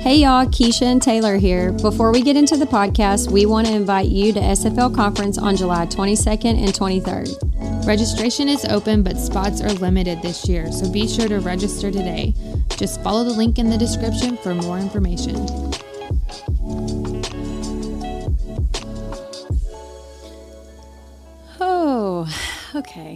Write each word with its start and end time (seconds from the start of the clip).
Hey 0.00 0.18
y'all, 0.18 0.46
Keshia 0.46 0.82
and 0.82 1.02
Tayler 1.02 1.40
here. 1.40 1.72
Before 1.72 2.12
we 2.12 2.22
get 2.22 2.36
into 2.36 2.56
the 2.56 2.66
podcast, 2.66 3.32
we 3.32 3.46
want 3.46 3.66
to 3.66 3.72
invite 3.72 4.06
you 4.06 4.32
to 4.32 4.38
SFL 4.38 4.94
Conference 4.94 5.38
on 5.38 5.56
July 5.56 5.86
22nd 5.86 6.56
and 6.56 6.72
23rd. 6.72 7.84
Registration 7.84 8.48
is 8.48 8.64
open, 8.66 9.02
but 9.02 9.16
spots 9.18 9.60
are 9.60 9.72
limited 9.72 10.22
this 10.22 10.48
year, 10.48 10.70
so 10.70 10.88
be 10.88 11.08
sure 11.08 11.26
to 11.26 11.40
register 11.40 11.90
today. 11.90 12.32
Just 12.76 13.02
follow 13.02 13.24
the 13.24 13.32
link 13.32 13.58
in 13.58 13.70
the 13.70 13.78
description 13.78 14.36
for 14.36 14.54
more 14.54 14.78
information. 14.78 15.34
Oh, 21.58 22.28
okay. 22.76 23.09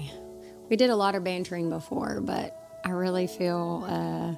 We 0.71 0.77
did 0.77 0.91
a 0.91 0.97
lot 0.97 1.15
of 1.15 1.25
bantering 1.25 1.69
before, 1.71 2.21
but 2.21 2.59
I 2.85 2.91
really 2.91 3.27
feel 3.27 3.85
uh, 3.89 4.35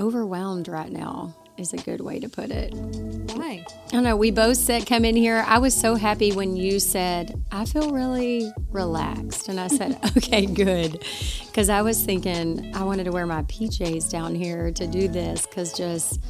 overwhelmed 0.00 0.68
right 0.68 0.90
now, 0.90 1.34
is 1.56 1.72
a 1.72 1.76
good 1.76 2.00
way 2.00 2.18
to 2.20 2.28
put 2.28 2.50
it. 2.50 2.74
Why? 2.74 3.64
I 3.88 3.90
don't 3.90 4.02
know. 4.02 4.16
We 4.16 4.30
both 4.30 4.56
said, 4.56 4.86
come 4.86 5.04
in 5.04 5.14
here. 5.16 5.44
I 5.46 5.58
was 5.58 5.74
so 5.74 5.94
happy 5.94 6.32
when 6.32 6.56
you 6.56 6.80
said, 6.80 7.40
I 7.52 7.64
feel 7.64 7.90
really 7.92 8.52
relaxed. 8.70 9.48
And 9.48 9.58
I 9.60 9.68
said, 9.68 9.98
okay, 10.16 10.46
good. 10.46 11.04
Because 11.46 11.68
I 11.70 11.82
was 11.82 12.02
thinking 12.04 12.74
I 12.74 12.82
wanted 12.82 13.04
to 13.04 13.12
wear 13.12 13.26
my 13.26 13.42
PJs 13.44 14.10
down 14.10 14.34
here 14.34 14.70
to 14.72 14.86
do 14.86 15.06
this 15.08 15.46
because 15.46 15.72
just, 15.72 16.20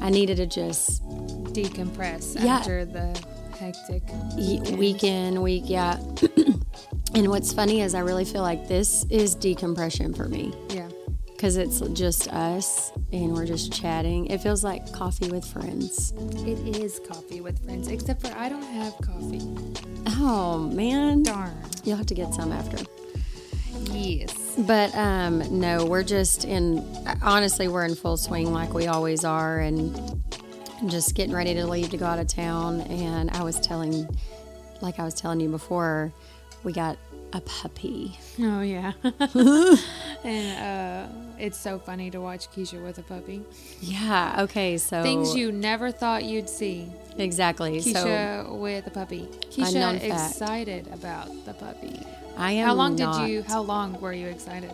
I 0.00 0.10
needed 0.10 0.36
to 0.38 0.46
just 0.46 1.06
Decompress 1.52 2.42
Yeah. 2.42 2.56
after 2.56 2.84
the 2.84 3.22
hectic 3.58 4.02
weekend. 4.36 4.78
weekend, 4.78 5.42
week, 5.42 5.64
yeah. 5.66 5.98
and 7.14 7.28
what's 7.28 7.52
funny 7.52 7.80
is 7.80 7.94
I 7.94 8.00
really 8.00 8.24
feel 8.24 8.42
like 8.42 8.68
this 8.68 9.04
is 9.10 9.34
decompression 9.34 10.14
for 10.14 10.28
me 10.28 10.52
Yeah. 10.70 10.88
because 11.26 11.56
it's 11.56 11.80
just 11.92 12.28
us 12.28 12.92
and 13.12 13.32
we're 13.32 13.46
just 13.46 13.72
chatting. 13.72 14.26
It 14.26 14.40
feels 14.42 14.62
like 14.62 14.92
coffee 14.92 15.28
with 15.30 15.44
friends. 15.44 16.12
It 16.46 16.76
is 16.76 17.00
coffee 17.00 17.40
with 17.40 17.62
friends, 17.64 17.88
except 17.88 18.20
for 18.22 18.28
I 18.36 18.48
don't 18.48 18.62
have 18.62 18.94
coffee. 18.98 19.40
Oh 20.22 20.58
man, 20.58 21.22
Darn. 21.22 21.52
you'll 21.84 21.96
have 21.96 22.06
to 22.06 22.14
get 22.14 22.32
some 22.34 22.52
after. 22.52 22.78
Yes. 23.92 24.34
But 24.58 24.94
um, 24.94 25.58
no, 25.60 25.84
we're 25.86 26.02
just 26.02 26.44
in. 26.44 26.78
Honestly, 27.22 27.68
we're 27.68 27.84
in 27.84 27.94
full 27.94 28.16
swing 28.16 28.52
like 28.52 28.74
we 28.74 28.86
always 28.88 29.24
are, 29.24 29.58
and 29.60 30.22
just 30.88 31.14
getting 31.14 31.34
ready 31.34 31.54
to 31.54 31.66
leave 31.66 31.90
to 31.90 31.96
go 31.96 32.04
out 32.06 32.18
of 32.18 32.26
town. 32.26 32.82
And 32.82 33.30
I 33.30 33.42
was 33.42 33.58
telling, 33.60 34.08
like 34.80 34.98
I 34.98 35.04
was 35.04 35.14
telling 35.14 35.40
you 35.40 35.48
before, 35.48 36.12
we 36.64 36.72
got 36.72 36.96
a 37.32 37.40
puppy. 37.40 38.18
Oh 38.40 38.60
yeah. 38.60 38.92
and 40.24 40.58
uh, 40.58 41.12
it's 41.38 41.58
so 41.58 41.78
funny 41.78 42.10
to 42.10 42.20
watch 42.20 42.50
Keshia 42.50 42.82
with 42.82 42.98
a 42.98 43.02
puppy. 43.02 43.42
Yeah. 43.80 44.36
Okay. 44.40 44.78
So 44.78 45.02
Things 45.02 45.34
you 45.34 45.52
never 45.52 45.90
thought 45.90 46.24
you'd 46.24 46.48
see. 46.48 46.88
exactly. 47.16 47.80
So 47.80 47.90
Keshia 47.92 48.58
with 48.58 48.86
a 48.86 48.90
puppy. 48.90 49.28
Keshia 49.50 50.02
excited 50.02 50.88
about 50.92 51.28
the 51.44 51.54
puppy. 51.54 52.04
I 52.36 52.52
am. 52.52 52.66
How 52.68 52.74
long 52.74 52.96
not- 52.96 53.20
did 53.20 53.30
you? 53.30 53.42
How 53.42 53.62
long 53.62 54.00
were 54.00 54.12
you 54.12 54.26
excited? 54.26 54.72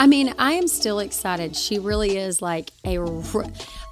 I 0.00 0.06
mean, 0.06 0.34
I 0.38 0.52
am 0.52 0.66
still 0.66 0.98
excited. 0.98 1.54
She 1.54 1.78
really 1.78 2.16
is 2.16 2.40
like 2.40 2.70
a. 2.86 2.98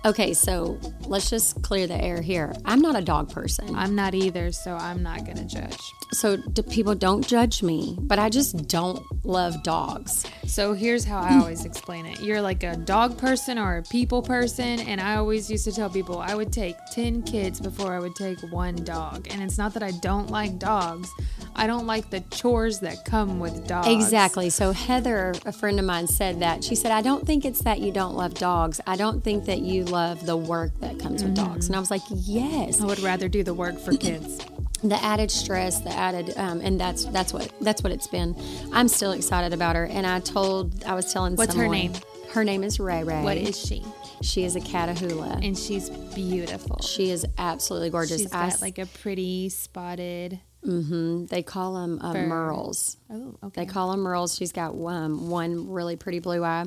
Okay, 0.05 0.33
so 0.33 0.79
let's 1.07 1.29
just 1.29 1.63
clear 1.63 1.87
the 1.87 2.03
air 2.03 2.23
here. 2.23 2.55
I'm 2.65 2.81
not 2.81 2.97
a 2.97 3.03
dog 3.03 3.31
person. 3.31 3.77
I'm 3.77 3.95
not 3.95 4.15
either, 4.15 4.51
so 4.53 4.75
I'm 4.75 5.03
not 5.03 5.27
gonna 5.27 5.45
judge. 5.45 5.79
So 6.13 6.37
do 6.37 6.63
people 6.63 6.95
don't 6.95 7.27
judge 7.27 7.63
me, 7.63 7.99
but 8.01 8.19
I 8.19 8.31
just 8.31 8.69
don't 8.69 9.05
love 9.27 9.63
dogs. 9.63 10.25
So 10.47 10.73
here's 10.73 11.05
how 11.05 11.19
I 11.19 11.39
always 11.39 11.67
explain 11.67 12.07
it. 12.07 12.21
You're 12.21 12.41
like 12.41 12.63
a 12.63 12.77
dog 12.77 13.19
person 13.19 13.59
or 13.59 13.77
a 13.77 13.83
people 13.83 14.23
person, 14.23 14.81
and 14.81 15.03
I 15.03 15.17
always 15.17 15.51
used 15.51 15.65
to 15.65 15.73
tell 15.73 15.91
people 15.91 16.21
I 16.21 16.35
would 16.35 16.53
take 16.53 16.77
10 16.93 17.25
kids 17.25 17.61
before 17.61 17.93
I 17.93 17.99
would 17.99 18.15
take 18.15 18.41
one 18.51 18.77
dog. 18.77 19.29
And 19.31 19.43
it's 19.43 19.59
not 19.59 19.75
that 19.75 19.83
I 19.83 19.91
don't 20.01 20.31
like 20.31 20.59
dogs, 20.59 21.11
I 21.55 21.67
don't 21.67 21.87
like 21.87 22.09
the 22.09 22.21
chores 22.31 22.81
that 22.81 23.05
come 23.05 23.41
with 23.41 23.67
dogs. 23.67 23.89
Exactly. 23.89 24.49
So 24.49 24.73
Heather, 24.73 25.35
a 25.45 25.53
friend 25.53 25.79
of 25.79 25.85
mine, 25.85 25.98
said 26.07 26.41
that. 26.41 26.63
She 26.65 26.75
said, 26.75 26.93
I 26.93 27.03
don't 27.03 27.27
think 27.27 27.45
it's 27.45 27.61
that 27.63 27.81
you 27.81 27.93
don't 27.93 28.15
love 28.15 28.35
dogs. 28.35 28.81
I 28.87 28.97
don't 28.97 29.23
think 29.23 29.45
that 29.47 29.61
you 29.61 29.85
love 29.85 30.25
the 30.27 30.37
work 30.37 30.73
that 30.81 30.99
comes 30.99 31.23
with 31.23 31.35
dogs. 31.35 31.67
And 31.67 31.77
I 31.77 31.81
was 31.81 31.91
like, 31.91 32.03
yes. 32.11 32.81
I 32.81 32.87
would 32.87 33.01
rather 33.01 33.29
do 33.29 33.43
the 33.43 33.55
work 33.55 33.79
for 33.79 33.97
kids. 33.97 34.39
the 34.83 35.03
added 35.03 35.31
stress, 35.31 35.81
the 35.81 35.91
added, 35.91 36.37
um, 36.37 36.61
and 36.61 36.81
that's 36.81 37.05
that's 37.07 37.33
what 37.33 37.53
that's 37.61 37.83
what 37.83 37.93
it's 37.93 38.07
been. 38.07 38.37
I'm 38.73 38.89
still 38.89 39.13
excited 39.13 39.53
about 39.53 39.75
her, 39.77 39.87
and 39.87 40.07
I 40.07 40.21
told 40.21 40.85
I 40.85 40.95
was 40.95 41.13
telling 41.13 41.35
What's 41.37 41.55
her 41.55 41.61
someone- 41.63 41.77
name? 41.79 41.93
Her 42.33 42.45
name 42.45 42.63
is 42.63 42.79
Ray 42.79 43.03
Ray. 43.05 43.23
What 43.23 43.39
is 43.39 43.59
she? 43.59 43.83
she? 44.21 44.45
Is 44.45 44.55
a 44.55 44.61
Catahoula. 44.61 45.45
And 45.45 45.57
she's 45.57 45.89
beautiful. 45.89 46.79
She 46.83 47.11
is 47.11 47.25
absolutely 47.39 47.89
gorgeous. 47.89 48.21
She's 48.21 48.33
I 48.33 48.51
got 48.51 48.61
like 48.61 48.79
a 48.79 48.85
pretty 48.87 49.49
spotted. 49.49 50.39
Hmm 50.65 51.27
they 51.27 51.43
call 51.43 51.75
them 51.75 51.99
uh, 52.03 52.13
merles. 52.13 52.97
Oh, 53.11 53.37
okay. 53.45 53.63
They 53.63 53.67
call 53.67 53.91
them 53.91 54.01
merles. 54.01 54.37
She's 54.37 54.53
got 54.53 54.71
um, 54.71 55.31
one 55.31 55.71
really 55.71 55.97
pretty 55.97 56.19
blue 56.19 56.45
eye. 56.45 56.67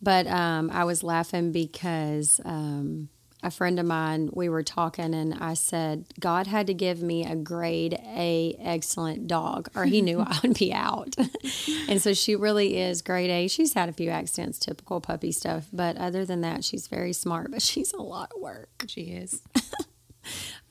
But 0.00 0.26
um, 0.26 0.70
I 0.70 0.84
was 0.84 1.02
laughing 1.02 1.52
because 1.52 2.40
um, 2.44 3.08
a 3.42 3.50
friend 3.50 3.80
of 3.80 3.86
mine, 3.86 4.30
we 4.32 4.48
were 4.48 4.62
talking, 4.62 5.14
and 5.14 5.34
I 5.34 5.54
said, 5.54 6.06
God 6.20 6.46
had 6.46 6.68
to 6.68 6.74
give 6.74 7.02
me 7.02 7.26
a 7.26 7.34
grade 7.34 7.94
A 7.94 8.56
excellent 8.60 9.26
dog, 9.26 9.68
or 9.74 9.84
he 9.84 10.00
knew 10.00 10.20
I 10.26 10.38
would 10.42 10.56
be 10.56 10.72
out. 10.72 11.16
and 11.88 12.00
so 12.00 12.14
she 12.14 12.36
really 12.36 12.78
is 12.78 13.02
grade 13.02 13.30
A. 13.30 13.48
She's 13.48 13.74
had 13.74 13.88
a 13.88 13.92
few 13.92 14.10
accidents, 14.10 14.58
typical 14.58 15.00
puppy 15.00 15.32
stuff. 15.32 15.66
But 15.72 15.96
other 15.96 16.24
than 16.24 16.40
that, 16.42 16.64
she's 16.64 16.86
very 16.86 17.12
smart, 17.12 17.50
but 17.50 17.62
she's 17.62 17.92
a 17.92 18.02
lot 18.02 18.30
of 18.34 18.40
work. 18.40 18.84
She 18.86 19.02
is. 19.02 19.42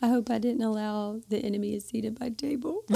I 0.02 0.08
hope 0.08 0.30
I 0.30 0.40
didn't 0.40 0.64
allow 0.64 1.22
the 1.30 1.38
enemy 1.38 1.76
a 1.76 1.82
seat 1.82 2.06
at 2.06 2.20
my 2.20 2.30
table. 2.30 2.84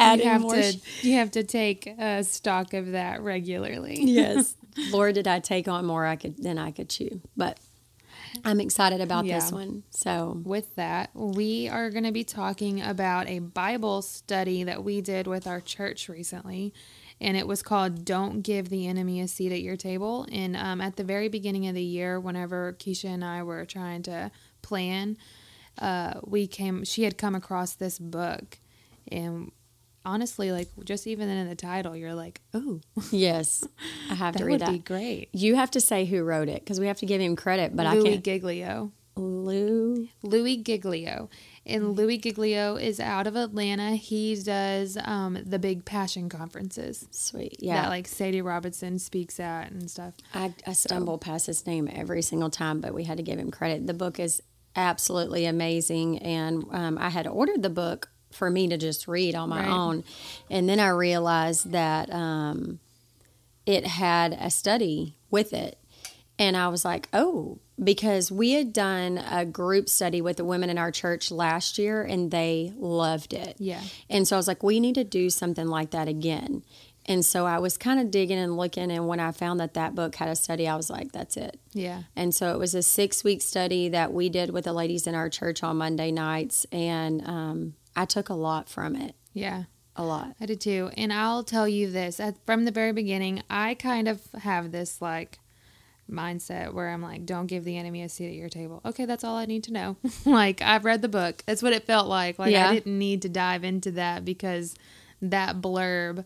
You 0.00 0.24
have 0.24 0.40
more 0.42 0.54
to 0.54 0.78
you 1.02 1.14
have 1.14 1.30
to 1.32 1.42
take 1.44 1.94
uh, 1.98 2.22
stock 2.22 2.72
of 2.74 2.92
that 2.92 3.22
regularly. 3.22 3.98
yes. 4.02 4.56
Lord, 4.90 5.14
did 5.14 5.26
I 5.26 5.40
take 5.40 5.68
on 5.68 5.84
more 5.86 6.06
I 6.06 6.16
could 6.16 6.42
than 6.42 6.58
I 6.58 6.70
could 6.70 6.88
chew. 6.88 7.20
But 7.36 7.58
I'm 8.44 8.60
excited 8.60 9.00
about 9.00 9.24
this 9.24 9.50
one. 9.50 9.82
So 9.90 10.40
With 10.44 10.74
that, 10.76 11.10
we 11.14 11.68
are 11.68 11.90
going 11.90 12.04
to 12.04 12.12
be 12.12 12.24
talking 12.24 12.80
about 12.80 13.26
a 13.28 13.40
Bible 13.40 14.02
study 14.02 14.64
that 14.64 14.84
we 14.84 15.00
did 15.00 15.26
with 15.26 15.46
our 15.46 15.60
church 15.60 16.08
recently. 16.08 16.72
And 17.20 17.36
it 17.36 17.48
was 17.48 17.62
called 17.62 18.04
Don't 18.04 18.42
Give 18.42 18.68
the 18.68 18.86
Enemy 18.86 19.20
a 19.20 19.28
Seat 19.28 19.50
at 19.50 19.60
Your 19.60 19.76
Table. 19.76 20.26
And 20.30 20.56
um, 20.56 20.80
at 20.80 20.94
the 20.96 21.02
very 21.02 21.28
beginning 21.28 21.66
of 21.66 21.74
the 21.74 21.82
year, 21.82 22.20
whenever 22.20 22.74
Keshia 22.74 23.12
and 23.14 23.24
I 23.24 23.42
were 23.42 23.64
trying 23.64 24.02
to 24.04 24.30
plan, 24.62 25.16
uh, 25.78 26.14
we 26.24 26.46
came, 26.46 26.84
she 26.84 27.04
had 27.04 27.18
come 27.18 27.34
across 27.34 27.74
this 27.74 27.98
book. 27.98 28.58
And 29.10 29.52
honestly, 30.04 30.52
like 30.52 30.68
just 30.84 31.06
even 31.06 31.28
in 31.28 31.48
the 31.48 31.54
title, 31.54 31.96
you're 31.96 32.14
like, 32.14 32.40
oh, 32.54 32.80
yes, 33.10 33.66
I 34.10 34.14
have 34.14 34.36
to 34.36 34.44
read 34.44 34.60
that. 34.60 34.66
That 34.66 34.72
would 34.72 34.84
be 34.84 34.84
great. 34.84 35.28
You 35.32 35.56
have 35.56 35.70
to 35.72 35.80
say 35.80 36.04
who 36.04 36.22
wrote 36.22 36.48
it 36.48 36.64
because 36.64 36.80
we 36.80 36.86
have 36.86 36.98
to 36.98 37.06
give 37.06 37.20
him 37.20 37.36
credit, 37.36 37.76
but 37.76 37.86
I 37.86 38.00
can't. 38.00 38.24
Giglio. 38.24 38.92
Lou. 39.18 40.08
Louie 40.22 40.58
Giglio. 40.58 41.28
And 41.66 41.96
Louie 41.96 42.18
Giglio 42.18 42.76
is 42.76 43.00
out 43.00 43.26
of 43.26 43.36
Atlanta. 43.36 43.96
He 43.96 44.34
does 44.36 44.96
um, 45.04 45.38
the 45.44 45.58
big 45.58 45.84
passion 45.84 46.28
conferences 46.28 47.06
Sweet. 47.10 47.56
Yeah. 47.58 47.82
that 47.82 47.88
like 47.88 48.06
Sadie 48.06 48.42
Robertson 48.42 48.98
speaks 48.98 49.38
at 49.40 49.70
and 49.70 49.90
stuff. 49.90 50.14
I, 50.32 50.54
I 50.66 50.72
stumble 50.72 51.18
past 51.18 51.46
his 51.46 51.66
name 51.66 51.88
every 51.92 52.22
single 52.22 52.48
time, 52.48 52.80
but 52.80 52.94
we 52.94 53.04
had 53.04 53.16
to 53.18 53.22
give 53.22 53.38
him 53.38 53.50
credit. 53.50 53.86
The 53.86 53.94
book 53.94 54.18
is 54.18 54.40
absolutely 54.78 55.44
amazing, 55.44 56.18
and 56.20 56.64
um, 56.70 56.96
I 56.98 57.10
had 57.10 57.26
ordered 57.26 57.62
the 57.62 57.70
book 57.70 58.08
for 58.30 58.48
me 58.50 58.68
to 58.68 58.76
just 58.78 59.08
read 59.08 59.34
on 59.34 59.48
my 59.48 59.60
Right. 59.62 59.68
own, 59.70 60.04
and 60.48 60.68
then 60.68 60.80
I 60.80 60.88
realized 60.88 61.72
that 61.72 62.10
um, 62.12 62.78
it 63.66 63.86
had 63.86 64.32
a 64.40 64.50
study 64.50 65.16
with 65.30 65.52
it, 65.52 65.78
and 66.38 66.56
I 66.56 66.68
was 66.68 66.84
like, 66.84 67.08
oh. 67.12 67.58
Because 67.80 68.32
we 68.32 68.54
had 68.54 68.72
done 68.72 69.18
a 69.18 69.44
group 69.44 69.88
study 69.88 70.20
with 70.20 70.36
the 70.38 70.44
women 70.44 70.68
in 70.68 70.78
our 70.78 70.90
church 70.90 71.30
last 71.30 71.78
year 71.78 72.02
and 72.02 72.28
they 72.28 72.72
loved 72.76 73.32
it. 73.32 73.54
Yeah. 73.60 73.80
And 74.10 74.26
so 74.26 74.34
I 74.34 74.38
was 74.40 74.48
like, 74.48 74.64
we 74.64 74.80
need 74.80 74.96
to 74.96 75.04
do 75.04 75.30
something 75.30 75.68
like 75.68 75.92
that 75.92 76.08
again. 76.08 76.64
And 77.08 77.24
so 77.24 77.46
I 77.46 77.58
was 77.58 77.76
kind 77.78 77.98
of 77.98 78.10
digging 78.10 78.38
and 78.38 78.56
looking. 78.56 78.90
And 78.92 79.08
when 79.08 79.18
I 79.18 79.32
found 79.32 79.58
that 79.60 79.74
that 79.74 79.94
book 79.94 80.14
had 80.16 80.28
a 80.28 80.36
study, 80.36 80.68
I 80.68 80.76
was 80.76 80.90
like, 80.90 81.10
that's 81.10 81.36
it. 81.38 81.58
Yeah. 81.72 82.02
And 82.14 82.34
so 82.34 82.52
it 82.52 82.58
was 82.58 82.74
a 82.74 82.82
six 82.82 83.24
week 83.24 83.40
study 83.40 83.88
that 83.88 84.12
we 84.12 84.28
did 84.28 84.50
with 84.50 84.64
the 84.66 84.74
ladies 84.74 85.06
in 85.06 85.14
our 85.14 85.30
church 85.30 85.62
on 85.62 85.78
Monday 85.78 86.12
nights. 86.12 86.66
And 86.70 87.26
um, 87.26 87.74
I 87.96 88.04
took 88.04 88.28
a 88.28 88.34
lot 88.34 88.68
from 88.68 88.94
it. 88.94 89.14
Yeah. 89.32 89.64
A 89.96 90.04
lot. 90.04 90.36
I 90.40 90.46
did 90.46 90.60
too. 90.60 90.90
And 90.96 91.12
I'll 91.12 91.42
tell 91.42 91.66
you 91.66 91.90
this 91.90 92.20
at, 92.20 92.36
from 92.46 92.66
the 92.66 92.70
very 92.70 92.92
beginning, 92.92 93.42
I 93.50 93.74
kind 93.74 94.06
of 94.06 94.20
have 94.42 94.70
this 94.70 95.00
like 95.02 95.40
mindset 96.10 96.72
where 96.72 96.88
I'm 96.90 97.02
like, 97.02 97.26
don't 97.26 97.46
give 97.46 97.64
the 97.64 97.76
enemy 97.76 98.02
a 98.02 98.08
seat 98.08 98.28
at 98.28 98.34
your 98.34 98.48
table. 98.48 98.80
Okay, 98.84 99.04
that's 99.06 99.24
all 99.24 99.36
I 99.36 99.46
need 99.46 99.64
to 99.64 99.72
know. 99.72 99.96
like, 100.24 100.62
I've 100.62 100.84
read 100.84 101.02
the 101.02 101.08
book. 101.08 101.42
That's 101.46 101.62
what 101.62 101.72
it 101.72 101.84
felt 101.84 102.06
like. 102.06 102.38
Like, 102.38 102.52
Yeah. 102.52 102.68
I 102.70 102.74
didn't 102.74 102.98
need 102.98 103.22
to 103.22 103.28
dive 103.28 103.64
into 103.64 103.90
that 103.92 104.24
because 104.24 104.74
that 105.20 105.60
blurb 105.60 106.24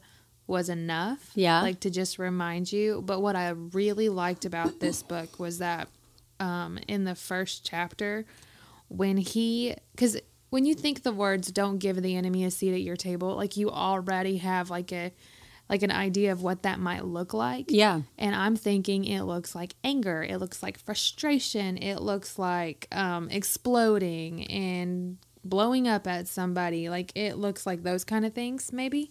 was 0.52 0.68
enough. 0.68 1.30
Yeah. 1.34 1.62
Like 1.62 1.80
to 1.80 1.90
just 1.90 2.18
remind 2.18 2.70
you. 2.70 3.02
But 3.04 3.20
what 3.20 3.34
I 3.34 3.48
really 3.48 4.08
liked 4.08 4.44
about 4.44 4.78
this 4.78 5.02
book 5.02 5.40
was 5.40 5.58
that 5.58 5.88
um, 6.38 6.78
in 6.86 7.04
the 7.04 7.14
first 7.14 7.64
chapter, 7.64 8.26
when 8.88 9.16
he, 9.16 9.74
because 9.92 10.18
when 10.50 10.66
you 10.66 10.74
think 10.74 11.02
the 11.02 11.12
words 11.12 11.50
"Don't 11.50 11.78
give 11.78 12.00
the 12.02 12.14
enemy 12.14 12.44
a 12.44 12.50
seat 12.50 12.74
at 12.74 12.82
your 12.82 12.96
table," 12.96 13.34
like 13.34 13.56
you 13.56 13.70
already 13.70 14.36
have 14.36 14.68
like 14.68 14.92
a 14.92 15.12
like 15.70 15.82
an 15.82 15.90
idea 15.90 16.32
of 16.32 16.42
what 16.42 16.64
that 16.64 16.78
might 16.78 17.06
look 17.06 17.32
like. 17.32 17.66
Yeah. 17.70 18.02
And 18.18 18.34
I'm 18.36 18.56
thinking 18.56 19.06
it 19.06 19.22
looks 19.22 19.54
like 19.54 19.74
anger, 19.82 20.22
it 20.22 20.36
looks 20.36 20.62
like 20.62 20.78
frustration, 20.78 21.78
it 21.78 22.02
looks 22.02 22.38
like 22.38 22.86
um, 22.92 23.30
exploding 23.30 24.44
and 24.48 25.16
blowing 25.44 25.88
up 25.88 26.06
at 26.06 26.28
somebody. 26.28 26.90
Like 26.90 27.12
it 27.16 27.38
looks 27.38 27.64
like 27.64 27.84
those 27.84 28.04
kind 28.04 28.26
of 28.26 28.34
things, 28.34 28.70
maybe. 28.70 29.10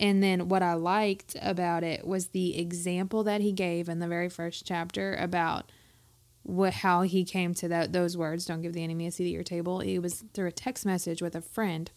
And 0.00 0.22
then 0.22 0.48
what 0.48 0.62
I 0.62 0.74
liked 0.74 1.36
about 1.42 1.82
it 1.82 2.06
was 2.06 2.28
the 2.28 2.58
example 2.58 3.24
that 3.24 3.40
he 3.40 3.52
gave 3.52 3.88
in 3.88 3.98
the 3.98 4.06
very 4.06 4.28
first 4.28 4.64
chapter 4.64 5.16
about 5.16 5.70
what 6.42 6.72
how 6.72 7.02
he 7.02 7.24
came 7.24 7.52
to 7.52 7.68
that 7.68 7.92
those 7.92 8.16
words 8.16 8.46
don't 8.46 8.62
give 8.62 8.72
the 8.72 8.82
enemy 8.82 9.06
a 9.06 9.10
seat 9.10 9.26
at 9.26 9.32
your 9.32 9.42
table. 9.42 9.80
It 9.80 9.98
was 9.98 10.24
through 10.32 10.48
a 10.48 10.52
text 10.52 10.86
message 10.86 11.20
with 11.20 11.34
a 11.34 11.40
friend. 11.40 11.90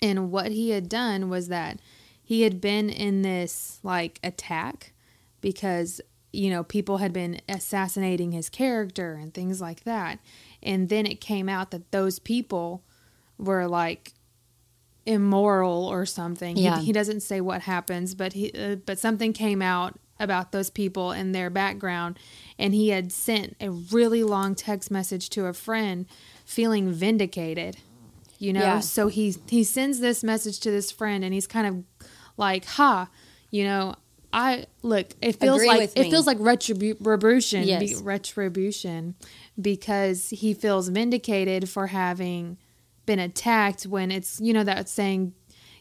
And 0.00 0.30
what 0.30 0.52
he 0.52 0.70
had 0.70 0.88
done 0.88 1.28
was 1.28 1.48
that 1.48 1.80
he 2.22 2.42
had 2.42 2.60
been 2.60 2.90
in 2.90 3.22
this 3.22 3.80
like 3.82 4.20
attack 4.22 4.92
because 5.40 6.00
you 6.32 6.50
know 6.50 6.62
people 6.62 6.98
had 6.98 7.12
been 7.12 7.40
assassinating 7.48 8.32
his 8.32 8.48
character 8.48 9.14
and 9.14 9.32
things 9.32 9.60
like 9.60 9.84
that. 9.84 10.18
And 10.62 10.88
then 10.88 11.06
it 11.06 11.20
came 11.20 11.48
out 11.48 11.70
that 11.70 11.90
those 11.90 12.18
people 12.18 12.84
were 13.38 13.66
like 13.66 14.12
immoral 15.06 15.86
or 15.86 16.06
something 16.06 16.56
Yeah. 16.56 16.78
he, 16.78 16.86
he 16.86 16.92
doesn't 16.92 17.20
say 17.20 17.40
what 17.40 17.62
happens 17.62 18.14
but 18.14 18.32
he 18.34 18.52
uh, 18.52 18.76
but 18.76 18.98
something 18.98 19.32
came 19.32 19.60
out 19.60 19.98
about 20.20 20.52
those 20.52 20.70
people 20.70 21.10
and 21.10 21.34
their 21.34 21.50
background 21.50 22.18
and 22.58 22.72
he 22.74 22.90
had 22.90 23.10
sent 23.12 23.56
a 23.60 23.70
really 23.70 24.22
long 24.22 24.54
text 24.54 24.90
message 24.90 25.28
to 25.30 25.46
a 25.46 25.52
friend 25.52 26.06
feeling 26.44 26.92
vindicated 26.92 27.78
you 28.38 28.52
know 28.52 28.60
Yeah. 28.60 28.80
so 28.80 29.08
he 29.08 29.34
he 29.48 29.64
sends 29.64 29.98
this 29.98 30.22
message 30.22 30.60
to 30.60 30.70
this 30.70 30.92
friend 30.92 31.24
and 31.24 31.34
he's 31.34 31.48
kind 31.48 31.66
of 31.66 32.06
like 32.36 32.64
ha 32.64 33.08
you 33.50 33.64
know 33.64 33.96
i 34.32 34.66
look 34.82 35.08
it 35.20 35.34
feels 35.36 35.56
Agree 35.62 35.68
like 35.68 35.90
it 35.96 36.10
feels 36.10 36.26
like 36.28 36.38
retribution 36.40 37.64
Yes. 37.64 37.80
be- 37.98 38.04
retribution 38.04 39.16
because 39.60 40.30
he 40.30 40.54
feels 40.54 40.88
vindicated 40.88 41.68
for 41.68 41.88
having 41.88 42.56
been 43.06 43.18
attacked 43.18 43.84
when 43.84 44.10
it's 44.10 44.40
you 44.40 44.52
know 44.52 44.64
that 44.64 44.88
saying 44.88 45.34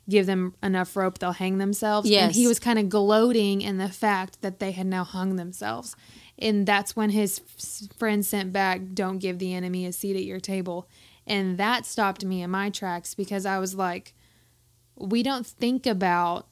give 0.09 0.25
them 0.25 0.53
enough 0.63 0.95
rope 0.95 1.19
they'll 1.19 1.31
hang 1.31 1.57
themselves. 1.59 2.09
And 2.25 2.35
he 2.35 2.47
was 2.47 2.59
kind 2.59 2.79
of 2.79 2.89
gloating 2.89 3.61
in 3.61 3.77
the 3.77 3.87
fact 3.89 4.41
that 4.41 4.59
they 4.59 4.71
had 4.71 4.87
now 4.87 5.03
hung 5.03 5.35
themselves. 5.35 5.95
And 6.39 6.65
that's 6.65 6.95
when 6.95 7.11
his 7.11 7.39
f- 7.39 7.95
friend 7.97 8.25
sent 8.25 8.51
back 8.51 8.81
don't 8.93 9.19
give 9.19 9.37
the 9.37 9.53
enemy 9.53 9.85
a 9.85 9.91
seat 9.93 10.15
at 10.15 10.23
your 10.23 10.39
table. 10.39 10.89
And 11.27 11.57
that 11.59 11.85
stopped 11.85 12.25
me 12.25 12.41
in 12.41 12.49
my 12.49 12.69
tracks 12.71 13.13
because 13.13 13.45
i 13.45 13.59
was 13.59 13.75
like 13.75 14.13
we 14.97 15.23
don't 15.23 15.45
think 15.47 15.85
about 15.85 16.47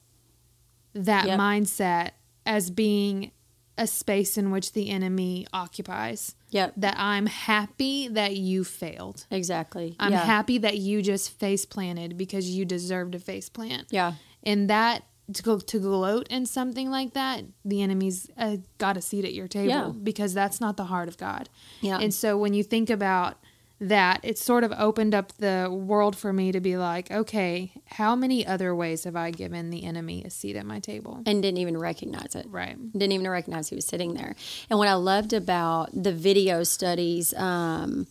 that 0.93 1.25
Yep. 1.25 1.39
mindset 1.39 2.11
as 2.45 2.69
being 2.71 3.31
a 3.79 3.87
space 3.87 4.37
in 4.37 4.51
which 4.51 4.73
the 4.73 4.89
enemy 4.89 5.47
occupies 5.53 6.35
Yep. 6.51 6.73
that 6.77 6.95
i'm 6.97 7.25
happy 7.27 8.07
that 8.09 8.35
you 8.35 8.63
failed 8.63 9.25
Exactly. 9.31 9.95
i'm 9.99 10.11
yeah. 10.11 10.25
happy 10.25 10.57
that 10.59 10.77
you 10.77 11.01
just 11.01 11.31
face 11.39 11.65
planted 11.65 12.17
because 12.17 12.49
you 12.49 12.65
deserved 12.65 13.15
a 13.15 13.19
face 13.19 13.49
plant 13.49 13.87
Yeah. 13.89 14.13
and 14.43 14.69
that 14.69 15.03
to 15.33 15.43
go 15.43 15.59
to 15.59 15.79
gloat 15.79 16.27
in 16.29 16.47
something 16.47 16.89
like 16.89 17.13
that, 17.13 17.43
the 17.63 17.83
enemy's 17.83 18.31
uh, 18.35 18.57
got 18.79 18.97
a 18.97 19.01
seat 19.01 19.25
at 19.25 19.33
your 19.35 19.47
table 19.47 19.67
Yeah. 19.69 19.91
because 20.01 20.33
that's 20.33 20.59
not 20.59 20.75
the 20.75 20.85
heart 20.85 21.07
of 21.07 21.17
God. 21.17 21.49
Yeah. 21.81 21.99
And 21.99 22.11
so 22.11 22.35
when 22.35 22.55
you 22.55 22.63
think 22.63 22.89
about 22.89 23.37
that, 23.79 24.19
it 24.23 24.37
sort 24.37 24.63
of 24.63 24.73
opened 24.77 25.15
up 25.15 25.33
the 25.37 25.69
world 25.71 26.15
for 26.15 26.33
me 26.33 26.51
to 26.51 26.59
be 26.59 26.77
like, 26.77 27.09
okay, 27.11 27.71
how 27.85 28.15
many 28.15 28.45
other 28.45 28.75
ways 28.75 29.05
have 29.05 29.15
I 29.15 29.31
given 29.31 29.69
the 29.69 29.83
enemy 29.83 30.23
a 30.23 30.29
seat 30.29 30.55
at 30.55 30.65
my 30.65 30.79
table? 30.79 31.21
and 31.25 31.41
didn't 31.41 31.57
even 31.59 31.77
recognize 31.77 32.35
it. 32.35 32.45
Right. 32.49 32.77
Didn't 32.93 33.11
even 33.11 33.27
recognize 33.29 33.69
he 33.69 33.75
was 33.75 33.85
sitting 33.85 34.13
there. 34.13 34.35
And 34.69 34.79
what 34.79 34.87
I 34.87 34.93
loved 34.93 35.33
about 35.33 35.89
the 35.93 36.11
video 36.11 36.63
studies, 36.63 37.33
um, 37.35 38.07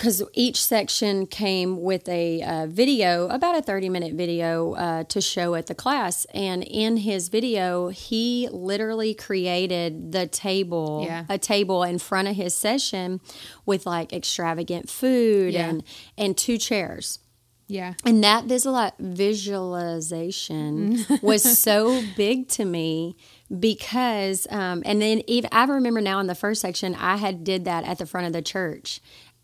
because 0.00 0.22
each 0.32 0.64
section 0.64 1.26
came 1.26 1.82
with 1.82 2.08
a 2.08 2.40
uh, 2.42 2.66
video, 2.66 3.28
about 3.28 3.54
a 3.54 3.60
30 3.60 3.90
minute 3.90 4.14
video 4.14 4.72
uh, 4.72 5.04
to 5.04 5.20
show 5.20 5.54
at 5.54 5.66
the 5.66 5.74
class. 5.74 6.24
And 6.32 6.64
in 6.64 6.96
his 6.96 7.28
video, 7.28 7.88
he 7.88 8.48
literally 8.50 9.12
created 9.12 10.12
the 10.12 10.26
table, 10.26 11.02
Yeah. 11.04 11.26
a 11.28 11.36
table 11.36 11.82
in 11.82 11.98
front 11.98 12.28
of 12.28 12.36
his 12.36 12.54
session 12.54 13.20
with 13.66 13.84
like 13.84 14.14
extravagant 14.14 14.88
food 14.88 15.52
Yeah. 15.52 15.68
and, 15.68 15.84
and 16.16 16.34
two 16.34 16.56
chairs. 16.56 17.18
Yeah. 17.68 17.92
And 18.02 18.24
that 18.24 18.46
visual- 18.46 18.92
visualization 18.98 21.04
was 21.20 21.42
so 21.58 22.02
big 22.16 22.48
to 22.48 22.64
me 22.64 23.16
because, 23.58 24.46
um, 24.50 24.82
and 24.86 25.02
then 25.02 25.20
even 25.26 25.50
I 25.52 25.64
remember 25.66 26.00
now 26.00 26.20
in 26.20 26.26
the 26.26 26.34
first 26.34 26.62
section, 26.62 26.94
I 26.94 27.18
had 27.18 27.44
did 27.44 27.66
that 27.66 27.84
at 27.84 27.98
the 27.98 28.06
front 28.06 28.26
of 28.26 28.32
the 28.32 28.40
church, 28.42 29.00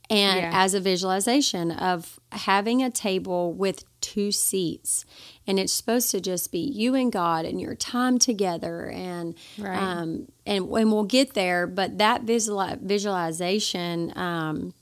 and 0.08 0.41
Yeah. 0.41 0.50
as 0.55 0.75
a 0.75 0.81
visualization 0.81 1.70
of 1.70 2.19
having 2.32 2.82
a 2.82 2.91
table 2.91 3.53
with 3.53 3.85
two 4.00 4.31
seats, 4.32 5.05
and 5.47 5.58
it's 5.58 5.73
supposed 5.73 6.11
to 6.12 6.20
just 6.20 6.53
be 6.53 6.58
you 6.61 6.94
and 6.94 7.11
God 7.12 7.44
and 7.44 7.61
your 7.61 7.75
time 7.75 8.19
together, 8.19 8.88
and 8.88 9.35
Right. 9.58 9.76
um, 9.76 10.29
and 10.47 10.69
and 10.70 10.93
we'll 10.93 11.05
get 11.05 11.35
there, 11.35 11.67
but 11.67 11.99
that 11.99 12.23
visual 12.23 12.76
visualization. 12.81 14.12
Um, 14.17 14.75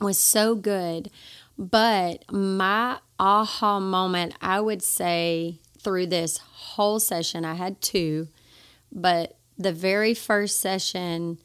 was 0.00 0.18
so 0.18 0.56
good. 0.56 1.10
But 1.56 2.24
my 2.32 2.98
aha 3.20 3.78
moment, 3.78 4.34
I 4.40 4.60
would 4.60 4.82
say 4.82 5.60
through 5.78 6.06
this 6.06 6.38
whole 6.38 6.98
session, 6.98 7.44
I 7.44 7.54
had 7.54 7.80
two, 7.80 8.26
but 8.90 9.36
the 9.56 9.72
very 9.72 10.12
first 10.14 10.58
session, 10.60 11.38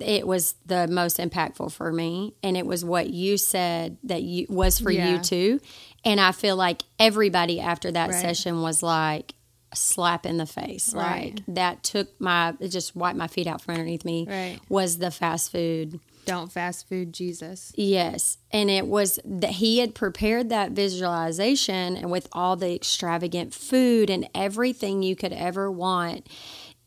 it 0.00 0.26
was 0.26 0.54
the 0.66 0.88
most 0.88 1.18
impactful 1.18 1.72
for 1.72 1.92
me. 1.92 2.34
And 2.42 2.56
it 2.56 2.66
was 2.66 2.84
what 2.84 3.10
you 3.10 3.36
said 3.36 3.98
that 4.04 4.22
you 4.22 4.46
was 4.48 4.78
for 4.78 4.90
Yeah. 4.90 5.12
you 5.12 5.18
too. 5.18 5.60
And 6.04 6.20
I 6.20 6.32
feel 6.32 6.56
like 6.56 6.82
everybody 6.98 7.60
after 7.60 7.90
that 7.92 8.10
Right. 8.10 8.20
session 8.20 8.62
was 8.62 8.82
like, 8.82 9.34
a 9.70 9.76
slap 9.76 10.26
in 10.26 10.36
the 10.36 10.44
face 10.44 10.92
Right. 10.92 11.32
like 11.36 11.44
that 11.54 11.82
took 11.82 12.08
my 12.20 12.52
it 12.60 12.68
just 12.68 12.94
wiped 12.94 13.16
my 13.16 13.26
feet 13.26 13.46
out 13.46 13.62
from 13.62 13.72
underneath 13.72 14.04
me 14.04 14.26
Right. 14.28 14.58
was 14.68 14.98
the 14.98 15.10
fast 15.10 15.50
food 15.50 15.98
Don't 16.26 16.52
fast 16.52 16.86
food 16.90 17.14
Jesus. 17.14 17.72
Yes, 17.74 18.36
and 18.52 18.68
it 18.70 18.86
was 18.86 19.18
that 19.24 19.52
he 19.52 19.78
had 19.78 19.94
prepared 19.94 20.50
that 20.50 20.72
visualization 20.72 21.96
and 21.96 22.10
with 22.10 22.28
all 22.32 22.54
the 22.56 22.74
extravagant 22.74 23.54
food 23.54 24.10
and 24.10 24.28
everything 24.34 25.02
you 25.02 25.16
could 25.16 25.32
ever 25.32 25.70
want. 25.70 26.26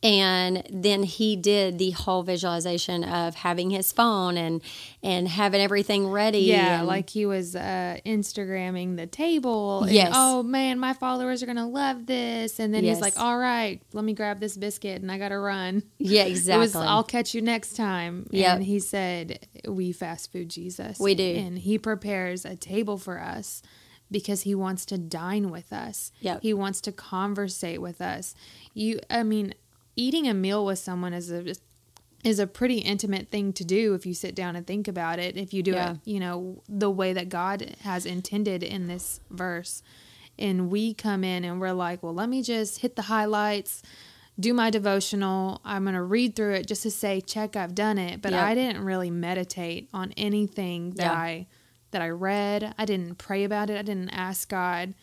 And 0.04 0.62
then 0.72 1.02
he 1.02 1.36
did 1.36 1.80
the 1.80 1.90
whole 1.92 2.22
visualization 2.22 3.04
of 3.04 3.34
having 3.34 3.72
his 3.72 3.92
phone 3.92 4.38
and 4.38 4.62
and 5.02 5.28
having 5.28 5.62
everything 5.62 6.08
ready. 6.12 6.40
Yeah, 6.42 6.80
and- 6.80 6.88
like 6.88 7.10
he 7.10 7.26
was 7.26 7.56
uh, 7.56 7.98
Instagramming 8.06 8.98
the 8.98 9.08
table. 9.08 9.84
and, 9.84 9.92
Yes. 9.92 10.12
oh 10.16 10.44
man, 10.44 10.78
my 10.80 10.94
followers 10.94 11.42
are 11.42 11.48
gonna 11.48 11.68
love 11.68 12.06
this. 12.06 12.60
And 12.60 12.72
then 12.74 12.84
he's 12.84 13.02
like, 13.02 13.20
"All 13.20 13.38
right, 13.38 13.82
let 13.94 14.04
me 14.04 14.14
grab 14.14 14.40
this 14.40 14.58
biscuit 14.58 15.02
and 15.02 15.12
I 15.12 15.18
gotta 15.18 15.40
run." 15.40 15.82
yeah, 15.98 16.24
It 16.26 16.32
exactly. 16.32 16.60
was, 16.62 16.76
I'll 16.76 17.04
catch 17.04 17.34
you 17.34 17.42
next 17.42 17.76
time. 17.76 18.28
yeah 18.30 18.60
he 18.60 18.80
said, 18.80 19.48
We 19.68 19.92
fast 19.92 20.32
food 20.32 20.50
Jesus. 20.50 21.00
We 21.00 21.16
do. 21.16 21.24
And 21.24 21.58
he 21.58 21.80
prepares 21.80 22.46
a 22.46 22.56
table 22.56 22.98
for 23.00 23.20
us 23.20 23.64
because 24.12 24.42
he 24.42 24.54
wants 24.54 24.86
to 24.88 24.98
dine 25.00 25.50
with 25.50 25.74
us. 25.74 26.12
Yep. 26.22 26.42
He 26.44 26.54
wants 26.54 26.80
to 26.82 26.92
conversate 26.92 27.82
with 27.82 28.02
us. 28.02 28.36
You, 28.76 29.00
I 29.10 29.24
mean, 29.24 29.56
eating 29.96 30.28
a 30.28 30.34
meal 30.34 30.66
with 30.66 30.80
someone 30.80 31.14
is 31.14 31.32
a 31.32 31.56
is 32.24 32.40
a 32.40 32.48
pretty 32.48 32.80
intimate 32.80 33.30
thing 33.30 33.54
to 33.54 33.64
do 33.64 33.94
if 33.94 34.04
you 34.04 34.14
sit 34.16 34.34
down 34.34 34.56
and 34.56 34.66
think 34.66 34.88
about 34.88 35.20
it. 35.20 35.38
If 35.38 35.54
you 35.54 35.62
do 35.62 35.72
Yeah. 35.74 35.92
it, 35.92 35.98
you 36.06 36.20
know, 36.20 36.64
the 36.68 36.90
way 36.90 37.14
that 37.14 37.30
God 37.30 37.76
has 37.82 38.04
intended 38.08 38.64
in 38.64 38.88
this 38.88 39.20
verse. 39.30 39.84
And 40.40 40.72
we 40.72 40.96
come 40.96 41.24
in 41.24 41.44
and 41.46 41.62
we're 41.62 41.72
like, 41.74 42.02
well, 42.02 42.16
let 42.16 42.28
me 42.28 42.42
just 42.42 42.80
hit 42.80 42.96
the 42.96 43.04
highlights, 43.04 43.84
do 44.40 44.56
my 44.56 44.72
devotional. 44.72 45.62
I'm 45.64 45.84
going 45.84 45.94
to 45.94 46.02
read 46.02 46.36
through 46.36 46.56
it 46.56 46.66
just 46.68 46.82
to 46.82 46.90
say, 46.92 47.22
check, 47.22 47.56
I've 47.56 47.76
done 47.76 48.00
it. 48.00 48.24
But 48.24 48.32
Yeah. 48.32 48.44
I 48.44 48.56
didn't 48.56 48.84
really 48.84 49.12
meditate 49.12 49.88
on 49.94 50.12
anything 50.18 50.92
that 50.96 51.04
Yeah. 51.04 51.14
I 51.14 51.48
that 51.92 52.02
I 52.02 52.10
read. 52.10 52.74
I 52.80 52.86
didn't 52.86 53.20
pray 53.20 53.44
about 53.44 53.70
it. 53.70 53.78
I 53.78 53.82
didn't 53.84 54.10
ask 54.10 54.50
God, 54.50 54.96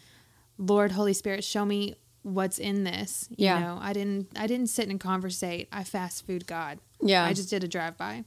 Lord, 0.59 0.91
Holy 0.93 1.15
Spirit, 1.15 1.45
show 1.45 1.65
me 1.65 1.95
what's 2.23 2.59
in 2.59 2.85
this. 2.85 3.29
You 3.31 3.47
Yeah. 3.47 3.59
know, 3.61 3.79
I 3.81 3.93
didn't 3.93 4.29
I 4.37 4.47
didn't 4.47 4.69
sit 4.69 4.89
and 4.89 4.99
conversate. 5.01 5.69
I 5.73 5.85
fast 5.85 6.27
food 6.27 6.47
God. 6.47 6.79
Yeah. 7.03 7.25
I 7.25 7.33
just 7.33 7.51
did 7.51 7.65
a 7.65 7.69
drive 7.69 7.97
by. 7.97 8.25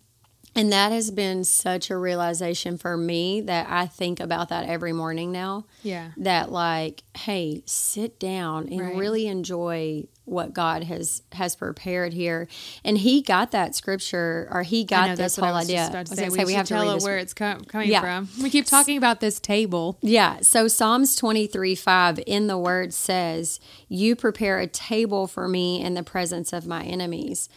And 0.58 0.72
that 0.72 0.94
has 0.94 1.12
been 1.12 1.44
such 1.44 1.90
a 1.90 1.98
realization 1.98 2.78
for 2.78 2.96
me 2.96 3.42
that 3.42 3.68
I 3.70 3.88
think 3.88 4.22
about 4.22 4.48
that 4.50 4.68
every 4.70 4.94
morning 4.94 5.32
now. 5.34 5.66
Yeah. 5.84 6.12
That 6.16 6.50
like, 6.52 7.04
hey, 7.18 7.62
sit 7.66 8.20
down 8.20 8.70
and 8.70 8.80
Right. 8.80 8.96
really 8.96 9.28
enjoy 9.28 10.06
what 10.26 10.54
God 10.54 10.84
has 10.84 11.22
has 11.34 11.56
prepared 11.56 12.14
here. 12.14 12.48
And 12.84 12.98
he 12.98 13.22
got 13.22 13.52
that 13.52 13.76
scripture 13.76 14.48
or 14.52 14.64
he 14.64 14.84
got 14.84 15.10
know, 15.10 15.16
this 15.16 15.36
whole 15.36 15.54
idea. 15.54 15.78
just 15.78 15.90
about 15.92 16.06
to 16.08 16.16
say. 16.16 16.30
We, 16.30 16.38
say, 16.40 16.46
we 16.46 16.54
have 16.54 16.66
to 16.68 16.74
tell 16.74 16.84
read 16.88 16.98
it 16.98 17.04
where 17.04 17.18
it's 17.18 17.34
co- 17.34 17.60
coming 17.68 17.90
Yeah. 17.90 18.02
from. 18.02 18.30
We 18.42 18.50
keep 18.50 18.66
talking 18.66 18.98
about 18.98 19.20
this 19.20 19.40
table. 19.40 19.98
Yeah. 20.02 20.40
So 20.42 20.68
Psalms 20.68 21.16
23 21.16 21.76
5 21.76 22.20
in 22.26 22.48
the 22.48 22.58
word 22.58 22.94
says, 22.94 23.60
You 23.88 24.16
prepare 24.16 24.60
a 24.60 24.68
table 24.68 25.28
for 25.28 25.48
me 25.48 25.82
in 25.82 25.94
the 25.94 26.04
presence 26.04 26.54
of 26.54 26.66
my 26.68 26.84
enemies. 26.84 27.48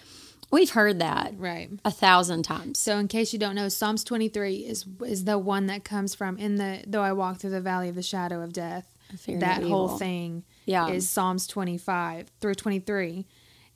We've 0.50 0.70
heard 0.70 0.98
that 1.00 1.34
Right. 1.36 1.68
a 1.84 1.90
thousand 1.90 2.42
times. 2.44 2.78
So, 2.78 2.96
in 2.98 3.06
case 3.08 3.34
you 3.34 3.38
don't 3.38 3.54
know, 3.54 3.68
Psalms 3.68 4.02
23 4.02 4.56
is 4.56 4.86
is 5.04 5.24
the 5.24 5.38
one 5.38 5.66
that 5.66 5.84
comes 5.84 6.14
from 6.14 6.38
in 6.38 6.56
the 6.56 6.82
though 6.86 7.02
I 7.02 7.12
walk 7.12 7.36
through 7.38 7.50
the 7.50 7.60
valley 7.60 7.90
of 7.90 7.94
the 7.94 8.02
shadow 8.02 8.40
of 8.42 8.52
death. 8.54 8.86
That 9.26 9.62
whole 9.62 9.86
evil. 9.86 9.98
thing 9.98 10.44
Yeah. 10.68 10.88
is 10.88 11.08
Psalms 11.08 11.46
25 11.46 12.30
through 12.40 12.54
23, 12.54 13.26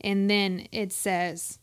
and 0.01 0.29
then 0.31 0.67
it 0.73 0.93
says, 0.93 1.59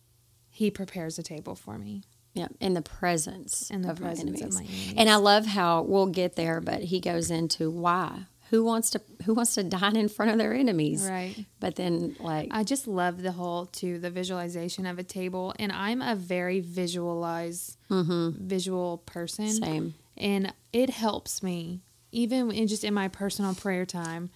"He 0.50 0.72
prepares 0.72 1.18
a 1.20 1.24
table 1.24 1.56
for 1.56 1.78
me." 1.78 2.04
Yeah, 2.34 2.48
in 2.60 2.74
the 2.74 2.82
presence 2.82 3.70
In 3.70 3.82
the 3.82 3.92
of, 3.92 4.00
presence 4.00 4.40
my 4.40 4.48
of 4.48 4.54
my 4.54 4.62
enemies. 4.62 4.94
And 4.96 5.10
I 5.10 5.16
love 5.16 5.46
how 5.48 5.82
we'll 5.82 6.08
get 6.08 6.36
there, 6.36 6.62
but 6.62 6.84
he 6.84 7.00
goes 7.00 7.32
into 7.32 7.70
why. 7.70 8.26
Who 8.52 8.64
wants 8.64 8.90
to 8.92 9.02
who 9.26 9.34
wants 9.34 9.56
to 9.56 9.64
dine 9.78 9.96
in 9.96 10.10
front 10.10 10.32
of 10.32 10.38
their 10.38 10.54
enemies? 10.54 11.08
Right. 11.08 11.36
But 11.60 11.76
then 11.76 12.16
like 12.20 12.50
I 12.52 12.64
just 12.64 12.88
love 12.88 13.22
the 13.22 13.34
whole 13.34 13.66
to 13.68 14.00
the 14.00 14.10
visualization 14.10 14.86
of 14.86 14.98
a 15.00 15.04
table, 15.04 15.54
and 15.60 15.72
I'm 15.72 16.02
a 16.02 16.16
very 16.16 16.60
visualize 16.60 17.78
visual 17.90 19.00
person. 19.06 19.46
Mm-hmm. 19.46 19.64
same. 19.64 19.94
and 20.18 20.54
it 20.72 20.90
helps 20.92 21.44
me 21.44 21.82
even 22.12 22.52
in 22.52 22.68
just 22.68 22.84
in 22.84 22.94
my 22.94 23.08
personal 23.08 23.54
prayer 23.54 23.86
time 23.86 24.30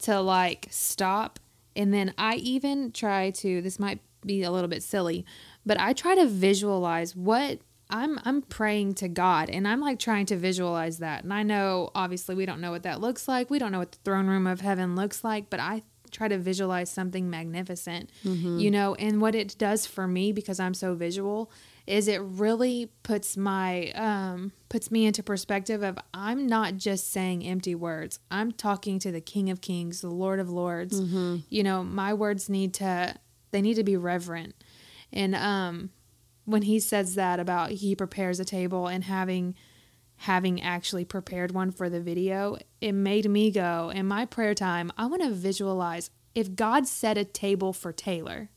to 0.00 0.20
like 0.20 0.68
stop. 0.70 1.38
And 1.74 1.92
then 1.92 2.14
i 2.16 2.36
even 2.36 2.90
try 2.92 3.30
to 3.30 3.60
this 3.60 3.78
might 3.78 4.00
be 4.24 4.42
a 4.42 4.50
little 4.50 4.68
bit 4.68 4.82
silly 4.82 5.24
but 5.64 5.78
i 5.78 5.92
try 5.92 6.14
to 6.14 6.26
visualize 6.26 7.14
what 7.14 7.58
i'm 7.90 8.18
i'm 8.24 8.42
praying 8.42 8.94
to 8.94 9.08
god. 9.08 9.50
And 9.50 9.68
i'm 9.68 9.80
like 9.80 9.98
trying 9.98 10.26
to 10.26 10.36
visualize 10.36 10.98
that. 10.98 11.24
And 11.24 11.34
i 11.34 11.42
know 11.42 11.90
obviously 11.94 12.34
we 12.34 12.46
don't 12.46 12.60
know 12.60 12.70
what 12.70 12.84
that 12.84 13.00
looks 13.00 13.28
like. 13.28 13.50
We 13.50 13.58
don't 13.58 13.72
know 13.72 13.78
what 13.78 13.92
the 13.92 13.98
throne 14.04 14.26
room 14.26 14.46
of 14.46 14.62
heaven 14.62 14.96
looks 14.96 15.22
like 15.22 15.50
but 15.50 15.60
i 15.60 15.82
try 16.10 16.28
to 16.28 16.38
visualize 16.38 16.90
something 16.90 17.28
magnificent 17.28 18.10
mm-hmm. 18.24 18.58
you 18.58 18.70
know 18.70 18.94
and 18.94 19.20
what 19.20 19.34
it 19.34 19.56
does 19.58 19.86
for 19.86 20.06
me 20.06 20.32
because 20.32 20.60
i'm 20.60 20.72
so 20.72 20.94
visual 20.94 21.50
is 21.86 22.08
it 22.08 22.20
really 22.20 22.90
puts 23.02 23.36
my 23.36 23.90
um 23.92 24.52
puts 24.68 24.90
me 24.90 25.06
into 25.06 25.22
perspective 25.22 25.82
of 25.82 25.98
I'm 26.12 26.46
not 26.46 26.76
just 26.76 27.12
saying 27.12 27.44
empty 27.44 27.74
words. 27.74 28.18
I'm 28.30 28.52
talking 28.52 28.98
to 29.00 29.12
the 29.12 29.20
King 29.20 29.50
of 29.50 29.60
Kings, 29.60 30.00
the 30.00 30.10
Lord 30.10 30.40
of 30.40 30.50
Lords. 30.50 30.98
You 31.48 31.62
know, 31.62 31.84
my 31.84 32.12
words 32.14 32.48
need 32.48 32.74
to 32.74 33.14
they 33.52 33.62
need 33.62 33.74
to 33.74 33.84
be 33.84 33.96
reverent. 33.96 34.54
And 35.12 35.34
um 35.34 35.90
when 36.44 36.62
he 36.62 36.78
says 36.80 37.14
that 37.16 37.40
about 37.40 37.70
he 37.70 37.94
prepares 37.94 38.38
a 38.40 38.44
table 38.44 38.86
and 38.88 39.04
having 39.04 39.54
having 40.20 40.62
actually 40.62 41.04
prepared 41.04 41.52
one 41.52 41.70
for 41.70 41.90
the 41.90 42.00
video, 42.00 42.56
it 42.80 42.92
made 42.92 43.28
me 43.28 43.50
go 43.50 43.92
in 43.94 44.06
my 44.08 44.24
prayer 44.24 44.54
time, 44.54 44.90
I 44.96 45.06
want 45.06 45.22
to 45.22 45.30
visualize 45.30 46.10
if 46.34 46.54
God 46.56 46.86
set 46.86 47.16
a 47.18 47.24
table 47.24 47.72
for 47.72 47.92
Tayler 47.92 48.48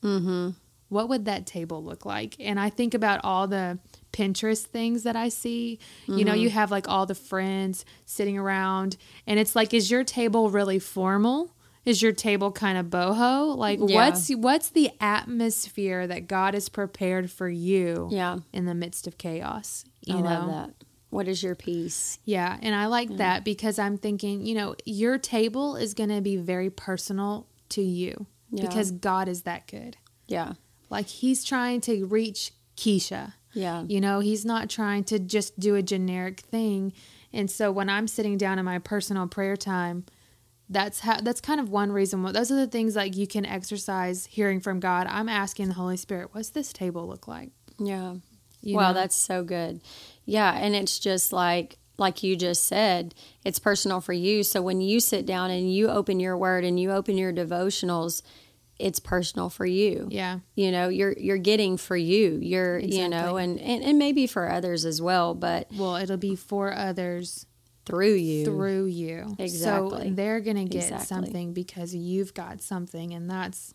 what 0.89 1.07
would 1.09 1.25
that 1.25 1.45
table 1.45 1.83
look 1.83 2.05
like? 2.05 2.35
And 2.39 2.59
I 2.59 2.69
think 2.69 2.93
about 2.93 3.21
all 3.23 3.47
the 3.47 3.79
Pinterest 4.11 4.63
things 4.63 5.03
that 5.03 5.15
I 5.15 5.29
see. 5.29 5.79
You 6.07 6.25
know, 6.25 6.31
Mm-hmm. 6.33 6.41
you 6.41 6.49
have 6.49 6.71
like 6.71 6.87
all 6.89 7.05
the 7.05 7.15
friends 7.15 7.85
sitting 8.05 8.37
around, 8.37 8.97
and 9.27 9.39
it's 9.39 9.55
like, 9.55 9.73
is 9.73 9.89
your 9.91 10.03
table 10.03 10.49
really 10.49 10.79
formal? 10.79 11.51
Is 11.85 12.01
your 12.01 12.11
table 12.11 12.51
kind 12.51 12.77
of 12.77 12.87
boho? 12.87 13.55
Like, 13.55 13.79
Yeah. 13.81 13.95
what's 13.95 14.29
what's 14.29 14.69
the 14.69 14.89
atmosphere 14.99 16.05
that 16.07 16.27
God 16.27 16.53
has 16.53 16.69
prepared 16.69 17.31
for 17.31 17.47
you? 17.49 18.09
Yeah. 18.11 18.39
in 18.51 18.65
the 18.65 18.75
midst 18.75 19.07
of 19.07 19.17
chaos. 19.17 19.85
You 20.05 20.17
I 20.17 20.21
know, 20.21 20.23
love 20.29 20.47
that. 20.49 20.73
What 21.11 21.27
is 21.27 21.41
your 21.41 21.55
peace? 21.55 22.19
yeah, 22.25 22.57
and 22.61 22.75
I 22.75 22.85
like 22.87 23.17
that 23.17 23.43
because 23.43 23.79
I'm 23.79 23.97
thinking, 23.97 24.45
you 24.45 24.53
know, 24.55 24.75
your 24.85 25.17
table 25.17 25.75
is 25.75 25.93
going 25.95 26.09
to 26.09 26.21
be 26.21 26.35
very 26.35 26.69
personal 26.69 27.47
to 27.69 27.81
you 27.81 28.27
Yeah. 28.51 28.67
because 28.67 28.91
God 28.91 29.27
is 29.27 29.43
that 29.43 29.65
good. 29.67 29.97
Yeah. 30.27 30.53
Like 30.89 31.07
he's 31.07 31.43
trying 31.43 31.81
to 31.81 32.05
reach 32.05 32.51
Keshia. 32.75 33.33
Yeah. 33.53 33.83
You 33.87 33.99
know, 33.99 34.19
he's 34.19 34.45
not 34.45 34.69
trying 34.69 35.03
to 35.05 35.19
just 35.19 35.59
do 35.59 35.75
a 35.75 35.81
generic 35.81 36.39
thing. 36.39 36.93
And 37.33 37.49
so 37.49 37.71
when 37.71 37.89
I'm 37.89 38.07
sitting 38.07 38.37
down 38.37 38.59
in 38.59 38.65
my 38.65 38.79
personal 38.79 39.27
prayer 39.27 39.57
time, 39.57 40.05
that's 40.69 40.99
how 40.99 41.19
that's 41.21 41.41
kind 41.41 41.59
of 41.59 41.69
one 41.69 41.91
reason 41.91 42.21
why 42.21 42.31
those 42.31 42.51
are 42.51 42.55
the 42.55 42.67
things 42.67 42.95
like 42.95 43.15
you 43.15 43.25
can 43.25 43.45
exercise 43.45 44.27
hearing 44.27 44.59
from 44.59 44.79
God. 44.79 45.07
I'm 45.09 45.27
asking 45.27 45.69
the 45.69 45.73
Holy 45.73 45.97
Spirit, 45.97 46.29
what's 46.31 46.49
this 46.49 46.71
table 46.71 47.07
look 47.07 47.27
like? 47.27 47.49
Yeah. 47.79 48.15
You 48.61 48.75
wow, 48.75 48.89
know? 48.89 48.93
that's 48.93 49.15
so 49.15 49.43
good. 49.43 49.81
Yeah, 50.25 50.51
and 50.53 50.75
it's 50.75 50.99
just 50.99 51.33
like 51.33 51.77
like 51.97 52.23
you 52.23 52.35
just 52.35 52.65
said, 52.65 53.13
it's 53.43 53.59
personal 53.59 53.99
for 53.99 54.13
you. 54.13 54.43
So 54.43 54.61
when 54.61 54.79
you 54.79 54.99
sit 54.99 55.25
down 55.25 55.51
and 55.51 55.73
you 55.73 55.89
open 55.89 56.19
your 56.19 56.37
word 56.37 56.63
and 56.63 56.79
you 56.79 56.91
open 56.91 57.17
your 57.17 57.33
devotionals, 57.33 58.21
it's 58.79 58.99
personal 58.99 59.49
for 59.49 59.65
you. 59.65 60.07
Yeah. 60.09 60.39
You 60.55 60.71
know, 60.71 60.89
you're 60.89 61.13
you're 61.17 61.37
getting 61.37 61.77
for 61.77 61.97
you. 61.97 62.39
You're 62.41 62.79
you 62.79 63.07
know, 63.09 63.37
and, 63.37 63.59
and 63.59 63.83
and 63.83 63.99
maybe 63.99 64.25
for 64.25 64.49
others 64.49 64.85
as 64.85 65.01
well, 65.01 65.35
but 65.35 65.67
Well, 65.75 65.97
it'll 65.97 66.17
be 66.17 66.35
for 66.35 66.73
others 66.73 67.45
through 67.85 68.13
you. 68.15 68.45
through 68.45 68.85
you. 68.85 69.35
Exactly. 69.37 70.09
So 70.09 70.13
they're 70.15 70.39
going 70.39 70.57
to 70.57 70.65
get 70.65 70.83
Exactly. 70.83 71.05
something 71.07 71.53
because 71.53 71.93
you've 71.93 72.33
got 72.33 72.61
something. 72.61 73.13
And 73.13 73.29
that's 73.29 73.73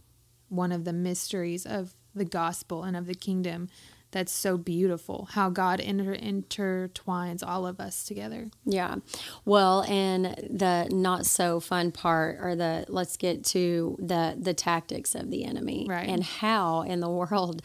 one 0.49 0.73
of 0.73 0.85
the 0.85 0.93
mysteries 0.93 1.67
of 1.67 1.95
the 2.15 2.25
gospel 2.25 2.85
and 2.85 2.97
of 2.97 3.07
the 3.07 3.15
kingdom 3.15 3.69
that's 4.15 4.33
so 4.33 4.57
beautiful 4.57 5.29
how 5.33 5.51
God 5.51 5.81
inter- 5.81 6.15
intertwines 6.17 7.43
all 7.47 7.67
of 7.67 7.81
us 7.81 8.05
together. 8.05 8.49
Yeah. 8.65 8.97
Well, 9.45 9.83
and 9.89 10.25
the 10.49 10.89
not 10.91 11.27
so 11.27 11.59
fun 11.61 11.91
part 11.93 12.39
or 12.41 12.55
the 12.57 12.87
let's 12.89 13.17
get 13.17 13.45
to 13.47 13.97
the 13.99 14.37
the 14.39 14.55
tactics 14.55 15.15
of 15.15 15.31
the 15.31 15.45
enemy 15.45 15.87
Right. 15.89 16.09
and 16.09 16.23
how 16.23 16.83
in 16.83 17.01
the 17.01 17.11
world 17.11 17.61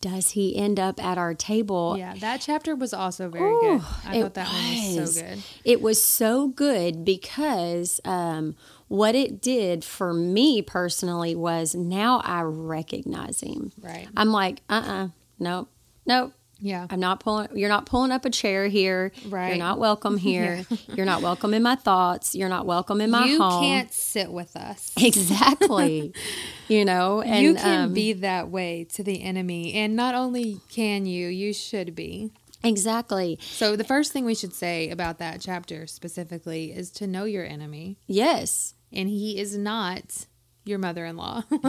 does 0.00 0.30
he 0.30 0.56
end 0.56 0.78
up 0.78 1.02
at 1.02 1.18
our 1.18 1.34
table? 1.34 1.96
Yeah, 1.98 2.14
that 2.20 2.40
chapter 2.40 2.76
was 2.76 2.92
also 2.94 3.28
very 3.28 3.50
Ooh, 3.50 3.60
good. 3.60 3.82
I 4.06 4.22
thought 4.22 4.34
that 4.34 4.46
one 4.48 4.96
was 5.00 5.14
so 5.14 5.20
good. 5.22 5.42
It 5.64 5.80
was 5.82 6.02
so 6.02 6.48
good 6.48 7.04
because 7.04 8.00
um, 8.04 8.54
what 8.88 9.14
it 9.14 9.40
did 9.40 9.82
for 9.84 10.12
me 10.12 10.60
personally 10.62 11.34
was 11.34 11.74
now 11.74 12.20
I 12.24 12.42
recognize 12.42 13.40
him. 13.40 13.72
Right. 13.80 14.06
I'm 14.16 14.30
like, 14.32 14.60
uh 14.68 14.82
uh 14.86 15.08
nope, 15.38 15.70
nope. 16.10 16.32
Yeah. 16.62 16.86
I'm 16.90 17.00
not 17.00 17.20
pulling. 17.20 17.48
You're 17.56 17.68
not 17.70 17.86
pulling 17.86 18.12
up 18.12 18.24
a 18.24 18.30
chair 18.30 18.68
here. 18.68 19.12
Right. 19.26 19.48
You're 19.48 19.56
not 19.56 19.78
welcome 19.78 20.18
here. 20.28 20.66
You're 20.94 21.06
not 21.06 21.22
welcome 21.22 21.54
in 21.54 21.62
my 21.62 21.74
thoughts. 21.74 22.34
You're 22.34 22.48
not 22.48 22.66
welcome 22.66 23.00
in 23.00 23.10
my 23.10 23.24
you 23.24 23.40
home. 23.40 23.62
can't 23.62 23.92
sit 23.92 24.30
with 24.30 24.56
us. 24.56 24.92
exactly. 25.02 26.12
you 26.68 26.84
know, 26.84 27.22
and 27.22 27.42
you 27.42 27.54
can 27.54 27.84
um, 27.84 27.94
be 27.94 28.12
that 28.12 28.50
way 28.50 28.84
to 28.92 29.02
the 29.02 29.22
enemy. 29.22 29.72
And 29.74 29.96
not 29.96 30.14
only 30.14 30.60
can 30.68 31.06
you, 31.06 31.28
you 31.28 31.52
should 31.54 31.94
be. 31.94 32.30
exactly. 32.62 33.38
So, 33.40 33.74
the 33.74 33.84
first 33.84 34.12
thing 34.12 34.26
we 34.26 34.34
should 34.34 34.52
say 34.52 34.90
about 34.90 35.18
that 35.18 35.40
chapter 35.40 35.86
specifically 35.86 36.72
is 36.72 36.90
to 36.92 37.06
know 37.06 37.24
your 37.24 37.44
enemy. 37.44 37.96
Yes. 38.06 38.74
And 38.92 39.08
he 39.08 39.38
is 39.38 39.56
not 39.56 40.26
your 40.64 40.78
mother 40.78 41.04
in 41.04 41.16
law. 41.16 41.42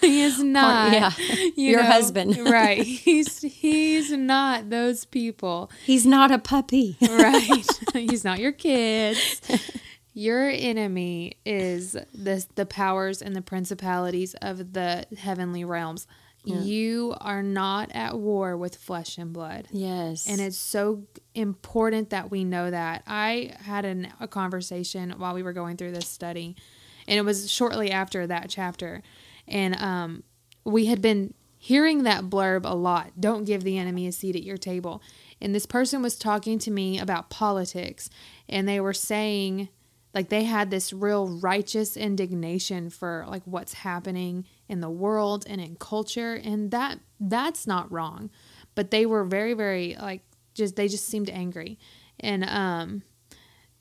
he 0.00 0.22
is 0.22 0.42
not. 0.42 0.92
yeah. 0.92 1.12
you 1.56 1.72
Your 1.72 1.82
know, 1.82 1.88
husband. 1.88 2.36
right. 2.50 2.82
He's, 2.82 3.40
he's 3.42 4.10
not 4.12 4.70
those 4.70 5.04
people. 5.04 5.70
He's 5.84 6.06
not 6.06 6.30
a 6.30 6.38
puppy. 6.38 6.96
right. 7.02 7.66
He's 7.92 8.24
not 8.24 8.38
your 8.38 8.52
kids. 8.52 9.40
Your 10.12 10.48
enemy 10.48 11.38
is 11.46 11.92
the 12.12 12.44
the 12.56 12.66
powers 12.66 13.22
and 13.22 13.34
the 13.34 13.42
principalities 13.42 14.34
of 14.42 14.72
the 14.72 15.06
heavenly 15.16 15.64
realms. 15.64 16.06
You 16.44 17.14
are 17.20 17.42
not 17.42 17.90
at 17.92 18.18
war 18.18 18.56
with 18.56 18.74
flesh 18.74 19.18
and 19.18 19.30
blood. 19.32 19.68
yes. 19.70 20.26
And 20.26 20.40
it's 20.40 20.56
so 20.56 21.04
important 21.34 22.10
that 22.10 22.30
we 22.30 22.44
know 22.44 22.70
that. 22.70 23.02
I 23.06 23.52
had 23.60 23.84
an, 23.84 24.08
a 24.20 24.26
conversation 24.26 25.10
while 25.18 25.34
we 25.34 25.42
were 25.42 25.52
going 25.52 25.76
through 25.76 25.92
this 25.92 26.08
study, 26.08 26.56
and 27.10 27.18
it 27.18 27.24
was 27.24 27.50
shortly 27.50 27.90
after 27.90 28.24
that 28.28 28.48
chapter. 28.48 29.02
And 29.48 29.76
um, 29.82 30.22
we 30.64 30.86
had 30.86 31.02
been 31.02 31.34
hearing 31.58 32.04
that 32.04 32.30
blurb 32.30 32.62
a 32.64 32.74
lot. 32.74 33.20
Don't 33.20 33.44
give 33.44 33.64
the 33.64 33.76
enemy 33.76 34.06
a 34.06 34.12
seat 34.12 34.36
at 34.36 34.44
your 34.44 34.56
table. 34.56 35.02
And 35.40 35.52
this 35.52 35.66
person 35.66 36.02
was 36.02 36.16
talking 36.16 36.60
to 36.60 36.70
me 36.70 37.00
about 37.00 37.28
politics, 37.28 38.08
and 38.48 38.68
they 38.68 38.80
were 38.80 38.92
saying, 38.92 39.68
like 40.14 40.28
they 40.28 40.44
had 40.44 40.70
this 40.70 40.92
real 40.92 41.26
righteous 41.26 41.96
indignation 41.96 42.90
for 42.90 43.24
like 43.28 43.42
what's 43.44 43.74
happening 43.74 44.46
in 44.68 44.80
the 44.80 44.90
world 44.90 45.44
and 45.48 45.60
in 45.60 45.76
culture. 45.76 46.34
And 46.34 46.70
that 46.70 47.00
that's 47.18 47.66
not 47.66 47.90
wrong. 47.90 48.30
But 48.74 48.90
they 48.90 49.04
were 49.04 49.24
very, 49.24 49.54
very 49.54 49.96
like 50.00 50.22
just 50.54 50.76
they 50.76 50.86
just 50.86 51.06
seemed 51.06 51.28
angry, 51.28 51.76
and 52.20 52.44
um, 52.44 53.02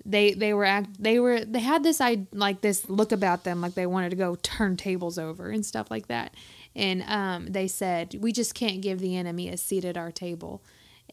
they 0.06 0.34
they 0.34 0.54
were 0.54 0.66
act 0.66 1.02
they 1.02 1.20
were 1.20 1.44
they 1.44 1.60
had 1.60 1.84
this 1.84 2.02
I 2.02 2.26
like 2.32 2.62
this 2.62 2.90
look 2.90 3.12
about 3.12 3.44
them 3.44 3.62
like 3.62 3.74
they 3.74 3.86
wanted 3.86 4.12
to 4.12 4.16
go 4.16 4.36
turn 4.36 4.78
tables 4.78 5.18
over 5.18 5.50
and 5.50 5.66
stuff 5.66 5.92
like 5.92 6.08
that, 6.08 6.34
and 6.76 7.04
um, 7.04 7.48
they 7.48 7.68
said 7.68 8.16
we 8.20 8.32
just 8.32 8.54
can't 8.54 8.82
give 8.82 9.00
the 9.00 9.18
enemy 9.18 9.50
a 9.50 9.58
seat 9.58 9.86
at 9.86 9.98
our 9.98 10.12
table, 10.12 10.64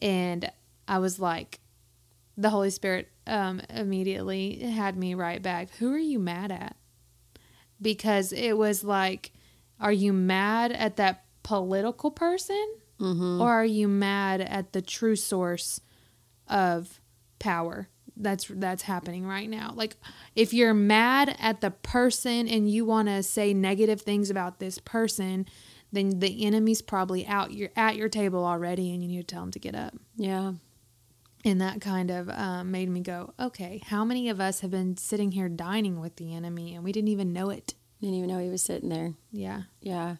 and 0.01 0.51
I 0.87 0.99
was 0.99 1.19
like, 1.19 1.59
the 2.37 2.49
Holy 2.49 2.69
Spirit 2.69 3.09
um, 3.25 3.61
immediately 3.69 4.59
had 4.59 4.95
me 4.95 5.13
right 5.13 5.41
back. 5.41 5.75
Who 5.75 5.93
are 5.93 5.97
you 5.97 6.19
mad 6.19 6.51
at? 6.51 6.75
Because 7.81 8.31
it 8.31 8.57
was 8.57 8.83
like, 8.83 9.31
are 9.79 9.91
you 9.91 10.13
mad 10.13 10.71
at 10.71 10.95
that 10.95 11.25
political 11.43 12.09
person? 12.09 12.75
Mm-hmm. 12.99 13.41
Or 13.41 13.51
are 13.51 13.65
you 13.65 13.87
mad 13.87 14.41
at 14.41 14.73
the 14.73 14.81
true 14.81 15.15
source 15.15 15.81
of 16.47 16.99
power 17.39 17.89
that's 18.19 18.47
that's 18.53 18.83
happening 18.83 19.25
right 19.25 19.49
now? 19.49 19.73
Like 19.75 19.95
if 20.35 20.53
you're 20.53 20.73
mad 20.73 21.35
at 21.39 21.61
the 21.61 21.71
person 21.71 22.47
and 22.47 22.69
you 22.69 22.85
want 22.85 23.07
to 23.07 23.21
say 23.23 23.53
negative 23.53 24.01
things 24.01 24.29
about 24.29 24.59
this 24.59 24.79
person, 24.79 25.45
then 25.91 26.19
the 26.19 26.45
enemy's 26.45 26.81
probably 26.81 27.25
out 27.27 27.53
you're 27.53 27.69
at 27.75 27.95
your 27.95 28.09
table 28.09 28.43
already 28.45 28.91
and 28.93 29.01
you 29.03 29.09
need 29.09 29.27
to 29.27 29.35
tell 29.35 29.41
them 29.41 29.51
to 29.51 29.59
get 29.59 29.75
up 29.75 29.93
Yeah. 30.17 30.53
and 31.45 31.61
that 31.61 31.79
kind 31.81 32.11
of 32.11 32.29
um, 32.29 32.71
made 32.71 32.89
me 32.89 32.99
go, 33.01 33.33
okay, 33.39 33.81
how 33.85 34.03
many 34.03 34.29
of 34.29 34.41
us 34.41 34.59
have 34.61 34.71
been 34.71 34.97
sitting 34.97 35.31
here 35.31 35.47
dining 35.49 35.99
with 35.99 36.17
the 36.17 36.33
enemy 36.35 36.75
and 36.75 36.83
we 36.83 36.91
didn't 36.91 37.07
even 37.09 37.31
know 37.33 37.49
it? 37.49 37.73
Didn't 38.01 38.15
even 38.15 38.29
know 38.29 38.39
he 38.39 38.49
was 38.49 38.61
sitting 38.61 38.89
there. 38.89 39.13
Yeah. 39.31 39.63
Yeah. 39.81 40.17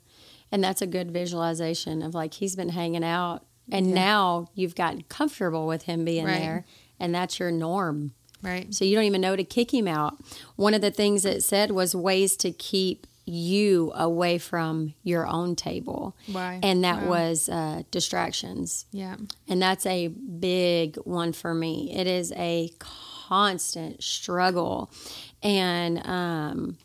And 0.51 0.63
that's 0.63 0.82
a 0.82 0.88
good 0.88 1.12
visualization 1.12 2.01
of 2.01 2.13
like 2.16 2.36
he's 2.36 2.56
been 2.56 2.70
hanging 2.70 3.04
out 3.04 3.44
and 3.72 3.88
Yeah. 3.89 3.94
now 3.96 4.48
you've 4.56 4.75
gotten 4.75 5.01
comfortable 5.10 5.68
with 5.68 5.84
him 5.84 6.06
being 6.06 6.25
Right. 6.25 6.39
there 6.39 6.66
and 7.00 7.13
that's 7.13 7.39
your 7.39 7.51
norm. 7.51 8.13
Right. 8.44 8.74
So 8.74 8.86
you 8.86 8.96
don't 8.96 9.06
even 9.06 9.22
know 9.22 9.36
to 9.36 9.44
kick 9.44 9.74
him 9.74 9.88
out. 9.88 10.18
One 10.56 10.74
of 10.74 10.82
the 10.82 10.92
things 10.92 11.25
it 11.25 11.44
said 11.44 11.72
was 11.72 11.96
ways 11.96 12.36
to 12.38 12.51
keep 12.51 13.08
you 13.25 13.92
away 13.96 14.38
from 14.38 14.94
your 15.04 15.27
own 15.27 15.56
table. 15.56 16.16
Why? 16.32 16.60
And 16.63 16.84
that 16.86 17.01
Wow. 17.04 17.10
was 17.10 17.50
uh, 17.50 17.82
distractions. 17.92 18.86
Yeah. 18.92 19.18
And 19.50 19.62
that's 19.62 19.86
a 19.86 20.08
big 20.08 20.96
one 20.98 21.34
for 21.34 21.54
me. 21.54 21.92
It 21.94 22.08
is 22.08 22.32
a 22.38 22.72
constant 22.80 24.01
struggle. 24.04 24.89
And 25.44 26.06
um, 26.08 26.77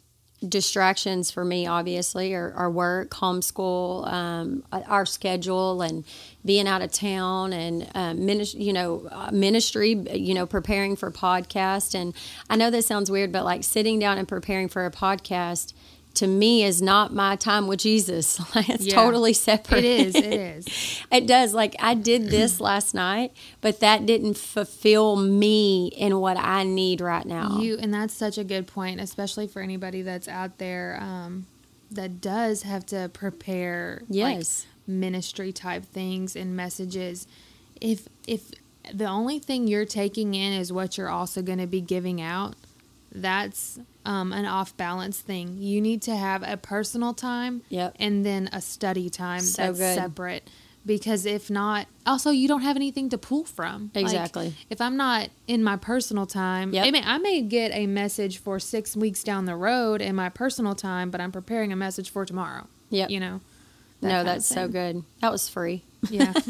distractions 0.49 1.31
for 1.31 1.45
me, 1.45 1.67
obviously, 1.67 2.35
are, 2.35 2.53
are 2.55 2.71
work, 2.71 3.11
homeschool, 3.11 4.11
um, 4.13 4.65
our 4.73 5.07
schedule, 5.07 5.83
and 5.83 6.05
being 6.45 6.67
out 6.67 6.83
of 6.83 6.93
town, 6.93 7.53
and 7.53 7.89
uh, 7.95 8.15
you 8.55 8.73
know, 8.73 9.09
uh, 9.11 9.31
ministry, 9.33 9.91
you 10.13 10.35
know, 10.35 10.47
preparing 10.47 10.97
for 10.97 11.11
podcast. 11.11 11.95
And 11.95 12.15
I 12.51 12.57
know 12.57 12.71
this 12.71 12.87
sounds 12.87 13.11
weird, 13.11 13.33
but 13.33 13.45
like 13.45 13.65
sitting 13.65 13.99
down 13.99 14.19
and 14.19 14.27
preparing 14.29 14.69
for 14.69 14.85
a 14.87 14.91
podcast 14.91 15.73
to 16.14 16.26
me 16.26 16.62
is 16.62 16.83
not 16.83 17.12
my 17.14 17.37
time 17.37 17.66
with 17.66 17.81
Jesus. 17.81 18.38
it's 18.54 18.85
Yeah. 18.87 18.95
totally 18.95 19.33
separate. 19.33 19.85
It 19.85 19.85
is. 19.85 20.14
It 20.16 20.25
is. 20.33 20.66
It 21.12 21.26
does. 21.26 21.52
Like 21.54 21.76
I 21.78 21.95
did 21.95 22.28
this 22.31 22.61
last 22.69 22.95
night, 22.95 23.33
but 23.61 23.81
that 23.81 24.07
didn't 24.07 24.37
fulfill 24.38 25.16
me 25.16 25.88
in 25.88 26.21
what 26.21 26.37
I 26.38 26.62
need 26.64 27.00
right 27.00 27.26
now. 27.26 27.59
You 27.61 27.76
and 27.78 27.92
that's 27.92 28.14
such 28.14 28.38
a 28.38 28.45
good 28.45 28.66
point, 28.66 29.00
especially 29.00 29.47
for 29.47 29.61
anybody 29.62 30.00
that's 30.02 30.26
out 30.28 30.57
there 30.59 30.99
um, 31.00 31.47
that 31.90 32.21
does 32.23 32.62
have 32.62 32.87
to 32.87 33.11
prepare 33.12 34.02
like, 34.09 34.37
Yes. 34.38 34.66
ministry 34.87 35.52
type 35.52 35.85
things 35.85 36.35
and 36.37 36.57
messages. 36.57 37.26
If 37.81 38.09
if 38.26 38.50
the 38.92 39.07
only 39.07 39.38
thing 39.38 39.69
you're 39.69 39.85
taking 39.85 40.35
in 40.35 40.52
is 40.54 40.73
what 40.73 40.97
you're 40.97 41.09
also 41.11 41.42
going 41.42 41.59
to 41.59 41.66
be 41.66 41.81
giving 41.83 42.21
out, 42.23 42.54
that's 43.14 43.78
um, 44.04 44.32
an 44.32 44.44
off 44.47 44.76
balance 44.76 45.18
thing. 45.21 45.56
You 45.59 45.80
need 45.80 46.02
to 46.02 46.16
have 46.16 46.42
a 46.47 46.56
personal 46.56 47.14
time 47.14 47.62
Yep. 47.68 47.97
and 47.99 48.25
then 48.26 48.49
a 48.52 48.60
study 48.60 49.08
time 49.10 49.41
So 49.41 49.62
that's 49.62 49.78
good. 49.78 49.95
separate. 49.97 50.49
Because 50.84 51.26
if 51.26 51.49
not, 51.49 51.86
also 52.04 52.30
you 52.30 52.49
don't 52.49 52.62
have 52.62 52.75
anything 52.75 53.08
to 53.10 53.19
pull 53.19 53.45
from. 53.45 53.93
Like, 53.95 54.02
Exactly. 54.04 54.54
if 54.69 54.80
I'm 54.80 54.97
not 54.97 55.28
in 55.47 55.62
my 55.62 55.76
personal 55.76 56.26
time, 56.26 56.73
Yep. 56.73 56.84
I, 56.86 56.91
may, 56.91 57.02
I 57.04 57.19
may 57.19 57.41
get 57.43 57.71
a 57.73 57.86
message 57.86 58.38
for 58.38 58.58
six 58.58 58.97
weeks 58.97 59.23
down 59.23 59.45
the 59.45 59.54
road 59.54 60.00
in 60.02 60.17
my 60.17 60.28
personal 60.28 60.75
time, 60.75 61.10
but 61.12 61.21
I'm 61.21 61.30
preparing 61.30 61.73
a 61.73 61.76
message 61.76 62.10
for 62.10 62.25
tomorrow. 62.26 62.67
Yeah. 62.91 63.06
You 63.08 63.21
know? 63.21 63.41
that 64.00 64.08
no, 64.08 64.25
that's 64.25 64.47
so 64.47 64.67
good. 64.67 65.04
That 65.21 65.30
was 65.30 65.49
free. 65.49 65.84
Yeah. 66.10 66.32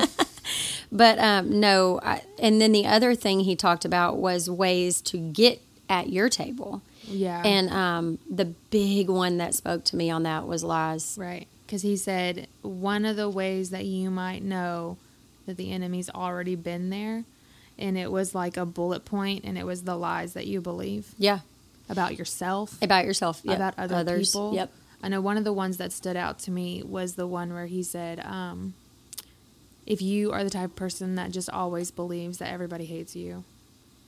But 0.91 1.19
um, 1.21 1.59
no, 1.61 2.01
I, 2.03 2.23
and 2.39 2.61
then 2.61 2.73
the 2.73 2.85
other 2.87 3.15
thing 3.15 3.41
he 3.41 3.57
talked 3.57 3.85
about 3.87 4.19
was 4.19 4.51
ways 4.51 5.01
to 5.03 5.17
get 5.19 5.63
at 5.89 6.11
your 6.11 6.29
table. 6.29 6.83
Yeah. 7.13 7.43
And 7.45 7.71
um, 7.71 8.19
the 8.31 8.47
big 8.71 9.09
one 9.09 9.39
that 9.39 9.55
spoke 9.55 9.85
to 9.87 9.97
me 9.97 10.11
on 10.11 10.23
that 10.25 10.47
was 10.47 10.65
lies. 10.65 11.17
Right. 11.19 11.47
Because 11.67 11.83
he 11.83 11.97
said 11.97 12.49
one 12.63 13.05
of 13.05 13.17
the 13.17 13.29
ways 13.31 13.71
that 13.71 13.85
you 13.87 14.11
might 14.11 14.43
know 14.43 14.99
that 15.47 15.57
the 15.57 15.73
enemy's 15.73 16.11
already 16.11 16.55
been 16.57 16.91
there, 16.91 17.25
and 17.79 17.97
it 17.99 18.13
was 18.13 18.35
like 18.35 18.57
a 18.57 18.67
bullet 18.67 19.05
point, 19.05 19.45
and 19.45 19.57
it 19.57 19.65
was 19.67 19.83
the 19.85 19.97
lies 19.97 20.35
that 20.35 20.47
you 20.47 20.61
believe 20.61 21.15
Yeah. 21.19 21.41
about 21.89 22.17
yourself, 22.19 22.77
About 22.83 23.05
yourself. 23.05 23.41
Yep. 23.45 23.57
about 23.57 23.75
other 23.79 23.97
Others. 23.97 24.31
people. 24.31 24.55
Yep. 24.55 24.71
I 25.03 25.09
know 25.09 25.21
one 25.21 25.37
of 25.37 25.45
the 25.45 25.53
ones 25.53 25.79
that 25.79 25.91
stood 25.93 26.17
out 26.17 26.39
to 26.41 26.51
me 26.53 26.83
was 26.85 27.15
the 27.15 27.27
one 27.27 27.53
where 27.53 27.67
he 27.67 27.83
said, 27.83 28.21
um, 28.21 28.75
if 29.87 30.01
you 30.01 30.31
are 30.31 30.45
the 30.45 30.51
type 30.51 30.71
of 30.71 30.77
person 30.77 31.17
that 31.17 31.33
just 31.33 31.51
always 31.51 31.91
believes 31.91 32.39
that 32.39 32.53
everybody 32.53 32.85
hates 32.85 33.17
you, 33.17 33.43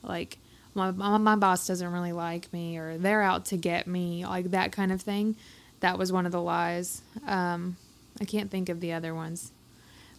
like 0.03 0.37
my, 0.75 0.91
my, 0.91 1.17
my 1.17 1.35
boss 1.35 1.65
doesn't 1.67 1.91
really 1.91 2.11
like 2.11 2.51
me 2.53 2.77
or 2.77 2.97
they're 2.97 3.21
out 3.21 3.45
to 3.45 3.57
get 3.57 3.87
me, 3.87 4.25
like 4.25 4.51
that 4.51 4.71
kind 4.71 4.91
of 4.91 5.01
thing, 5.01 5.35
that 5.79 5.97
was 5.97 6.11
one 6.11 6.25
of 6.25 6.31
the 6.31 6.41
lies. 6.41 7.01
Um, 7.25 7.77
I 8.21 8.25
can't 8.25 8.51
think 8.51 8.69
of 8.69 8.79
the 8.81 8.93
other 8.93 9.15
ones, 9.15 9.51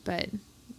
but 0.05 0.29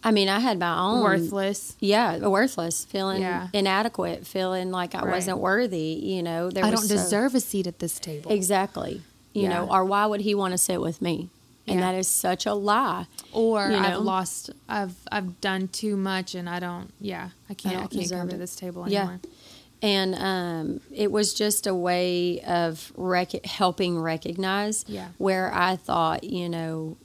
I 0.04 0.12
mean, 0.12 0.30
I 0.30 0.40
had 0.40 0.60
my 0.60 0.78
own. 0.80 1.02
worthless. 1.02 1.76
Yeah, 1.80 2.18
worthless, 2.28 2.86
feeling 2.86 3.22
Yeah. 3.22 3.48
inadequate, 3.54 4.28
feeling 4.28 4.72
like 4.72 4.94
I 4.96 5.00
Right. 5.02 5.12
wasn't 5.16 5.40
worthy. 5.40 6.00
You 6.04 6.22
know, 6.24 6.50
there 6.52 6.64
I 6.66 6.70
don't 6.72 6.84
so- 6.84 6.96
deserve 6.96 7.34
a 7.36 7.40
seat 7.40 7.66
at 7.68 7.80
this 7.80 8.00
table. 8.00 8.32
exactly. 8.32 9.02
You 9.34 9.44
Yeah. 9.44 9.50
know, 9.50 9.70
or 9.72 9.84
why 9.86 10.06
would 10.06 10.22
he 10.22 10.34
want 10.36 10.52
to 10.54 10.58
sit 10.58 10.82
with 10.82 11.02
me? 11.02 11.30
And 11.70 11.80
Yeah. 11.80 11.92
that 11.92 11.98
is 11.98 12.08
such 12.08 12.46
a 12.46 12.54
lie. 12.54 13.08
or 13.34 13.70
you 13.70 13.76
I've 13.76 14.00
lost 14.00 14.52
I've 14.70 14.96
I've 15.12 15.42
done 15.42 15.68
too 15.68 15.98
much 15.98 16.34
and 16.34 16.50
I 16.50 16.60
don't 16.60 16.92
yeah 17.02 17.30
I 17.50 17.54
can't 17.54 17.76
I, 17.76 17.80
don't 17.82 17.92
can't 17.92 18.10
come 18.10 18.30
to 18.30 18.38
this 18.38 18.56
table 18.56 18.88
Yeah. 18.88 19.18
And 19.82 20.16
um, 20.16 20.82
it 20.92 21.12
was 21.12 21.34
just 21.34 21.68
a 21.68 21.76
way 21.76 22.42
of 22.42 22.92
rec- 22.98 23.46
helping 23.46 24.00
recognize 24.00 24.84
Yeah. 24.88 25.10
where 25.18 25.54
I 25.54 25.76
thought, 25.76 26.24
you 26.24 26.50
know, 26.50 26.98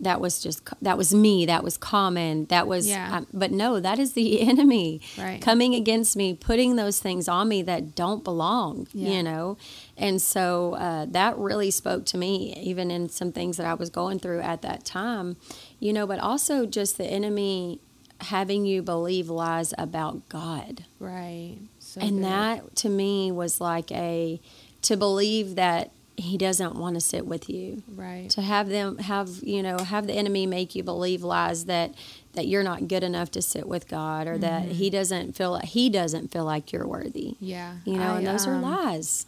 that 0.00 0.20
was 0.20 0.42
just 0.42 0.68
that 0.82 0.98
was 0.98 1.14
me, 1.14 1.46
that 1.46 1.62
was 1.62 1.76
common, 1.78 2.46
that 2.46 2.66
was. 2.66 2.88
Yeah. 2.88 3.18
um, 3.18 3.26
but 3.32 3.52
no, 3.52 3.78
that 3.78 3.98
is 4.00 4.14
the 4.14 4.40
enemy 4.50 5.00
Right. 5.16 5.40
coming 5.40 5.74
against 5.76 6.16
me, 6.16 6.34
putting 6.34 6.74
those 6.76 6.98
things 6.98 7.28
on 7.28 7.48
me 7.48 7.62
that 7.62 7.94
don't 7.94 8.24
belong. 8.24 8.88
Yeah. 8.92 9.10
You 9.12 9.22
know, 9.22 9.56
and 9.96 10.20
so 10.20 10.74
uh, 10.74 11.06
that 11.10 11.38
really 11.38 11.70
spoke 11.70 12.04
to 12.06 12.18
me, 12.18 12.52
even 12.60 12.90
in 12.90 13.08
some 13.10 13.30
things 13.30 13.56
that 13.58 13.64
I 13.66 13.74
was 13.74 13.90
going 13.90 14.18
through 14.18 14.40
at 14.40 14.60
that 14.62 14.84
time. 14.84 15.36
You 15.78 15.92
know, 15.92 16.06
but 16.06 16.18
also 16.18 16.66
just 16.66 16.98
the 16.98 17.06
enemy 17.06 17.78
having 18.22 18.64
you 18.66 18.82
believe 18.82 19.28
lies 19.30 19.72
about 19.78 20.28
God 20.28 20.84
Right. 21.00 21.58
So 21.92 22.00
and 22.00 22.16
good. 22.16 22.24
that 22.24 22.76
to 22.76 22.88
me 22.88 23.30
was 23.30 23.60
like 23.60 23.92
a 23.92 24.40
to 24.82 24.96
believe 24.96 25.56
that 25.56 25.90
he 26.16 26.38
doesn't 26.38 26.74
want 26.74 26.94
to 26.94 27.00
sit 27.00 27.26
with 27.26 27.48
you 27.50 27.82
right. 27.94 28.28
to 28.30 28.40
have 28.40 28.68
them 28.68 28.96
have 28.98 29.28
you 29.42 29.62
know 29.62 29.78
have 29.78 30.06
the 30.06 30.14
enemy 30.14 30.46
make 30.46 30.74
you 30.74 30.82
believe 30.82 31.22
lies 31.22 31.64
that 31.66 31.94
that 32.34 32.46
you're 32.46 32.62
not 32.62 32.88
good 32.88 33.02
enough 33.02 33.30
to 33.32 33.42
sit 33.42 33.66
with 33.66 33.88
god 33.88 34.26
or 34.26 34.38
that 34.38 34.62
Mm-hmm. 34.64 34.72
he 34.72 34.90
doesn't 34.90 35.36
feel 35.36 35.52
like 35.52 35.64
he 35.66 35.90
doesn't 35.90 36.30
feel 36.30 36.44
like 36.44 36.72
you're 36.72 36.86
worthy 36.86 37.36
yeah. 37.40 37.76
you 37.84 37.96
know 37.98 38.12
I, 38.14 38.18
and 38.18 38.26
those 38.26 38.46
are 38.46 38.54
um, 38.54 38.62
lies 38.62 39.26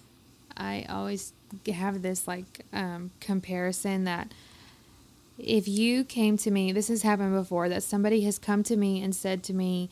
I 0.56 0.86
always 0.88 1.32
have 1.70 2.00
this 2.02 2.26
like 2.28 2.64
um, 2.72 3.10
comparison 3.20 4.04
that 4.04 4.32
if 5.38 5.66
you 5.66 6.04
came 6.04 6.36
to 6.38 6.50
me, 6.50 6.70
this 6.70 6.86
has 6.88 7.02
happened 7.02 7.32
before, 7.34 7.68
that 7.68 7.82
somebody 7.82 8.20
has 8.22 8.38
come 8.38 8.62
to 8.64 8.76
me 8.76 9.02
and 9.02 9.14
said 9.16 9.42
to 9.44 9.52
me, 9.52 9.90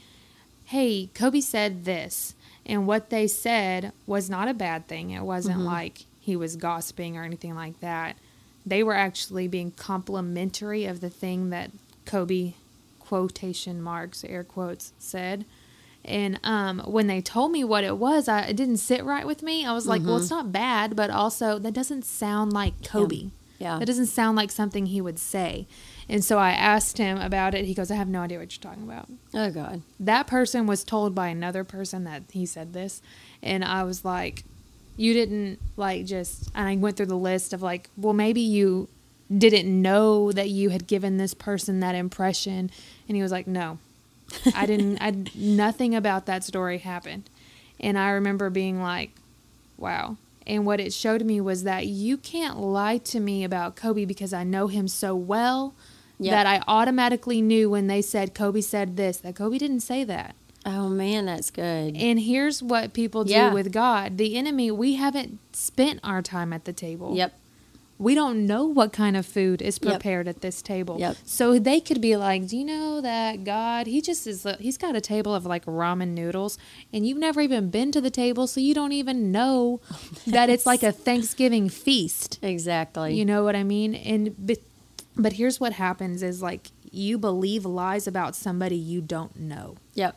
Hey, 0.67 1.11
Kobe 1.15 1.41
said 1.41 1.85
this. 1.85 2.35
And 2.64 2.87
what 2.87 3.11
they 3.11 3.27
said 3.27 3.92
was 4.07 4.31
not 4.31 4.48
a 4.48 4.55
bad 4.55 4.87
thing. 4.87 5.11
It 5.11 5.22
wasn't 5.22 5.61
like 5.61 6.05
he 6.20 6.37
was 6.37 6.57
gossiping 6.57 7.16
or 7.16 7.25
anything 7.25 7.55
like 7.55 7.81
that. 7.81 8.16
They 8.64 8.85
were 8.85 8.94
actually 8.94 9.48
being 9.48 9.72
complimentary 9.72 10.85
of 10.85 11.01
the 11.01 11.11
thing 11.11 11.51
that 11.51 11.72
Kobe, 12.07 12.55
quotation 13.01 13.83
marks, 13.83 14.25
air 14.25 14.44
quotes, 14.44 14.92
said. 15.01 15.44
And 16.05 16.38
um, 16.44 16.81
when 16.81 17.09
they 17.09 17.20
told 17.20 17.53
me 17.53 17.64
what 17.64 17.85
it 17.85 17.96
was, 17.96 18.29
I, 18.29 18.42
it 18.42 18.57
didn't 18.57 18.79
sit 18.79 19.05
right 19.05 19.27
with 19.27 19.42
me. 19.42 19.64
I 19.64 19.72
was 19.72 19.87
like, 19.87 20.03
well, 20.03 20.16
it's 20.16 20.31
not 20.31 20.53
bad, 20.53 20.94
but 20.94 21.11
also 21.11 21.59
that 21.59 21.72
doesn't 21.72 22.05
sound 22.05 22.53
like 22.53 22.85
Kobe. 22.85 23.31
Yeah. 23.59 23.79
That 23.79 23.87
doesn't 23.87 24.07
sound 24.07 24.37
like 24.37 24.51
something 24.51 24.87
he 24.87 25.01
would 25.01 25.18
say. 25.18 25.66
And 26.12 26.22
so 26.22 26.38
I 26.38 26.51
asked 26.51 26.98
him 26.98 27.16
about 27.16 27.55
it. 27.55 27.64
He 27.64 27.72
goes, 27.72 27.90
I 27.90 27.94
have 27.94 28.07
no 28.07 28.20
idea 28.20 28.38
what 28.38 28.53
you're 28.53 28.70
talking 28.70 28.83
about. 28.83 29.09
Oh 29.33 29.51
God. 29.51 29.81
That 29.98 30.27
person 30.27 30.66
was 30.66 30.85
told 30.85 31.14
by 31.14 31.29
another 31.29 31.64
person 31.64 32.05
that 32.05 32.25
he 32.31 32.44
said 32.44 32.75
this. 32.75 33.01
And 33.42 33.64
I 33.64 33.85
was 33.85 34.05
like, 34.05 34.44
you 34.98 35.14
didn't 35.14 35.59
like 35.79 36.05
just, 36.05 36.51
and 36.55 36.68
I 36.68 36.77
went 36.77 36.98
through 36.98 37.07
the 37.07 37.16
list 37.16 37.55
of 37.55 37.62
like, 37.62 37.88
well, 37.96 38.12
maybe 38.12 38.42
you 38.42 38.90
didn't 39.35 39.81
know 39.81 40.31
that 40.33 40.51
you 40.51 40.68
had 40.68 40.87
given 40.87 41.16
this 41.16 41.33
person 41.33 41.81
that 41.81 41.94
impression. 41.94 42.70
And 43.09 43.16
he 43.16 43.22
was 43.22 43.33
like, 43.33 43.46
no, 43.46 43.79
I 44.55 44.66
didn't, 44.66 44.98
I, 45.01 45.14
nothing 45.35 45.94
about 45.94 46.27
that 46.27 46.44
story 46.44 46.77
happened. 46.77 47.31
And 47.81 47.98
I 47.98 48.11
remember 48.11 48.51
being 48.51 48.83
like, 48.83 49.12
wow. 49.79 50.18
And 50.46 50.66
what 50.66 50.79
it 50.79 50.92
showed 50.92 51.25
me 51.25 51.40
was 51.40 51.62
that 51.62 51.87
you 51.87 52.18
can't 52.18 52.59
lie 52.61 52.98
to 52.98 53.18
me 53.18 53.44
about 53.44 53.77
Kobe 53.77 54.05
because 54.05 54.35
I 54.35 54.44
know 54.44 54.66
him 54.66 54.88
so 54.88 55.16
well 55.16 55.72
Yep. 56.25 56.33
that 56.33 56.47
I 56.47 56.63
automatically 56.67 57.41
knew 57.43 57.71
when 57.71 57.87
they 57.87 58.03
said 58.03 58.35
Kobe 58.35 58.61
said 58.61 58.97
this 58.97 59.19
that 59.19 59.37
Kobe 59.37 59.59
didn't 59.59 59.81
say 59.81 60.05
that. 60.05 60.35
Oh 60.65 60.89
man, 60.89 61.27
that's 61.27 61.51
good. 61.51 61.97
And 61.97 62.21
here's 62.21 62.63
what 62.63 62.93
people 62.93 63.25
do 63.25 63.33
Yeah. 63.33 63.53
with 63.53 63.73
God. 63.73 64.17
The 64.19 64.37
enemy, 64.37 64.71
we 64.71 64.95
haven't 64.95 65.39
spent 65.55 65.99
our 66.05 66.23
time 66.23 66.53
at 66.53 66.65
the 66.67 66.73
table. 66.73 67.17
Yep. 67.17 67.33
We 67.99 68.15
don't 68.17 68.47
know 68.49 68.65
what 68.67 68.93
kind 68.93 69.17
of 69.17 69.25
food 69.27 69.63
is 69.63 69.79
Yep. 69.81 69.93
prepared 69.93 70.27
at 70.27 70.41
this 70.41 70.61
table. 70.63 70.97
Yep. 70.99 71.17
So 71.25 71.59
they 71.61 71.79
could 71.81 72.01
be 72.01 72.17
like, 72.17 72.49
"Do 72.49 72.57
you 72.57 72.65
know 72.65 73.01
that 73.01 73.45
God, 73.45 73.87
he 73.87 74.01
just 74.01 74.27
is 74.27 74.45
he's 74.59 74.77
got 74.77 74.97
a 74.97 75.01
table 75.01 75.35
of 75.35 75.47
like 75.47 75.65
ramen 75.67 76.09
noodles 76.09 76.59
and 76.93 77.07
you've 77.07 77.19
never 77.19 77.41
even 77.41 77.71
been 77.71 77.93
to 77.93 78.01
the 78.01 78.11
table 78.11 78.47
so 78.49 78.61
you 78.61 78.75
don't 78.75 78.93
even 78.93 79.31
know 79.31 79.81
that 80.27 80.49
it's 80.51 80.67
like 80.67 80.83
a 80.83 80.91
Thanksgiving 80.93 81.69
feast." 81.69 82.39
Exactly. 82.43 83.15
You 83.15 83.25
know 83.25 83.45
what 83.45 83.55
I 83.55 83.63
mean? 83.63 83.95
And 83.95 84.35
but, 85.16 85.35
here's 85.35 85.61
what 85.61 85.75
happens 85.75 86.22
is 86.22 86.42
like 86.42 86.68
you 86.90 87.18
believe 87.18 87.64
lies 87.64 88.07
about 88.07 88.35
somebody 88.37 88.77
you 88.77 89.01
don't 89.01 89.38
know. 89.38 89.77
Yep. 89.94 90.16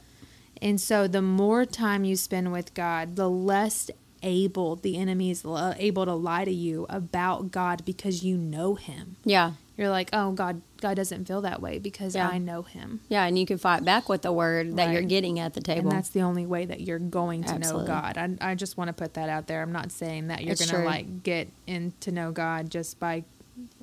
And 0.62 0.80
so 0.80 1.08
the 1.08 1.22
more 1.22 1.66
time 1.66 2.04
you 2.04 2.16
spend 2.16 2.52
with 2.52 2.74
God, 2.74 3.16
the 3.16 3.30
less 3.30 3.90
able 4.24 4.76
the 4.78 4.98
enemy 4.98 5.30
is 5.30 5.46
uh, 5.46 5.76
able 5.78 6.06
to 6.06 6.14
lie 6.14 6.46
to 6.46 6.52
you 6.52 6.86
about 6.90 7.52
God 7.52 7.86
because 7.86 8.24
you 8.24 8.38
know 8.38 8.76
him. 8.76 9.18
Yeah. 9.24 9.52
You're 9.78 9.90
like, 9.90 10.10
"Oh, 10.14 10.32
God 10.32 10.62
God 10.80 10.96
doesn't 10.96 11.26
feel 11.26 11.42
that 11.42 11.62
way 11.62 11.80
because 11.80 12.16
Yeah. 12.16 12.30
I 12.30 12.38
know 12.38 12.62
him." 12.62 13.02
Yeah, 13.10 13.26
and 13.26 13.38
you 13.38 13.46
can 13.46 13.58
fight 13.58 13.84
back 13.84 14.08
with 14.08 14.22
the 14.22 14.32
word 14.32 14.78
that 14.78 14.94
you're 14.94 15.02
getting 15.02 15.38
at 15.38 15.54
the 15.54 15.60
table. 15.60 15.90
And 15.90 15.98
that's 15.98 16.10
the 16.10 16.22
only 16.22 16.46
way 16.46 16.66
that 16.66 16.80
you're 16.80 16.98
going 16.98 17.44
to 17.44 17.54
Absolutely. 17.56 17.90
know 17.90 17.94
God. 18.02 18.18
I, 18.18 18.52
I 18.52 18.56
just 18.56 18.78
want 18.78 18.88
to 18.88 18.94
put 18.94 19.16
that 19.16 19.28
out 19.28 19.48
there. 19.48 19.62
I'm 19.62 19.74
not 19.74 19.92
saying 19.92 20.28
that 20.28 20.46
you're 20.46 20.56
going 20.56 20.70
to 20.70 20.80
like 20.80 21.24
get 21.24 21.50
in 21.68 21.92
to 22.00 22.12
know 22.14 22.32
God 22.32 22.70
just 22.72 23.00
by 23.02 23.26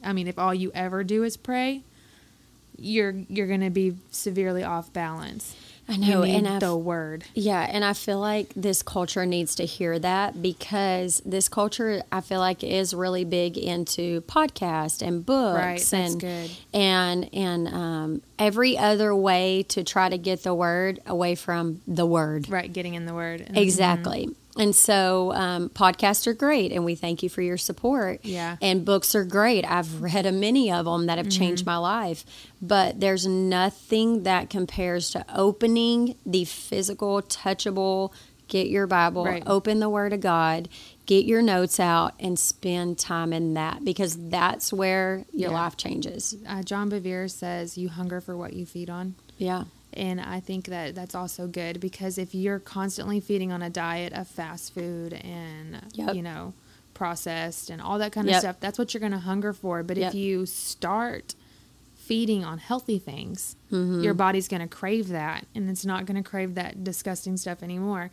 I 0.04 0.12
mean, 0.12 0.28
if 0.28 0.38
all 0.38 0.54
you 0.54 0.70
ever 0.74 1.04
do 1.04 1.22
is 1.24 1.36
pray, 1.36 1.82
you're 2.78 3.14
you're 3.28 3.46
going 3.46 3.60
to 3.60 3.70
be 3.70 3.96
severely 4.10 4.64
off 4.64 4.92
balance. 4.92 5.56
I 5.88 5.96
know, 5.96 6.22
and 6.22 6.46
I 6.46 6.58
the 6.60 6.76
word. 6.76 7.24
Yeah, 7.34 7.60
and 7.68 7.84
I 7.84 7.92
feel 7.92 8.20
like 8.20 8.52
this 8.54 8.82
culture 8.84 9.26
needs 9.26 9.56
to 9.56 9.64
hear 9.66 9.98
that 9.98 10.40
because 10.40 11.20
this 11.26 11.48
culture 11.48 12.02
I 12.12 12.20
feel 12.20 12.38
like 12.38 12.62
is 12.62 12.94
really 12.94 13.24
big 13.24 13.58
into 13.58 14.20
podcast 14.22 15.02
and 15.06 15.26
books 15.26 15.92
Right, 15.92 15.92
and 15.92 16.20
good. 16.20 16.50
and 16.72 17.34
and 17.34 17.68
um, 17.68 18.22
every 18.38 18.78
other 18.78 19.14
way 19.14 19.64
to 19.70 19.82
try 19.82 20.08
to 20.08 20.16
get 20.18 20.44
the 20.44 20.54
word 20.54 21.00
away 21.04 21.34
from 21.34 21.82
the 21.86 22.06
word. 22.06 22.48
Right, 22.48 22.72
getting 22.72 22.94
in 22.94 23.04
the 23.04 23.14
word. 23.14 23.40
Mhm. 23.50 23.56
Exactly. 23.56 24.30
And 24.58 24.76
so 24.76 25.32
um, 25.32 25.70
podcasts 25.70 26.26
are 26.26 26.34
great, 26.34 26.72
and 26.72 26.84
we 26.84 26.94
thank 26.94 27.22
you 27.22 27.30
for 27.30 27.40
your 27.40 27.56
support. 27.56 28.20
Yeah. 28.22 28.56
And 28.60 28.84
books 28.84 29.14
are 29.14 29.24
great. 29.24 29.64
I've 29.64 30.02
read 30.02 30.26
a 30.26 30.32
many 30.32 30.70
of 30.70 30.84
them 30.84 31.06
that 31.06 31.16
have 31.16 31.28
Mm-hmm. 31.28 31.38
changed 31.38 31.64
my 31.66 31.78
life. 31.78 32.24
But 32.60 33.00
there's 33.00 33.26
nothing 33.26 34.24
that 34.24 34.50
compares 34.50 35.10
to 35.12 35.24
opening 35.34 36.16
the 36.26 36.44
physical, 36.44 37.22
touchable, 37.22 38.12
get 38.48 38.66
your 38.68 38.86
Bible, 38.86 39.24
Right. 39.24 39.42
open 39.46 39.80
the 39.80 39.88
Word 39.88 40.12
of 40.12 40.20
God, 40.20 40.68
get 41.06 41.24
your 41.24 41.40
notes 41.40 41.80
out, 41.80 42.12
and 42.20 42.38
spend 42.38 42.98
time 42.98 43.32
in 43.32 43.54
that 43.54 43.82
because 43.86 44.28
that's 44.28 44.70
where 44.70 45.24
your 45.32 45.50
Yeah. 45.50 45.56
life 45.56 45.78
changes. 45.78 46.36
Uh, 46.46 46.62
John 46.62 46.90
Bevere 46.90 47.30
says, 47.30 47.78
"You 47.78 47.88
hunger 47.88 48.20
for 48.20 48.36
what 48.36 48.52
you 48.52 48.66
feed 48.66 48.90
on." 48.90 49.14
Yeah. 49.38 49.64
And 49.94 50.20
I 50.20 50.40
think 50.40 50.66
that 50.66 50.94
that's 50.94 51.14
also 51.14 51.46
good 51.46 51.80
because 51.80 52.16
if 52.18 52.34
you're 52.34 52.58
constantly 52.58 53.20
feeding 53.20 53.52
on 53.52 53.62
a 53.62 53.70
diet 53.70 54.12
of 54.12 54.26
fast 54.28 54.72
food 54.74 55.12
and 55.12 55.80
Yep. 55.94 56.14
you 56.14 56.22
know 56.22 56.54
processed 56.94 57.70
and 57.70 57.80
all 57.82 57.98
that 57.98 58.12
kind 58.12 58.26
of 58.28 58.32
Yep. 58.32 58.40
stuff, 58.40 58.56
that's 58.60 58.78
what 58.78 58.92
you're 58.94 59.00
going 59.00 59.12
to 59.12 59.18
hunger 59.18 59.52
for. 59.52 59.82
But 59.82 59.96
Yep. 59.96 60.08
if 60.08 60.14
you 60.14 60.46
start 60.46 61.34
feeding 61.94 62.44
on 62.44 62.58
healthy 62.58 62.98
things, 62.98 63.56
Mm-hmm. 63.70 64.02
your 64.02 64.14
body's 64.14 64.48
going 64.48 64.60
to 64.62 64.68
crave 64.68 65.08
that, 65.08 65.46
and 65.54 65.68
it's 65.70 65.84
not 65.86 66.04
going 66.06 66.22
to 66.22 66.28
crave 66.28 66.54
that 66.56 66.82
disgusting 66.84 67.36
stuff 67.36 67.62
anymore. 67.62 68.10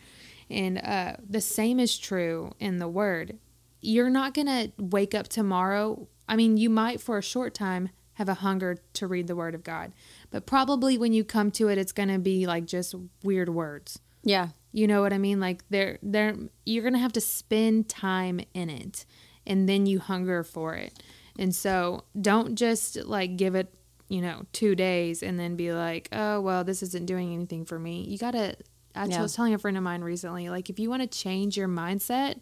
And 0.49 0.77
uh, 0.79 1.15
the 1.29 1.41
same 1.41 1.79
is 1.79 1.97
true 1.97 2.53
in 2.59 2.79
the 2.79 2.87
Word. 2.87 3.37
You're 3.81 4.09
not 4.09 4.33
going 4.33 4.47
to 4.47 4.71
wake 4.77 5.13
up 5.13 5.27
tomorrow. 5.27 6.07
I 6.27 6.35
mean, 6.35 6.57
you 6.57 6.69
might 6.69 6.99
for 7.01 7.17
a 7.17 7.21
short 7.23 7.53
time 7.53 7.89
have 8.19 8.29
a 8.29 8.35
hunger 8.35 8.77
to 8.93 9.07
read 9.07 9.27
the 9.27 9.35
Word 9.35 9.55
of 9.55 9.63
God, 9.63 9.93
but 10.29 10.45
probably 10.45 10.97
when 10.97 11.13
you 11.13 11.23
come 11.23 11.49
to 11.51 11.69
it, 11.69 11.77
it's 11.77 11.93
going 11.93 12.09
to 12.09 12.19
be 12.19 12.45
like 12.45 12.65
just 12.65 12.93
weird 13.23 13.49
words. 13.49 13.97
Yeah. 14.23 14.49
You 14.73 14.85
know 14.87 15.01
what 15.01 15.13
I 15.13 15.17
mean? 15.17 15.39
Like 15.39 15.63
they're 15.69 15.97
they're 16.03 16.35
you're 16.65 16.83
gonna 16.83 16.99
have 16.99 17.13
to 17.13 17.21
spend 17.21 17.89
time 17.89 18.39
in 18.53 18.69
it 18.69 19.05
and 19.47 19.67
then 19.67 19.85
you 19.87 19.97
hunger 19.99 20.43
for 20.43 20.75
it. 20.75 21.01
And 21.39 21.55
so 21.55 22.03
don't 22.21 22.55
just 22.55 22.97
like 23.05 23.35
give 23.37 23.55
it, 23.55 23.73
you 24.09 24.21
know, 24.21 24.43
two 24.51 24.75
days 24.75 25.23
and 25.23 25.39
then 25.39 25.55
be 25.55 25.71
like, 25.73 26.09
Oh 26.11 26.39
well, 26.41 26.63
this 26.63 26.83
isn't 26.83 27.05
doing 27.07 27.33
anything 27.33 27.65
for 27.65 27.79
me. 27.79 28.03
You 28.03 28.17
gotta 28.19 28.57
I 28.93 29.05
Yeah. 29.05 29.21
was 29.21 29.33
telling 29.33 29.53
a 29.55 29.57
friend 29.57 29.77
of 29.77 29.81
mine 29.83 30.01
recently, 30.01 30.49
like 30.49 30.69
if 30.69 30.77
you 30.77 30.89
want 30.89 31.01
to 31.01 31.07
change 31.07 31.55
your 31.57 31.69
mindset, 31.69 32.41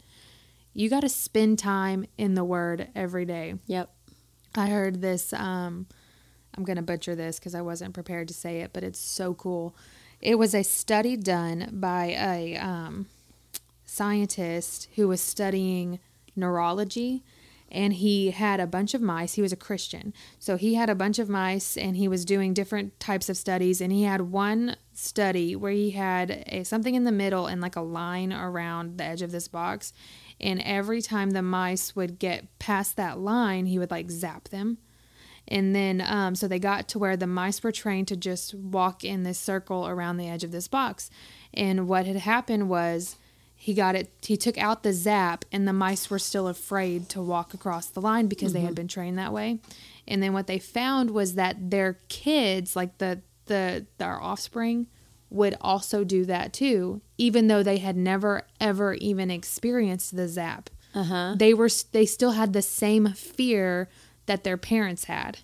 you 0.73 0.89
gotta 0.89 1.09
spend 1.09 1.59
time 1.59 2.05
in 2.17 2.33
the 2.33 2.43
word 2.43 2.89
every 2.95 3.23
day. 3.25 3.53
Yep. 3.67 3.89
I 4.55 4.67
heard 4.67 5.01
this. 5.01 5.33
Um, 5.33 5.87
I'm 6.57 6.63
going 6.63 6.77
to 6.77 6.81
butcher 6.81 7.15
this 7.15 7.39
because 7.39 7.53
I 7.53 7.61
wasn't 7.61 7.93
prepared 7.93 8.27
to 8.29 8.33
say 8.33 8.61
it, 8.61 8.71
but 8.73 8.83
it's 8.83 8.99
so 8.99 9.33
cool. 9.33 9.75
It 10.21 10.35
was 10.35 10.55
a 10.55 10.63
study 10.63 11.15
done 11.15 11.69
by 11.73 12.15
a 12.19 12.57
um, 12.57 13.05
scientist 13.85 14.87
who 14.95 15.07
was 15.07 15.21
studying 15.21 15.99
neurology. 16.35 17.23
And 17.69 17.93
he 17.93 18.31
had 18.31 18.61
a 18.61 18.67
bunch 18.67 18.93
of 18.93 19.01
mice. 19.01 19.33
He 19.33 19.41
was 19.41 19.51
a 19.51 19.57
Christian. 19.57 20.13
So 20.39 20.55
he 20.55 20.75
had 20.75 20.89
a 20.89 20.95
bunch 20.95 21.19
of 21.19 21.27
mice 21.27 21.75
and 21.75 21.97
he 21.97 22.07
was 22.07 22.23
doing 22.23 22.53
different 22.53 22.97
types 22.97 23.27
of 23.27 23.35
studies. 23.35 23.81
And 23.81 23.91
he 23.91 24.03
had 24.03 24.21
one 24.21 24.77
study 24.93 25.53
where 25.53 25.73
he 25.73 25.91
had 25.91 26.45
a, 26.47 26.63
something 26.63 26.95
in 26.95 27.03
the 27.03 27.11
middle 27.11 27.45
and 27.45 27.59
like 27.59 27.75
a 27.75 27.81
line 27.81 28.31
around 28.31 28.97
the 28.97 29.03
edge 29.03 29.21
of 29.21 29.31
this 29.31 29.49
box. 29.49 29.91
And 30.39 30.61
every 30.61 31.01
time 31.01 31.31
the 31.31 31.41
mice 31.41 31.95
would 31.95 32.19
get 32.19 32.59
past 32.59 32.95
that 32.95 33.19
line, 33.19 33.65
he 33.65 33.79
would 33.79 33.91
like 33.91 34.11
zap 34.11 34.49
them. 34.49 34.77
And 35.47 35.73
then, 35.73 36.01
um, 36.05 36.35
so 36.35 36.47
they 36.47 36.59
got 36.59 36.87
to 36.89 36.99
where 36.99 37.15
the 37.15 37.27
mice 37.27 37.63
were 37.63 37.71
trained 37.71 38.09
to 38.09 38.17
just 38.17 38.53
walk 38.53 39.03
in 39.03 39.23
this 39.23 39.39
circle 39.39 39.87
around 39.87 40.17
the 40.17 40.27
edge 40.27 40.43
of 40.43 40.51
this 40.51 40.67
box. 40.67 41.09
And 41.53 41.87
what 41.87 42.05
had 42.05 42.17
happened 42.17 42.69
was 42.69 43.15
he 43.55 43.73
got 43.73 43.95
it, 43.95 44.11
he 44.21 44.37
took 44.37 44.57
out 44.57 44.83
the 44.83 44.93
zap, 44.93 45.45
and 45.51 45.67
the 45.67 45.73
mice 45.73 46.09
were 46.09 46.19
still 46.19 46.47
afraid 46.47 47.09
to 47.09 47.21
walk 47.21 47.53
across 47.53 47.87
the 47.87 48.01
line 48.01 48.27
because 48.27 48.53
they 48.53 48.61
had 48.61 48.75
been 48.75 48.87
trained 48.87 49.17
that 49.17 49.33
way. 49.33 49.59
And 50.07 50.21
then 50.21 50.33
what 50.33 50.47
they 50.47 50.59
found 50.59 51.11
was 51.11 51.35
that 51.35 51.71
their 51.71 51.97
kids, 52.07 52.75
like 52.75 52.97
the, 52.97 53.21
the, 53.45 53.87
their 53.97 54.21
offspring, 54.21 54.87
would 55.29 55.55
also 55.59 56.03
do 56.03 56.25
that 56.25 56.53
too, 56.53 57.01
even 57.17 57.47
though 57.47 57.63
they 57.63 57.77
had 57.77 57.97
never 57.97 58.43
ever 58.59 58.93
even 58.95 59.29
experienced 59.29 60.15
the 60.15 60.27
zap. 60.27 60.69
Uh-huh. 60.93 61.35
They 61.37 61.53
were 61.53 61.69
they 61.91 62.05
still 62.05 62.31
had 62.31 62.53
the 62.53 62.61
same 62.61 63.13
fear 63.13 63.89
that 64.25 64.43
their 64.43 64.57
parents 64.57 65.05
had. 65.05 65.39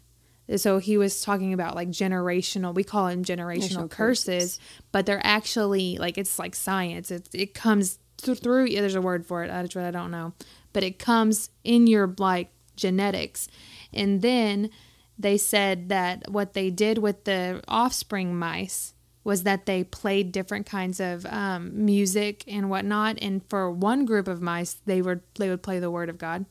So 0.57 0.77
he 0.77 0.97
was 0.97 1.21
talking 1.21 1.53
about 1.53 1.75
like 1.75 1.89
generational, 1.89 2.75
we 2.75 2.83
call 2.83 3.07
them 3.07 3.23
generational 3.23 3.89
curses, 3.89 4.25
curses. 4.57 4.59
but 4.91 5.05
they're 5.05 5.25
actually 5.25 5.97
like 5.97 6.17
it's 6.17 6.37
like 6.37 6.55
science. 6.55 7.11
It 7.11 7.29
it 7.33 7.53
comes 7.53 7.99
th- 8.17 8.39
through. 8.39 8.65
Yeah, 8.65 8.81
there's 8.81 8.95
a 8.95 9.01
word 9.01 9.25
for 9.25 9.43
it. 9.43 9.51
I 9.51 9.63
just 9.63 9.77
I 9.77 9.91
don't 9.91 10.11
know, 10.11 10.33
but 10.73 10.83
it 10.83 10.99
comes 10.99 11.49
in 11.63 11.87
your 11.87 12.13
like 12.17 12.49
genetics, 12.75 13.47
and 13.93 14.21
then 14.21 14.69
they 15.17 15.37
said 15.37 15.89
that 15.89 16.29
what 16.29 16.53
they 16.53 16.69
did 16.69 16.97
with 16.97 17.23
the 17.23 17.61
offspring 17.67 18.35
mice 18.35 18.92
was 19.23 19.43
that 19.43 19.65
they 19.65 19.83
played 19.83 20.31
different 20.31 20.65
kinds 20.65 20.99
of 20.99 21.25
um, 21.27 21.85
music 21.85 22.43
and 22.47 22.69
whatnot. 22.69 23.17
And 23.21 23.41
for 23.49 23.71
one 23.71 24.05
group 24.05 24.27
of 24.27 24.41
mice, 24.41 24.77
they 24.85 25.01
would 25.01 25.21
they 25.35 25.49
would 25.49 25.63
play 25.63 25.79
the 25.79 25.91
Word 25.91 26.09
of 26.09 26.17
God. 26.17 26.45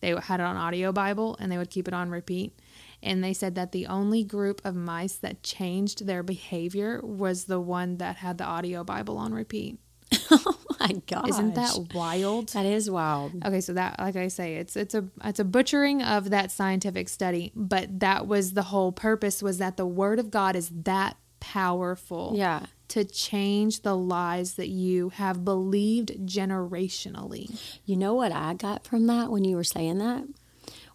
They 0.00 0.14
had 0.14 0.40
it 0.40 0.44
on 0.44 0.56
audio 0.56 0.92
Bible 0.92 1.36
and 1.40 1.50
they 1.50 1.58
would 1.58 1.70
keep 1.70 1.88
it 1.88 1.94
on 1.94 2.10
repeat. 2.10 2.58
And 3.02 3.22
they 3.22 3.32
said 3.34 3.54
that 3.54 3.72
the 3.72 3.86
only 3.86 4.24
group 4.24 4.60
of 4.64 4.74
mice 4.74 5.16
that 5.16 5.42
changed 5.42 6.06
their 6.06 6.22
behavior 6.22 7.00
was 7.02 7.44
the 7.44 7.60
one 7.60 7.98
that 7.98 8.16
had 8.16 8.38
the 8.38 8.44
audio 8.44 8.84
Bible 8.84 9.18
on 9.18 9.32
repeat. 9.34 9.78
Oh 10.30 10.56
my 10.80 10.92
gosh. 11.06 11.28
Isn't 11.28 11.54
that 11.54 11.94
wild? 11.94 12.48
That 12.50 12.66
is 12.66 12.90
wild. 12.90 13.32
Okay, 13.44 13.60
so 13.60 13.72
that 13.74 13.98
like 13.98 14.16
I 14.16 14.28
say, 14.28 14.56
it's 14.56 14.76
it's 14.76 14.94
a 14.94 15.04
it's 15.24 15.38
a 15.38 15.44
butchering 15.44 16.02
of 16.02 16.30
that 16.30 16.50
scientific 16.50 17.08
study, 17.08 17.52
but 17.54 18.00
that 18.00 18.26
was 18.26 18.52
the 18.52 18.64
whole 18.64 18.92
purpose 18.92 19.42
was 19.42 19.58
that 19.58 19.76
the 19.76 19.86
word 19.86 20.18
of 20.18 20.30
God 20.30 20.56
is 20.56 20.70
that 20.70 21.16
powerful. 21.52 22.32
Yeah. 22.34 22.66
To 22.88 23.04
change 23.04 23.82
the 23.82 23.96
lies 23.96 24.54
that 24.54 24.68
you 24.68 25.08
have 25.10 25.44
believed 25.44 26.10
generationally. 26.26 27.58
You 27.84 27.96
know 27.96 28.14
what 28.14 28.32
I 28.32 28.54
got 28.54 28.84
from 28.86 29.06
that 29.08 29.30
when 29.30 29.44
you 29.44 29.56
were 29.56 29.64
saying 29.64 29.98
that? 29.98 30.24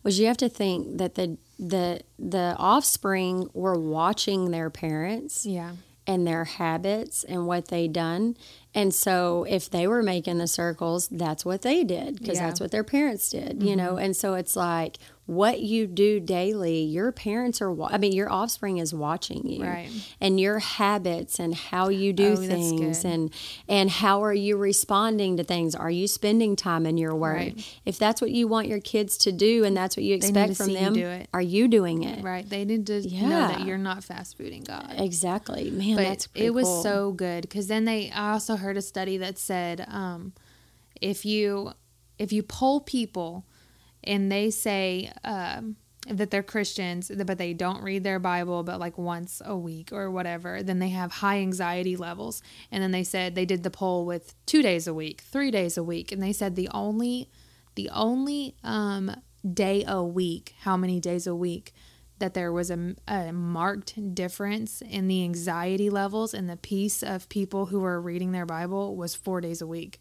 Was 0.04 0.20
you 0.20 0.28
have 0.28 0.38
to 0.38 0.50
think 0.50 0.98
that 0.98 1.16
the 1.16 1.38
the 1.60 2.02
the 2.18 2.56
offspring 2.58 3.50
were 3.54 3.78
watching 3.78 4.52
their 4.52 4.70
parents 4.70 5.46
Yeah. 5.46 5.74
and 6.08 6.26
their 6.26 6.46
habits 6.46 7.24
and 7.26 7.46
what 7.48 7.68
they 7.68 7.88
done. 7.88 8.38
And 8.74 8.94
so 8.94 9.46
if 9.50 9.70
they 9.70 9.86
were 9.86 10.02
making 10.04 10.38
the 10.38 10.48
circles, 10.48 11.10
that's 11.10 11.44
what 11.44 11.64
they 11.64 11.84
did 11.84 12.18
because 12.20 12.38
Yeah. 12.38 12.48
that's 12.48 12.62
what 12.62 12.72
their 12.72 12.84
parents 12.86 13.30
did, 13.30 13.62
you 13.62 13.70
mm-hmm. 13.70 13.78
know. 13.78 13.98
And 13.98 14.16
so 14.16 14.36
it's 14.36 14.56
like 14.56 14.98
what 15.30 15.60
you 15.60 15.86
do 15.86 16.20
daily, 16.20 16.80
your 16.82 17.12
parents 17.12 17.62
are 17.62 17.72
wa- 17.72 17.90
I 17.92 18.00
mean 18.00 18.14
your 18.14 18.32
offspring 18.32 18.80
is 18.80 18.96
watching 18.96 19.48
you. 19.48 19.64
Right. 19.64 19.90
And 20.20 20.40
your 20.40 20.58
habits 20.58 21.38
and 21.40 21.54
how 21.54 21.90
you 21.90 22.14
do 22.14 22.32
Oh, 22.32 22.36
things 22.36 23.06
and 23.06 23.32
and 23.68 23.92
how 23.92 24.24
are 24.24 24.34
you 24.34 24.58
responding 24.58 25.38
to 25.38 25.44
things? 25.44 25.76
Are 25.76 25.92
you 25.92 26.08
spending 26.08 26.56
time 26.56 26.88
in 26.88 26.98
your 26.98 27.14
word? 27.16 27.36
Right. 27.36 27.80
If 27.86 28.00
that's 28.00 28.22
what 28.22 28.32
you 28.32 28.48
want 28.48 28.68
your 28.68 28.80
kids 28.80 29.20
to 29.20 29.32
do 29.32 29.64
and 29.64 29.78
that's 29.78 29.96
what 29.96 30.04
you 30.04 30.16
expect 30.16 30.58
from 30.58 30.66
see 30.66 30.80
you 30.80 30.94
them, 31.06 31.28
are 31.32 31.42
you 31.42 31.68
doing 31.68 32.02
it? 32.02 32.24
Right. 32.24 32.50
They 32.50 32.66
need 32.66 32.88
to 32.88 33.02
know 33.08 33.30
that 33.30 33.66
you're 33.66 33.78
not 33.78 34.04
fast 34.04 34.36
fooding 34.36 34.66
God. 34.66 34.96
Exactly. 34.98 35.70
Man, 35.70 35.96
but 35.96 36.04
that's 36.06 36.28
it 36.34 36.56
was 36.56 36.66
cool. 36.66 36.82
so 36.82 37.12
good 37.12 37.44
because 37.44 37.68
then 37.68 37.86
they 37.86 38.10
i 38.10 38.32
also 38.32 38.56
heard 38.56 38.78
a 38.78 38.82
study 38.82 39.18
that 39.18 39.38
said 39.38 39.86
um, 39.90 40.34
if 41.00 41.24
you 41.24 41.72
if 42.18 42.34
you 42.34 42.42
poll 42.42 42.82
people 42.82 43.46
and 44.04 44.32
they 44.32 44.50
say 44.50 45.12
um, 45.24 45.76
that 46.08 46.32
they're 46.32 46.44
christians 46.44 47.12
but 47.26 47.38
they 47.38 47.54
don't 47.54 47.84
read 47.84 48.04
their 48.04 48.20
bible 48.20 48.64
but 48.64 48.80
like 48.80 48.98
once 48.98 49.42
a 49.46 49.56
week 49.56 49.92
or 49.92 50.10
whatever 50.10 50.64
then 50.64 50.80
they 50.80 50.90
have 50.90 51.12
high 51.12 51.38
anxiety 51.38 51.96
levels 51.96 52.42
and 52.72 52.82
then 52.82 52.92
they 52.92 53.04
said 53.04 53.36
they 53.36 53.46
did 53.46 53.64
the 53.64 53.70
poll 53.70 54.06
with 54.06 54.34
two 54.46 54.62
days 54.62 54.88
a 54.88 54.94
week 54.94 55.22
three 55.22 55.52
days 55.52 55.78
a 55.78 55.84
week 55.84 56.12
and 56.12 56.22
they 56.22 56.34
said 56.34 56.56
the 56.56 56.70
only 56.70 57.30
the 57.76 57.90
only 57.90 58.56
um, 58.64 59.12
day 59.54 59.84
a 59.88 60.04
week 60.04 60.56
how 60.62 60.76
many 60.76 61.00
days 61.00 61.28
a 61.28 61.36
week 61.36 61.74
that 62.20 62.34
there 62.34 62.52
was 62.52 62.70
a, 62.70 62.96
a 63.08 63.32
marked 63.32 64.14
difference 64.14 64.82
in 64.82 65.08
the 65.08 65.24
anxiety 65.24 65.90
levels 65.90 66.34
and 66.34 66.50
the 66.50 66.58
peace 66.58 67.02
of 67.02 67.28
people 67.30 67.68
who 67.68 67.80
were 67.80 68.00
reading 68.00 68.32
their 68.32 68.46
Bible 68.46 68.96
was 68.96 69.16
four 69.16 69.42
days 69.42 69.62
a 69.62 69.68
week. 69.68 70.00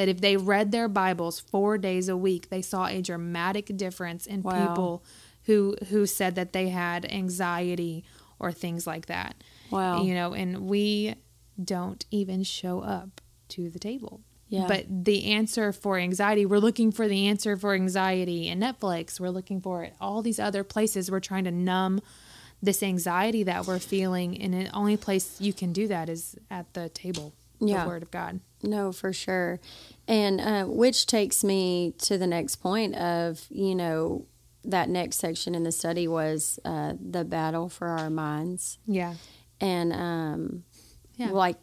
That 0.00 0.08
if 0.08 0.22
they 0.22 0.38
read 0.38 0.72
their 0.72 0.88
Bibles 0.88 1.40
four 1.40 1.76
days 1.76 2.08
a 2.08 2.16
week, 2.16 2.48
they 2.48 2.62
saw 2.62 2.86
a 2.86 3.02
dramatic 3.02 3.76
difference 3.76 4.24
in 4.24 4.40
Wow. 4.42 4.68
people 4.68 5.04
who 5.44 5.76
who 5.90 6.06
said 6.06 6.36
that 6.36 6.54
they 6.54 6.70
had 6.70 7.04
anxiety 7.04 8.04
or 8.38 8.50
things 8.50 8.86
like 8.86 9.06
that. 9.06 9.34
Wow. 9.70 10.02
You 10.02 10.14
know, 10.14 10.32
and 10.32 10.62
we 10.62 11.16
don't 11.62 12.06
even 12.10 12.44
show 12.44 12.80
up 12.80 13.20
to 13.48 13.68
the 13.68 13.78
table. 13.78 14.22
Yeah. 14.48 14.66
But 14.66 14.86
the 15.04 15.26
answer 15.26 15.70
for 15.70 15.98
anxiety, 15.98 16.46
we're 16.46 16.60
looking 16.60 16.92
for 16.92 17.06
the 17.06 17.26
answer 17.26 17.54
for 17.58 17.74
anxiety 17.74 18.48
in 18.48 18.58
Netflix. 18.58 19.20
We're 19.20 19.28
looking 19.28 19.60
for 19.60 19.84
it 19.84 19.92
all 20.00 20.22
these 20.22 20.38
other 20.38 20.64
places. 20.64 21.10
We're 21.10 21.20
trying 21.20 21.44
to 21.44 21.50
numb 21.50 22.00
this 22.62 22.82
anxiety 22.82 23.42
that 23.42 23.66
we're 23.66 23.78
feeling, 23.78 24.40
and 24.40 24.54
the 24.54 24.70
only 24.70 24.96
place 24.96 25.38
you 25.42 25.52
can 25.52 25.74
do 25.74 25.88
that 25.88 26.08
is 26.08 26.36
at 26.50 26.72
the 26.72 26.88
table, 26.88 27.34
Yeah. 27.60 27.84
the 27.84 27.88
Word 27.88 28.02
of 28.02 28.10
God. 28.10 28.40
No, 28.62 28.92
for 28.92 29.12
sure. 29.12 29.60
And 30.08 30.40
uh, 30.40 30.64
which 30.64 31.06
takes 31.06 31.42
me 31.44 31.94
to 31.98 32.18
the 32.18 32.26
next 32.26 32.56
point 32.56 32.94
of, 32.96 33.46
you 33.50 33.74
know, 33.74 34.26
that 34.64 34.88
next 34.88 35.16
section 35.16 35.54
in 35.54 35.62
the 35.62 35.72
study 35.72 36.06
was 36.08 36.58
uh, 36.64 36.92
the 37.00 37.24
battle 37.24 37.68
for 37.68 37.88
our 37.88 38.10
minds. 38.10 38.78
Yeah, 38.86 39.14
And, 39.60 39.92
um, 39.92 40.64
Yeah. 41.16 41.30
like, 41.30 41.56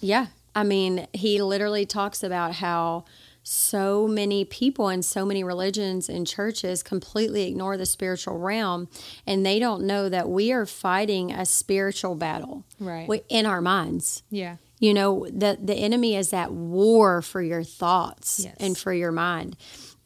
yeah. 0.00 0.26
I 0.54 0.64
mean, 0.64 1.06
he 1.12 1.40
literally 1.42 1.86
talks 1.86 2.24
about 2.24 2.54
how 2.56 3.04
so 3.44 4.06
many 4.08 4.44
people 4.44 4.88
and 4.88 5.04
so 5.04 5.24
many 5.24 5.42
religions 5.44 6.08
and 6.08 6.26
churches 6.26 6.82
completely 6.82 7.44
ignore 7.48 7.76
the 7.76 7.86
spiritual 7.86 8.36
realm 8.38 8.88
and 9.26 9.46
they 9.46 9.58
don't 9.58 9.82
know 9.84 10.08
that 10.08 10.28
we 10.28 10.52
are 10.52 10.66
fighting 10.66 11.32
a 11.32 11.46
spiritual 11.46 12.14
battle 12.16 12.64
Right. 12.78 13.24
in 13.28 13.46
our 13.46 13.60
minds. 13.62 14.22
yeah, 14.30 14.56
You 14.80 14.92
know, 14.94 15.26
the 15.30 15.56
the 15.62 15.74
enemy 15.74 16.16
is 16.16 16.32
at 16.32 16.52
war 16.52 17.22
for 17.22 17.40
your 17.42 17.62
thoughts 17.62 18.40
Yes. 18.44 18.56
and 18.58 18.76
for 18.76 18.92
your 18.92 19.12
mind. 19.12 19.56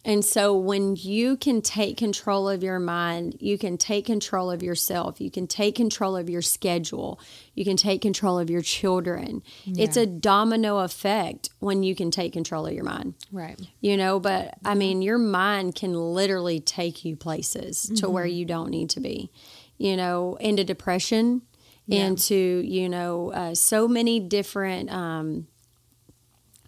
And 0.07 0.23
so 0.23 0.55
when 0.55 0.97
you 0.97 1.35
can 1.39 1.63
take 1.63 1.97
control 1.97 2.47
of 2.47 2.63
your 2.63 2.79
mind, 2.79 3.37
you 3.41 3.57
can 3.57 3.79
take 3.79 4.05
control 4.05 4.51
of 4.51 4.63
yourself, 4.63 5.19
you 5.19 5.31
can 5.31 5.47
take 5.47 5.77
control 5.77 6.15
of 6.15 6.29
your 6.29 6.43
schedule, 6.43 7.19
you 7.55 7.65
can 7.65 7.79
take 7.79 8.03
control 8.03 8.39
of 8.39 8.51
your 8.51 8.61
children. 8.61 9.43
It's 9.65 9.97
a 9.97 10.05
domino 10.05 10.81
effect 10.81 11.49
when 11.61 11.83
you 11.83 11.95
can 11.95 12.11
take 12.11 12.35
control 12.35 12.67
of 12.67 12.75
your 12.75 12.85
mind. 12.85 13.15
right. 13.33 13.59
You 13.81 13.97
know, 13.97 14.21
but 14.21 14.55
I 14.63 14.75
mean, 14.75 15.01
your 15.01 15.17
mind 15.17 15.75
can 15.75 15.95
literally 15.95 16.61
take 16.61 17.03
you 17.07 17.17
places 17.17 17.91
to 17.97 18.11
where 18.11 18.27
Mm-hmm. 18.27 18.37
you 18.39 18.45
don't 18.45 18.71
need 18.71 18.91
to 18.91 19.01
be, 19.01 19.31
you 19.79 19.97
know, 19.97 20.35
into 20.39 20.65
depression, 20.65 21.41
Yeah. 21.87 22.07
into, 22.07 22.35
you 22.65 22.89
know, 22.89 23.31
uh, 23.33 23.55
so 23.55 23.87
many 23.87 24.19
different 24.21 24.91
um, 24.91 25.47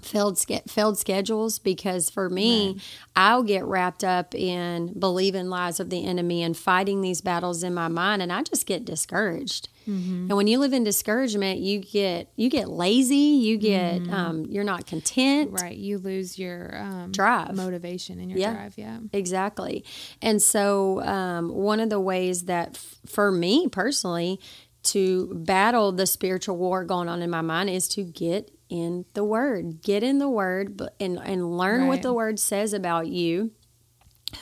failed, 0.02 0.38
ske- 0.38 0.68
failed 0.68 0.98
schedules. 0.98 1.58
Because 1.58 2.10
for 2.10 2.28
me, 2.30 2.80
I'll 3.16 3.42
get 3.42 3.64
wrapped 3.64 4.04
up 4.04 4.34
in 4.34 4.92
believing 4.98 5.48
lies 5.48 5.80
of 5.80 5.90
the 5.90 6.04
enemy 6.04 6.42
and 6.42 6.56
fighting 6.56 7.00
these 7.00 7.20
battles 7.20 7.62
in 7.62 7.74
my 7.74 7.88
mind, 7.88 8.22
and 8.22 8.32
I 8.32 8.42
just 8.42 8.66
get 8.66 8.84
discouraged. 8.84 9.68
Mm-hmm. 9.88 10.26
And 10.28 10.36
when 10.36 10.48
you 10.48 10.58
live 10.58 10.72
in 10.72 10.82
discouragement, 10.82 11.60
you 11.60 11.78
get 11.78 12.28
you 12.34 12.50
get 12.50 12.68
lazy. 12.68 13.14
You 13.14 13.56
get 13.56 14.02
Mm-hmm. 14.02 14.12
um, 14.12 14.44
you're 14.46 14.64
not 14.64 14.84
content. 14.86 15.52
Right. 15.52 15.76
You 15.76 15.98
lose 15.98 16.38
your 16.40 16.76
um, 16.76 17.12
Drive. 17.12 17.54
motivation 17.54 18.18
and 18.18 18.28
your 18.28 18.40
Yeah. 18.40 18.52
drive. 18.52 18.74
Yeah. 18.76 18.98
Exactly. 19.12 19.84
And 20.20 20.42
so, 20.42 21.00
um, 21.02 21.50
one 21.50 21.78
of 21.78 21.88
the 21.88 22.00
ways 22.00 22.46
that 22.46 22.70
f- 22.74 22.96
for 23.06 23.30
me 23.30 23.68
personally 23.68 24.40
to 24.86 25.32
battle 25.34 25.92
the 25.92 26.06
spiritual 26.06 26.56
war 26.56 26.84
going 26.84 27.08
on 27.08 27.22
in 27.22 27.30
my 27.30 27.40
mind 27.40 27.70
is 27.70 27.88
to 27.88 28.02
get 28.02 28.50
in 28.68 29.04
the 29.14 29.24
Word, 29.24 29.82
get 29.82 30.02
in 30.02 30.18
the 30.18 30.28
Word, 30.28 30.80
and 30.98 31.18
and 31.18 31.56
learn 31.56 31.86
what 31.86 32.02
the 32.02 32.12
Word 32.12 32.38
says 32.38 32.72
about 32.72 33.08
you. 33.08 33.52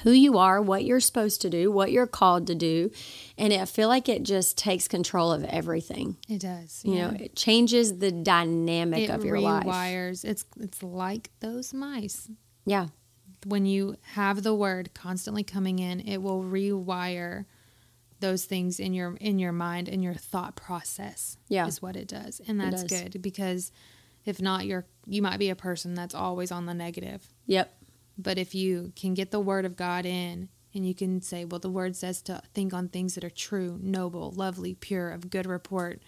Who 0.02 0.12
you 0.12 0.38
are, 0.38 0.62
what 0.62 0.84
you're 0.84 0.98
supposed 0.98 1.42
to 1.42 1.50
do, 1.50 1.70
what 1.70 1.92
you're 1.92 2.06
called 2.06 2.46
to 2.46 2.54
do, 2.54 2.90
and 3.36 3.52
I 3.52 3.66
feel 3.66 3.86
like 3.86 4.08
it 4.08 4.22
just 4.22 4.56
takes 4.56 4.88
control 4.88 5.30
of 5.30 5.44
everything. 5.44 6.16
It 6.26 6.40
does. 6.40 6.80
You 6.84 6.94
yeah. 6.94 7.10
know, 7.10 7.16
it 7.20 7.36
changes 7.36 7.98
the 7.98 8.10
dynamic 8.10 9.10
it 9.10 9.10
of 9.10 9.24
your 9.26 9.38
life. 9.38 9.64
rewires. 9.64 10.24
It's 10.24 10.46
it's 10.58 10.82
like 10.82 11.30
those 11.40 11.74
mice. 11.74 12.30
Yeah, 12.64 12.88
when 13.44 13.66
you 13.66 13.96
have 14.14 14.42
the 14.42 14.54
word 14.54 14.94
constantly 14.94 15.42
coming 15.44 15.78
in, 15.78 16.00
it 16.00 16.22
will 16.22 16.42
rewire 16.42 17.44
those 18.24 18.44
things 18.46 18.80
in 18.80 18.94
your 18.94 19.16
in 19.20 19.38
your 19.38 19.52
mind 19.52 19.88
and 19.88 20.02
your 20.02 20.14
thought 20.14 20.56
process. 20.56 21.36
Yeah. 21.48 21.66
is 21.66 21.80
what 21.82 21.94
it 21.96 22.08
does, 22.08 22.40
and 22.48 22.58
that's 22.60 22.82
does. 22.84 23.00
good 23.02 23.22
because 23.22 23.70
if 24.24 24.40
not, 24.40 24.64
you're 24.66 24.86
you 25.06 25.20
might 25.22 25.38
be 25.38 25.50
a 25.50 25.56
person 25.56 25.94
that's 25.94 26.14
always 26.14 26.50
on 26.50 26.66
the 26.66 26.74
negative. 26.74 27.20
yep, 27.46 27.68
But 28.16 28.38
if 28.38 28.54
you 28.54 28.92
can 28.96 29.12
get 29.14 29.30
the 29.30 29.40
word 29.40 29.64
of 29.66 29.76
God 29.76 30.06
in, 30.06 30.48
and 30.74 30.86
you 30.88 30.94
can 30.94 31.20
say, 31.20 31.44
well, 31.44 31.60
the 31.60 31.70
word 31.70 31.94
says 31.94 32.22
to 32.22 32.40
think 32.54 32.72
on 32.72 32.88
things 32.88 33.14
that 33.14 33.24
are 33.24 33.30
true, 33.48 33.78
noble, 33.82 34.32
lovely, 34.32 34.74
pure, 34.74 35.10
of 35.10 35.28
good 35.30 35.46
report. 35.46 36.00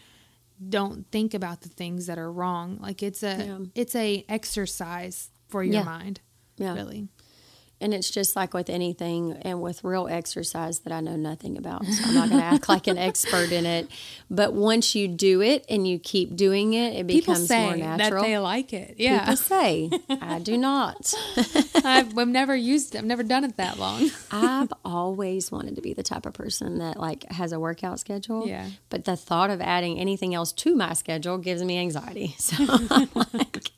Don't 0.68 1.04
think 1.12 1.34
about 1.34 1.60
the 1.60 1.68
things 1.68 2.06
that 2.06 2.18
are 2.18 2.32
wrong. 2.32 2.78
Like 2.80 3.02
it's 3.02 3.22
a 3.22 3.36
Yeah. 3.46 3.58
it's 3.74 3.94
a 3.94 4.24
exercise 4.28 5.30
for 5.48 5.62
your 5.62 5.74
Yeah. 5.74 5.84
mind. 5.84 6.20
yeah. 6.56 6.72
Really. 6.74 7.08
And 7.80 7.92
it's 7.92 8.10
just 8.10 8.36
like 8.36 8.54
with 8.54 8.70
anything 8.70 9.34
and 9.42 9.60
with 9.60 9.84
real 9.84 10.08
exercise 10.08 10.78
that 10.80 10.92
I 10.92 11.00
know 11.00 11.16
nothing 11.16 11.58
about. 11.58 11.84
So 11.84 12.04
I'm 12.08 12.14
not 12.14 12.28
going 12.30 12.40
to 12.40 12.46
act 12.46 12.68
like 12.70 12.86
an 12.86 12.96
expert 12.96 13.52
in 13.52 13.66
it. 13.66 13.90
But 14.30 14.54
once 14.54 14.94
you 14.94 15.08
do 15.08 15.42
it 15.42 15.66
and 15.68 15.86
you 15.86 15.98
keep 15.98 16.34
doing 16.36 16.72
it, 16.72 16.94
it 16.94 17.06
becomes 17.06 17.50
more 17.50 17.76
natural. 17.76 18.22
That 18.22 18.28
they 18.28 18.38
like 18.38 18.72
it. 18.72 18.94
Yeah. 18.96 19.20
People 19.20 19.36
say, 19.36 19.90
I 20.08 20.38
do 20.38 20.56
not. 20.58 21.12
I've, 21.84 22.16
I've 22.16 22.28
never 22.28 22.56
used 22.56 22.94
it. 22.94 22.98
I've 22.98 23.04
never 23.04 23.22
done 23.22 23.44
it 23.44 23.56
that 23.58 23.78
long. 23.78 24.10
I've 24.30 24.72
always 24.84 25.52
wanted 25.52 25.76
to 25.76 25.82
be 25.82 25.92
the 25.92 26.02
type 26.02 26.24
of 26.24 26.32
person 26.32 26.78
that 26.78 26.96
like 26.98 27.30
has 27.30 27.52
a 27.52 27.60
workout 27.60 28.00
schedule. 28.00 28.46
Yeah. 28.48 28.70
But 28.88 29.04
the 29.04 29.16
thought 29.16 29.50
of 29.50 29.60
adding 29.60 29.98
anything 29.98 30.34
else 30.34 30.52
to 30.52 30.74
my 30.74 30.94
schedule 30.94 31.36
gives 31.36 31.62
me 31.62 31.78
anxiety. 31.78 32.34
So 32.46 32.54
I'm 32.90 33.08
like, 33.14 33.72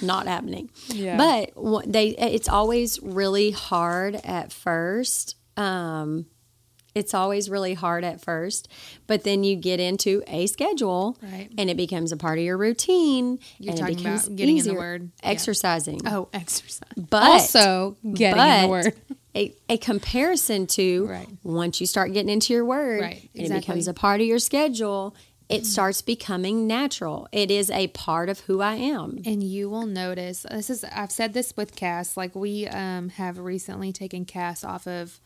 not 0.00 0.28
happening. 0.28 0.70
Yeah. 0.88 1.16
But 1.16 1.92
they, 1.92 2.10
it's 2.10 2.48
always 2.48 3.00
really 3.02 3.33
hard 3.50 4.16
at 4.24 4.52
first. 4.52 5.36
Um, 5.56 6.26
It's 6.94 7.12
always 7.12 7.50
really 7.50 7.74
hard 7.74 8.04
at 8.04 8.20
first, 8.20 8.68
but 9.08 9.24
then 9.24 9.42
you 9.42 9.56
get 9.56 9.80
into 9.80 10.22
a 10.28 10.46
schedule 10.46 11.16
Right. 11.20 11.50
and 11.58 11.68
it 11.68 11.76
becomes 11.76 12.12
a 12.12 12.16
part 12.16 12.38
of 12.38 12.44
your 12.44 12.56
routine 12.56 13.40
You're 13.58 13.72
and 13.72 13.80
talking 13.80 13.94
it 13.94 13.98
becomes 13.98 14.26
about 14.28 14.36
getting 14.36 14.58
in 14.58 14.62
the 14.64 14.70
easier. 14.70 14.78
Word. 14.78 15.10
Yeah. 15.24 15.30
Exercising. 15.30 16.00
Oh, 16.06 16.28
exercise. 16.32 16.88
But 16.96 17.22
also 17.24 17.96
getting 18.14 18.40
in 18.40 18.62
the 18.62 18.68
word. 18.68 18.94
A, 19.36 19.52
a 19.68 19.76
comparison 19.78 20.68
to 20.78 21.06
Right. 21.06 21.26
once 21.42 21.80
you 21.80 21.88
start 21.88 22.12
getting 22.12 22.28
into 22.30 22.52
your 22.52 22.64
word 22.64 23.00
Right, 23.00 23.28
and 23.34 23.46
it 23.46 23.52
becomes 23.52 23.88
a 23.88 23.92
part 23.92 24.20
of 24.20 24.28
your 24.28 24.38
schedule, 24.38 25.16
it 25.54 25.66
starts 25.66 26.02
becoming 26.02 26.66
natural. 26.66 27.28
It 27.32 27.50
is 27.50 27.70
a 27.70 27.88
part 27.88 28.28
of 28.28 28.40
who 28.40 28.60
I 28.60 28.74
am. 28.74 29.20
And 29.24 29.42
you 29.42 29.70
will 29.70 29.86
notice 29.86 30.44
this 30.50 30.70
is 30.70 30.84
I've 30.84 31.12
said 31.12 31.32
this 31.32 31.56
with 31.56 31.76
Cass. 31.76 32.16
Like 32.16 32.34
we 32.34 32.66
um, 32.68 33.10
have 33.10 33.38
recently 33.38 33.92
taken 33.92 34.24
Cass 34.24 34.64
off 34.64 34.86
of 34.86 35.20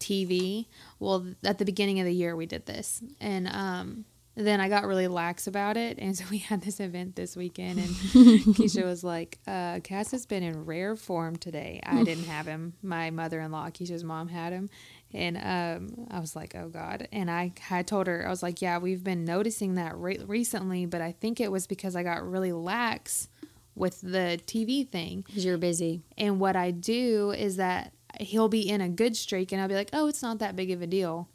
TV. 0.00 0.66
Well, 0.98 1.26
at 1.44 1.58
the 1.58 1.64
beginning 1.64 2.00
of 2.00 2.06
the 2.06 2.14
year 2.14 2.36
we 2.36 2.46
did 2.46 2.66
this, 2.66 3.02
and 3.20 3.48
um, 3.48 4.04
then 4.34 4.60
I 4.60 4.68
got 4.68 4.86
really 4.86 5.08
lax 5.08 5.46
about 5.46 5.76
it, 5.76 5.98
and 5.98 6.16
so 6.18 6.24
we 6.30 6.38
had 6.38 6.62
this 6.62 6.78
event 6.78 7.16
this 7.16 7.36
weekend, 7.36 7.78
and 7.78 7.88
Keshia 8.54 8.84
was 8.84 9.02
like, 9.02 9.38
uh, 9.46 9.80
"Cass 9.82 10.10
has 10.12 10.26
been 10.26 10.42
in 10.42 10.64
rare 10.64 10.94
form 10.96 11.36
today. 11.36 11.80
I 11.84 12.04
didn't 12.04 12.24
have 12.24 12.46
him. 12.46 12.74
My 12.82 13.10
mother-in-law, 13.10 13.70
Keshia's 13.70 14.04
mom, 14.04 14.28
had 14.28 14.52
him." 14.52 14.70
And 15.16 15.36
um, 15.36 16.06
I 16.10 16.20
was 16.20 16.36
like, 16.36 16.54
oh 16.54 16.68
God. 16.68 17.08
And 17.12 17.30
I 17.30 17.52
had 17.58 17.86
told 17.86 18.06
her, 18.06 18.26
I 18.26 18.30
was 18.30 18.42
like, 18.42 18.60
yeah, 18.60 18.78
we've 18.78 19.02
been 19.02 19.24
noticing 19.24 19.74
that 19.76 19.96
re- 19.96 20.20
recently, 20.26 20.86
but 20.86 21.00
I 21.00 21.12
think 21.12 21.40
it 21.40 21.50
was 21.50 21.66
because 21.66 21.96
I 21.96 22.02
got 22.02 22.28
really 22.28 22.52
lax 22.52 23.28
with 23.74 24.00
the 24.00 24.38
TV 24.46 24.88
thing. 24.88 25.22
Because 25.26 25.44
you're 25.44 25.58
busy. 25.58 26.02
And 26.16 26.38
what 26.40 26.56
I 26.56 26.70
do 26.70 27.30
is 27.32 27.56
that 27.56 27.92
he'll 28.20 28.48
be 28.48 28.68
in 28.68 28.80
a 28.80 28.88
good 28.88 29.16
streak 29.16 29.52
and 29.52 29.60
I'll 29.60 29.68
be 29.68 29.74
like, 29.74 29.90
oh, 29.92 30.06
it's 30.08 30.22
not 30.22 30.38
that 30.38 30.56
big 30.56 30.70
of 30.70 30.82
a 30.82 30.86
deal. 30.86 31.28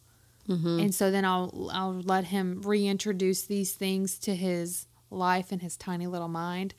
And 0.81 0.93
so 0.93 1.11
then 1.11 1.23
I'll 1.23 1.69
I'll 1.71 1.93
let 2.01 2.25
him 2.25 2.61
reintroduce 2.63 3.43
these 3.43 3.73
things 3.73 4.17
to 4.19 4.35
his 4.35 4.87
life 5.09 5.51
and 5.51 5.61
his 5.61 5.77
tiny 5.77 6.07
little 6.07 6.27
mind. 6.27 6.73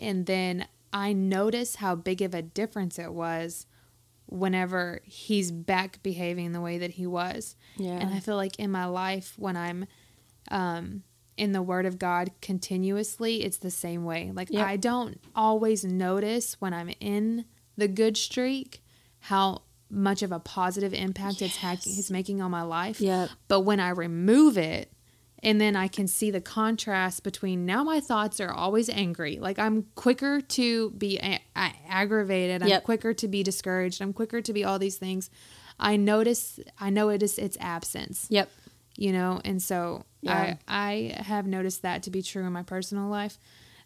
And 0.00 0.26
then 0.26 0.66
I 0.92 1.12
notice 1.12 1.76
how 1.76 1.94
big 1.94 2.20
of 2.22 2.34
a 2.34 2.42
difference 2.42 2.98
it 2.98 3.12
was 3.12 3.66
whenever 4.32 5.00
he's 5.04 5.50
back 5.50 6.02
behaving 6.02 6.52
the 6.52 6.60
way 6.60 6.78
that 6.78 6.92
he 6.92 7.06
was. 7.06 7.56
Yeah. 7.76 7.92
And 7.92 8.14
I 8.14 8.20
feel 8.20 8.36
like 8.36 8.58
in 8.58 8.70
my 8.70 8.86
life 8.86 9.34
when 9.36 9.56
I'm 9.56 9.86
um 10.50 11.02
in 11.36 11.52
the 11.52 11.62
word 11.62 11.86
of 11.86 11.98
God 11.98 12.30
continuously, 12.40 13.42
it's 13.42 13.56
the 13.58 13.70
same 13.70 14.04
way. 14.04 14.30
Like 14.34 14.50
Yep. 14.50 14.66
I 14.66 14.76
don't 14.76 15.20
always 15.34 15.84
notice 15.84 16.60
when 16.60 16.74
I'm 16.74 16.90
in 17.00 17.46
the 17.76 17.88
good 17.88 18.16
streak 18.16 18.82
how 19.20 19.62
much 19.88 20.22
of 20.22 20.32
a 20.32 20.38
positive 20.38 20.94
impact 20.94 21.42
it's 21.42 21.56
hacking 21.56 21.94
it's 21.98 22.10
making 22.10 22.40
on 22.40 22.50
my 22.50 22.62
life. 22.62 23.00
Yep. 23.00 23.30
But 23.48 23.60
when 23.60 23.80
I 23.80 23.90
remove 23.90 24.56
it 24.58 24.91
and 25.42 25.60
then 25.60 25.74
I 25.76 25.88
can 25.88 26.06
see 26.06 26.30
the 26.30 26.40
contrast 26.40 27.22
between 27.24 27.66
now 27.66 27.82
my 27.84 28.00
thoughts 28.00 28.40
are 28.40 28.52
always 28.52 28.88
angry. 28.88 29.38
Like 29.40 29.58
I'm 29.58 29.86
quicker 29.94 30.40
to 30.40 30.90
be 30.90 31.18
a- 31.18 31.40
a- 31.56 31.72
aggravated. 31.88 32.62
I'm 32.62 32.68
Yep. 32.68 32.84
quicker 32.84 33.12
to 33.14 33.28
be 33.28 33.42
discouraged. 33.42 34.00
I'm 34.00 34.12
quicker 34.12 34.40
to 34.40 34.52
be 34.52 34.62
all 34.64 34.78
these 34.78 34.96
things. 34.98 35.30
I 35.80 35.96
notice 35.96 36.60
I 36.78 36.90
know 36.90 37.08
it 37.08 37.22
is 37.22 37.38
its 37.38 37.56
absence 37.60 38.26
Yep. 38.30 38.48
you 38.96 39.10
know 39.12 39.40
and 39.44 39.60
so 39.62 40.04
Yeah. 40.20 40.56
i 40.68 41.14
i 41.16 41.22
have 41.22 41.46
noticed 41.46 41.82
that 41.82 42.02
to 42.04 42.10
be 42.10 42.22
true 42.22 42.44
in 42.44 42.52
my 42.52 42.62
personal 42.62 43.08
life 43.08 43.38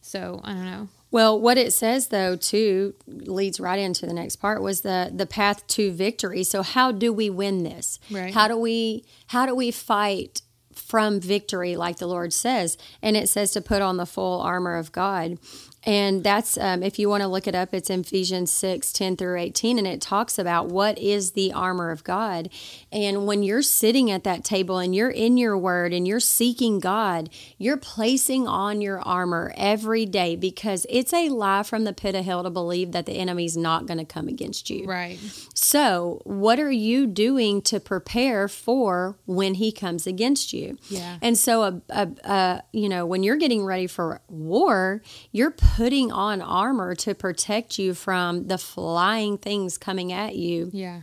so 0.03 0.41
i 0.45 0.53
don't 0.53 0.65
know 0.65 0.89
Well, 1.13 1.41
what 1.41 1.57
it 1.57 1.73
says 1.73 2.09
though 2.09 2.35
too 2.37 2.95
leads 3.07 3.61
right 3.61 3.79
into 3.79 4.05
the 4.05 4.13
next 4.13 4.37
part 4.37 4.61
was 4.61 4.81
the 4.83 5.11
the 5.15 5.25
path 5.27 5.65
to 5.69 5.93
victory. 5.93 6.43
So 6.45 6.63
how 6.63 6.91
do 6.93 7.13
we 7.13 7.31
win 7.31 7.63
this? 7.63 7.99
Right. 8.11 8.35
How 8.35 8.49
do 8.49 8.59
we 8.59 9.05
how 9.29 9.47
do 9.47 9.55
we 9.55 9.71
fight 9.71 10.43
from 10.79 11.21
victory 11.21 11.77
like 11.77 11.99
the 11.99 12.07
Lord 12.07 12.33
says? 12.33 12.79
And 13.03 13.17
it 13.17 13.29
says 13.29 13.51
to 13.53 13.61
put 13.61 13.83
on 13.83 13.97
the 13.97 14.07
full 14.07 14.41
armor 14.41 14.77
of 14.77 14.93
God. 14.93 15.39
And 15.87 16.25
that's 16.25 16.59
um, 16.59 16.83
if 16.83 16.99
you 16.99 17.09
want 17.09 17.23
to 17.23 17.29
look 17.29 17.47
it 17.47 17.55
up, 17.55 17.73
it's 17.73 17.89
in 17.89 18.01
Ephesians 18.01 18.51
6, 18.51 18.93
10 18.93 19.17
through 19.17 19.39
18, 19.39 19.79
and 19.79 19.87
it 19.87 20.01
talks 20.01 20.37
about 20.37 20.67
what 20.67 20.99
is 20.99 21.33
the 21.33 21.53
armor 21.53 21.93
of 21.93 22.03
God. 22.03 22.51
And 22.91 23.25
when 23.25 23.45
you're 23.45 23.63
sitting 23.63 24.11
at 24.11 24.25
that 24.25 24.43
table 24.43 24.79
and 24.79 24.97
you're 24.97 25.11
in 25.11 25.37
your 25.37 25.57
word 25.57 25.93
and 25.93 26.07
you're 26.07 26.19
seeking 26.19 26.81
God, 26.81 27.31
you're 27.57 27.77
placing 27.77 28.49
on 28.49 28.81
your 28.81 29.01
armor 29.01 29.55
every 29.57 30.07
day 30.07 30.35
because 30.35 30.87
it's 30.91 31.13
a 31.13 31.29
lie 31.29 31.63
from 31.63 31.85
the 31.85 31.93
pit 31.93 32.17
of 32.17 32.25
hell 32.25 32.43
to 32.43 32.51
believe 32.51 32.91
that 32.91 33.07
the 33.07 33.13
enemy's 33.13 33.57
not 33.57 33.87
going 33.87 33.99
to 33.99 34.05
come 34.05 34.27
against 34.27 34.69
you. 34.69 34.87
right 34.87 35.21
So, 35.55 36.21
what 36.25 36.59
are 36.59 36.73
you 36.73 37.07
doing 37.07 37.63
to 37.63 37.79
prepare 37.79 38.49
for 38.49 39.19
when 39.27 39.55
he 39.55 39.71
comes 39.71 40.05
against 40.05 40.53
you? 40.53 40.79
Yeah. 40.89 41.19
And 41.23 41.39
so, 41.39 41.63
a, 41.63 41.83
a, 41.91 42.09
a, 42.25 42.63
you 42.73 42.89
know, 42.89 43.07
when 43.07 43.23
you're 43.23 43.37
getting 43.37 43.65
ready 43.65 43.87
for 43.87 44.21
war, 44.29 45.01
you're 45.31 45.53
putting 45.53 45.76
on 45.79 46.41
armor 46.41 46.95
to 46.95 47.15
protect 47.15 47.79
you 47.79 47.93
from 47.95 48.49
the 48.49 48.59
flying 48.59 49.37
things 49.39 49.77
coming 49.79 50.13
at 50.13 50.35
you. 50.37 50.71
Yeah. 50.73 51.03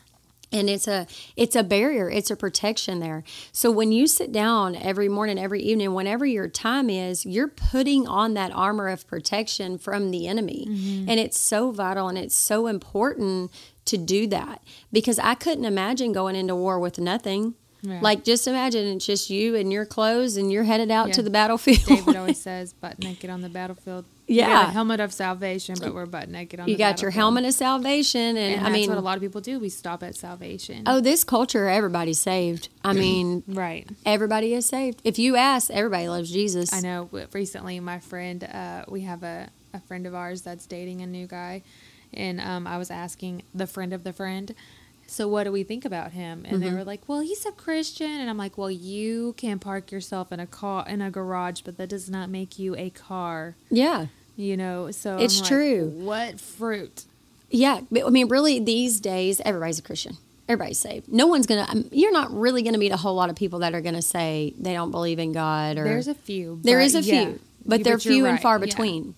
And 0.51 0.69
it's 0.69 0.87
a 0.87 1.07
it's 1.35 1.55
a 1.55 1.63
barrier. 1.63 2.09
It's 2.09 2.29
a 2.29 2.35
protection 2.35 2.99
there. 2.99 3.23
So 3.51 3.71
when 3.71 3.91
you 3.91 4.05
sit 4.05 4.31
down 4.31 4.75
every 4.75 5.09
morning 5.09 5.39
every 5.39 5.61
evening 5.63 5.93
whenever 5.95 6.25
your 6.25 6.47
time 6.47 6.89
is 6.91 7.25
you're 7.25 7.47
putting 7.47 8.07
on 8.07 8.33
that 8.35 8.51
armor 8.51 8.87
of 8.89 9.07
protection 9.07 9.77
from 9.79 10.11
the 10.11 10.27
enemy. 10.27 10.67
Mm-hmm. 10.69 11.09
And 11.09 11.19
it's 11.19 11.39
so 11.39 11.71
vital 11.71 12.07
and 12.07 12.17
it's 12.19 12.35
so 12.35 12.67
important 12.67 13.51
to 13.85 13.97
do 13.97 14.27
that. 14.27 14.61
Because 14.91 15.17
i 15.19 15.33
couldn't 15.35 15.65
imagine 15.65 16.11
going 16.13 16.35
into 16.35 16.55
war 16.55 16.79
with 16.79 16.97
nothing. 16.99 17.55
Yeah. 17.85 17.99
like 18.01 18.23
just 18.23 18.47
imagine 18.47 18.95
it's 18.95 19.05
just 19.05 19.29
you 19.29 19.55
and 19.55 19.69
your 19.73 19.85
clothes 19.85 20.37
and 20.37 20.49
you're 20.49 20.63
headed 20.63 20.89
out 20.89 21.07
Yeah. 21.09 21.13
to 21.15 21.21
the 21.21 21.29
battlefield. 21.29 21.85
David 21.85 22.15
always 22.15 22.39
says 22.49 22.71
butt 22.73 22.97
naked 22.99 23.29
on 23.29 23.41
the 23.41 23.49
battlefield 23.49 24.05
Yeah. 24.27 24.69
a 24.69 24.71
helmet 24.71 24.99
of 24.99 25.11
salvation 25.13 25.75
but 25.79 25.93
we're 25.93 26.05
butt 26.05 26.29
naked 26.29 26.59
on 26.59 26.67
you 26.69 26.77
got 26.77 27.01
your 27.01 27.11
helmet 27.11 27.45
of 27.45 27.53
salvation 27.53 28.37
and, 28.37 28.55
and 28.55 28.65
i 28.65 28.69
mean 28.69 28.89
what 28.89 28.97
a 28.97 29.01
lot 29.01 29.15
of 29.17 29.21
people 29.21 29.41
do 29.41 29.59
we 29.59 29.69
stop 29.69 30.01
at 30.03 30.15
salvation 30.15 30.83
oh 30.85 30.99
this 31.01 31.23
culture 31.23 31.67
everybody's 31.67 32.19
saved 32.21 32.69
i 32.83 32.93
mean 33.05 33.43
right 33.47 33.89
Everybody 34.05 34.53
is 34.53 34.65
saved. 34.65 35.01
If 35.03 35.19
you 35.19 35.35
ask, 35.35 35.69
everybody 35.71 36.07
loves 36.07 36.31
Jesus. 36.31 36.71
I 36.73 36.79
know. 36.81 37.09
Recently, 37.33 37.79
my 37.79 37.99
friend, 37.99 38.43
uh, 38.43 38.85
we 38.87 39.01
have 39.01 39.23
a, 39.23 39.49
a 39.73 39.79
friend 39.81 40.05
of 40.07 40.13
ours 40.15 40.41
that's 40.41 40.65
dating 40.67 41.01
a 41.01 41.07
new 41.07 41.25
guy, 41.27 41.63
and 42.13 42.39
um, 42.41 42.67
I 42.67 42.77
was 42.77 42.91
asking 42.91 43.43
the 43.53 43.65
friend 43.67 43.93
of 43.93 44.03
the 44.03 44.13
friend, 44.13 44.53
so 45.07 45.27
what 45.27 45.43
do 45.43 45.51
we 45.51 45.63
think 45.63 45.85
about 45.85 46.11
him? 46.11 46.43
And 46.47 46.61
they 46.61 46.67
mm-hmm. 46.67 46.77
were 46.77 46.83
like, 46.83 47.07
well, 47.07 47.19
he's 47.19 47.45
a 47.45 47.51
Christian, 47.51 48.09
and 48.09 48.29
I'm 48.29 48.37
like, 48.37 48.57
well, 48.57 48.71
you 48.71 49.33
can 49.37 49.59
park 49.59 49.91
yourself 49.91 50.31
in 50.31 50.39
a 50.39 50.47
car 50.47 50.87
in 50.87 51.01
a 51.01 51.11
garage, 51.11 51.61
but 51.61 51.77
that 51.77 51.89
does 51.89 52.09
not 52.09 52.29
make 52.29 52.57
you 52.57 52.75
a 52.75 52.89
car, 52.89 53.55
Yeah. 53.69 54.07
you 54.35 54.57
know. 54.57 54.91
So 54.91 55.17
It's 55.17 55.39
like, 55.39 55.49
true. 55.49 55.89
What 55.89 56.39
fruit? 56.39 57.05
Yeah. 57.49 57.81
But, 57.91 58.05
I 58.05 58.09
mean, 58.09 58.27
really, 58.29 58.59
these 58.59 58.99
days, 58.99 59.41
everybody's 59.45 59.79
a 59.79 59.83
Christian. 59.83 60.17
Everybody's 60.49 60.79
saved. 60.79 61.07
No 61.11 61.27
one's 61.27 61.45
going 61.45 61.63
to, 61.65 61.71
um, 61.71 61.89
you're 61.91 62.11
not 62.11 62.33
really 62.33 62.63
going 62.63 62.73
to 62.73 62.79
meet 62.79 62.91
a 62.91 62.97
whole 62.97 63.15
lot 63.15 63.29
of 63.29 63.35
people 63.35 63.59
that 63.59 63.73
are 63.73 63.81
going 63.81 63.95
to 63.95 64.01
say 64.01 64.53
they 64.59 64.73
don't 64.73 64.91
believe 64.91 65.19
in 65.19 65.31
God 65.31 65.77
or 65.77 65.83
There's 65.83 66.07
a 66.07 66.15
few. 66.15 66.59
There 66.63 66.81
is 66.81 66.95
a 66.95 67.01
yeah. 67.01 67.25
few, 67.25 67.39
but 67.65 67.83
they're 67.83 67.93
you're 67.93 67.99
few 67.99 68.25
and 68.25 68.33
right, 68.33 68.41
far 68.41 68.57
yeah. 68.57 68.65
between. 68.65 69.15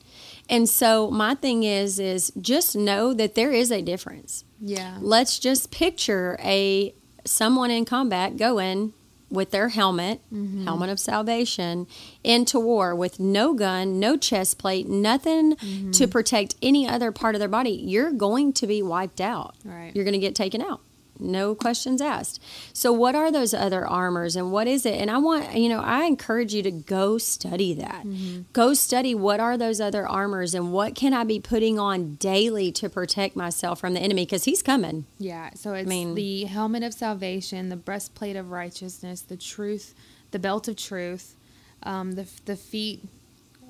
And 0.49 0.69
so 0.69 1.09
my 1.09 1.33
thing 1.33 1.63
is, 1.63 1.99
is 1.99 2.31
just 2.39 2.75
know 2.75 3.13
that 3.13 3.33
there 3.33 3.51
is 3.51 3.71
a 3.71 3.81
difference. 3.81 4.43
Yeah. 4.59 4.97
Let's 5.01 5.39
just 5.39 5.71
picture 5.71 6.37
a 6.41 6.93
someone 7.25 7.71
in 7.71 7.85
combat 7.85 8.37
going 8.37 8.93
with 9.29 9.51
their 9.51 9.69
helmet, 9.69 10.21
Mm-hmm. 10.31 10.63
helmet 10.65 10.89
of 10.89 10.99
salvation, 10.99 11.87
into 12.23 12.59
war 12.59 12.93
with 12.95 13.19
no 13.19 13.53
gun, 13.53 13.99
no 13.99 14.15
chest 14.17 14.57
plate, 14.59 14.87
nothing 14.87 15.55
Mm-hmm. 15.55 15.91
to 15.91 16.07
protect 16.07 16.55
any 16.61 16.87
other 16.87 17.11
part 17.11 17.35
of 17.35 17.39
their 17.39 17.49
body. 17.49 17.71
You're 17.71 18.11
going 18.11 18.53
to 18.53 18.67
be 18.67 18.81
wiped 18.81 19.19
out. 19.19 19.55
Right. 19.65 19.91
You're 19.95 20.05
going 20.05 20.13
to 20.13 20.19
get 20.19 20.35
taken 20.35 20.61
out. 20.61 20.81
No 21.19 21.55
questions 21.55 22.01
asked. 22.01 22.41
So, 22.73 22.91
what 22.91 23.15
are 23.15 23.31
those 23.31 23.53
other 23.53 23.87
armors 23.87 24.35
and 24.35 24.51
what 24.51 24.67
is 24.67 24.85
it? 24.85 24.99
And 24.99 25.09
I 25.09 25.17
want, 25.17 25.55
you 25.55 25.69
know, 25.69 25.79
I 25.79 26.05
encourage 26.05 26.53
you 26.53 26.61
to 26.63 26.71
go 26.71 27.17
study 27.17 27.73
that. 27.75 28.05
Mm-hmm. 28.05 28.41
Go 28.53 28.73
study 28.73 29.15
what 29.15 29.39
are 29.39 29.57
those 29.57 29.79
other 29.79 30.07
armors 30.07 30.53
and 30.53 30.71
what 30.71 30.95
can 30.95 31.13
I 31.13 31.23
be 31.23 31.39
putting 31.39 31.79
on 31.79 32.15
daily 32.15 32.71
to 32.73 32.89
protect 32.89 33.35
myself 33.35 33.79
from 33.79 33.93
the 33.93 33.99
enemy 33.99 34.25
because 34.25 34.43
he's 34.43 34.61
coming. 34.61 35.05
Yeah, 35.17 35.51
so 35.55 35.73
it's 35.73 35.87
mean- 35.87 36.15
the 36.15 36.45
helmet 36.45 36.83
of 36.83 36.93
salvation, 36.93 37.69
the 37.69 37.75
breastplate 37.75 38.35
of 38.35 38.51
righteousness, 38.51 39.21
the 39.21 39.37
truth, 39.37 39.93
the 40.31 40.39
belt 40.39 40.67
of 40.67 40.75
truth, 40.75 41.35
um, 41.83 42.13
the 42.13 42.27
the 42.45 42.55
feet 42.55 43.03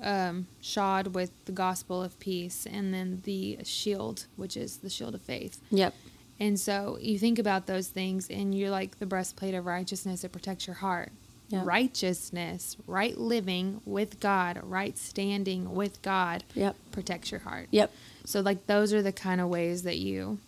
um, 0.02 0.46
shod 0.60 1.08
with 1.08 1.30
the 1.46 1.52
gospel 1.52 2.02
of 2.02 2.18
peace, 2.18 2.66
and 2.70 2.92
then 2.92 3.22
the 3.24 3.58
shield, 3.64 4.26
which 4.36 4.56
is 4.56 4.78
the 4.78 4.90
shield 4.90 5.14
of 5.14 5.22
faith. 5.22 5.60
Yep. 5.70 5.94
And 6.38 6.58
so 6.60 6.98
you 7.00 7.18
think 7.18 7.38
about 7.38 7.66
those 7.66 7.88
things, 7.88 8.28
and 8.28 8.54
you're 8.54 8.70
like 8.70 8.98
the 8.98 9.06
breastplate 9.06 9.54
of 9.54 9.64
righteousness. 9.66 10.22
It 10.24 10.32
protects 10.32 10.66
your 10.66 10.76
heart. 10.76 11.10
Yeah. 11.48 11.62
Righteousness, 11.64 12.76
right 12.86 13.16
living 13.16 13.80
with 13.84 14.18
God, 14.20 14.60
right 14.62 14.98
standing 14.98 15.74
with 15.74 16.02
God, 16.02 16.44
Yep. 16.54 16.76
protects 16.92 17.30
your 17.30 17.40
heart. 17.40 17.68
Yep. 17.70 17.90
So 18.24 18.40
like 18.40 18.66
those 18.66 18.92
are 18.92 19.00
the 19.02 19.12
kind 19.12 19.40
of 19.40 19.48
ways 19.48 19.84
that 19.84 19.96
you 19.98 20.38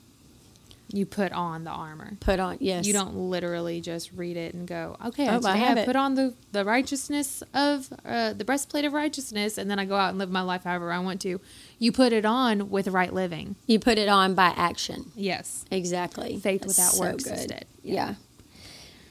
you 0.91 1.05
put 1.05 1.33
on 1.33 1.65
the 1.65 1.71
armor. 1.71 2.17
Put 2.21 2.41
on, 2.41 2.57
yes. 2.61 2.87
You 2.87 2.93
don't 2.95 3.15
literally 3.15 3.81
just 3.81 4.11
read 4.13 4.37
it 4.37 4.55
and 4.55 4.67
go, 4.67 4.97
okay, 5.07 5.29
Oh, 5.29 5.41
I 5.45 5.53
I, 5.53 5.57
have 5.57 5.77
it. 5.79 5.87
put 5.87 5.97
on 5.97 6.15
the, 6.15 6.35
the 6.53 6.65
righteousness 6.65 7.43
of 7.53 7.93
uh, 8.05 8.33
the 8.33 8.45
breastplate 8.45 8.85
of 8.87 8.93
righteousness, 8.95 9.59
and 9.59 9.71
then 9.71 9.79
I 9.79 9.85
go 9.85 9.97
out 9.97 10.09
and 10.11 10.19
live 10.19 10.31
my 10.31 10.41
life 10.41 10.65
however 10.65 10.91
I 10.91 10.99
want 11.01 11.21
to. 11.23 11.41
You 11.79 11.93
put 11.93 12.13
it 12.13 12.25
on 12.25 12.71
with 12.71 12.89
right 12.89 13.13
living. 13.13 13.57
You 13.67 13.79
put 13.79 13.99
it 13.99 14.09
on 14.09 14.35
by 14.35 14.47
action. 14.57 15.13
Yes. 15.15 15.65
Exactly. 15.71 16.39
Faith 16.39 16.63
That's 16.63 16.77
without 16.79 16.93
so 16.93 17.01
works 17.01 17.25
good. 17.25 17.33
instead. 17.35 17.67
Yeah. 17.83 17.95
Yeah. 17.95 18.15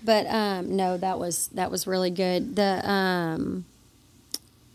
But 0.04 0.28
um 0.28 0.76
no, 0.76 0.98
that 0.98 1.20
was 1.20 1.48
that 1.50 1.70
was 1.72 1.86
really 1.88 2.12
good. 2.12 2.56
The 2.56 2.82
um 2.90 3.66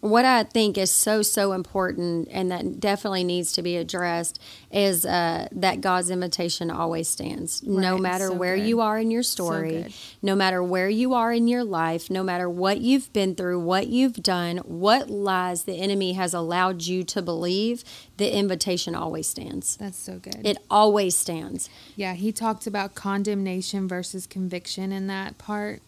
what 0.02 0.24
I 0.24 0.42
think 0.42 0.76
is 0.76 0.90
so 0.90 1.22
so 1.22 1.52
important 1.52 2.26
and 2.32 2.50
that 2.50 2.80
definitely 2.80 3.22
needs 3.22 3.52
to 3.52 3.62
be 3.62 3.76
addressed 3.76 4.40
is 4.72 5.06
uh, 5.06 5.46
that 5.52 5.80
God's 5.80 6.10
invitation 6.10 6.72
always 6.72 7.08
stands. 7.08 7.62
no 7.62 7.96
matter 7.96 8.26
so 8.26 8.34
where 8.34 8.56
good. 8.56 8.66
you 8.66 8.80
are 8.80 8.98
in 8.98 9.12
your 9.12 9.22
story, 9.22 9.84
good. 9.84 9.92
no 10.20 10.34
matter 10.34 10.60
where 10.60 10.88
you 10.88 11.14
are 11.14 11.32
in 11.32 11.46
your 11.46 11.62
life, 11.62 12.10
no 12.10 12.24
matter 12.24 12.50
what 12.50 12.80
you've 12.80 13.12
been 13.12 13.36
through, 13.36 13.60
what 13.60 13.86
you've 13.86 14.24
done, 14.24 14.58
what 14.58 15.08
lies 15.08 15.62
the 15.64 15.80
enemy 15.80 16.14
has 16.14 16.34
allowed 16.34 16.82
you 16.82 17.04
to 17.04 17.22
believe, 17.22 17.84
the 18.16 18.36
invitation 18.36 18.96
always 18.96 19.28
stands. 19.28 19.76
That's 19.76 19.96
so 19.96 20.18
good. 20.18 20.44
It 20.44 20.58
always 20.68 21.14
stands. 21.16 21.70
Yeah, 21.94 22.14
he 22.14 22.32
talked 22.32 22.66
about 22.66 22.96
condemnation 22.96 23.86
versus 23.86 24.26
conviction 24.26 24.90
in 24.90 25.06
that 25.06 25.38
part. 25.38 25.80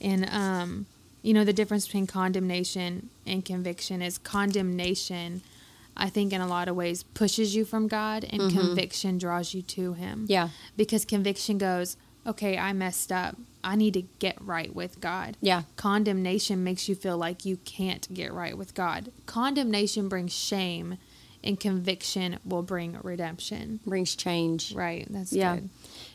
And 0.00 0.28
um, 0.30 0.86
you 1.22 1.32
know, 1.32 1.44
the 1.44 1.52
difference 1.52 1.86
between 1.86 2.06
condemnation 2.06 3.10
and 3.26 3.44
conviction 3.44 4.02
is 4.02 4.18
condemnation 4.18 5.42
I 5.96 6.08
think 6.08 6.32
in 6.32 6.40
a 6.40 6.46
lot 6.46 6.68
of 6.68 6.76
ways 6.76 7.02
pushes 7.02 7.54
you 7.54 7.64
from 7.64 7.88
God 7.88 8.24
and 8.24 8.42
mm-hmm. 8.42 8.58
conviction 8.58 9.18
draws 9.18 9.54
you 9.54 9.62
to 9.62 9.92
him. 9.92 10.26
Yeah. 10.28 10.50
Because 10.76 11.04
conviction 11.04 11.58
goes, 11.58 11.96
"Okay, 12.26 12.56
I 12.56 12.72
messed 12.72 13.12
up. 13.12 13.36
I 13.62 13.76
need 13.76 13.94
to 13.94 14.02
get 14.18 14.40
right 14.40 14.74
with 14.74 15.00
God." 15.00 15.36
Yeah. 15.40 15.62
Condemnation 15.76 16.64
makes 16.64 16.88
you 16.88 16.94
feel 16.94 17.18
like 17.18 17.44
you 17.44 17.58
can't 17.58 18.12
get 18.12 18.32
right 18.32 18.56
with 18.56 18.74
God. 18.74 19.12
Condemnation 19.26 20.08
brings 20.08 20.32
shame 20.32 20.98
and 21.44 21.58
conviction 21.58 22.38
will 22.44 22.62
bring 22.62 22.98
redemption. 23.02 23.80
Brings 23.84 24.14
change. 24.14 24.72
Right. 24.74 25.06
That's 25.10 25.32
Yeah. 25.32 25.56
good. 25.56 25.70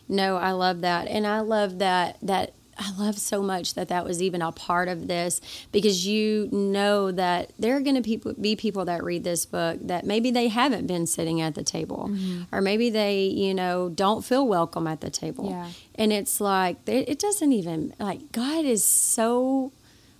No, 0.08 0.38
I 0.38 0.52
love 0.52 0.82
that, 0.82 1.08
and 1.08 1.28
I 1.28 1.42
love 1.42 1.80
that 1.80 2.18
that 2.22 2.54
I 2.80 2.92
love 2.98 3.18
so 3.18 3.42
much 3.42 3.74
that 3.74 3.88
that 3.88 4.06
was 4.06 4.22
even 4.22 4.42
a 4.42 4.52
part 4.52 4.88
of 4.88 5.08
this 5.08 5.42
because 5.72 6.06
you 6.06 6.48
know 6.52 7.12
that 7.12 7.52
there 7.58 7.76
are 7.76 7.80
going 7.80 8.02
to 8.02 8.34
be 8.40 8.56
people 8.56 8.86
that 8.86 9.04
read 9.04 9.24
this 9.24 9.46
book 9.46 9.80
that 9.82 10.06
maybe 10.06 10.32
they 10.32 10.48
haven't 10.48 10.86
been 10.88 11.08
sitting 11.08 11.42
at 11.42 11.56
the 11.56 11.64
table, 11.64 12.10
mm-hmm. 12.12 12.44
or 12.56 12.62
maybe 12.62 12.90
they 12.90 13.24
you 13.26 13.54
know 13.54 13.90
don't 13.90 14.24
feel 14.24 14.48
welcome 14.48 14.86
at 14.88 15.02
the 15.02 15.10
table, 15.10 15.50
Yeah. 15.50 15.70
and 15.96 16.14
it's 16.14 16.40
like 16.40 16.78
it 16.88 17.20
doesn't 17.20 17.52
even 17.52 17.94
like 18.00 18.32
God 18.32 18.66
is 18.66 18.84
so. 18.84 19.72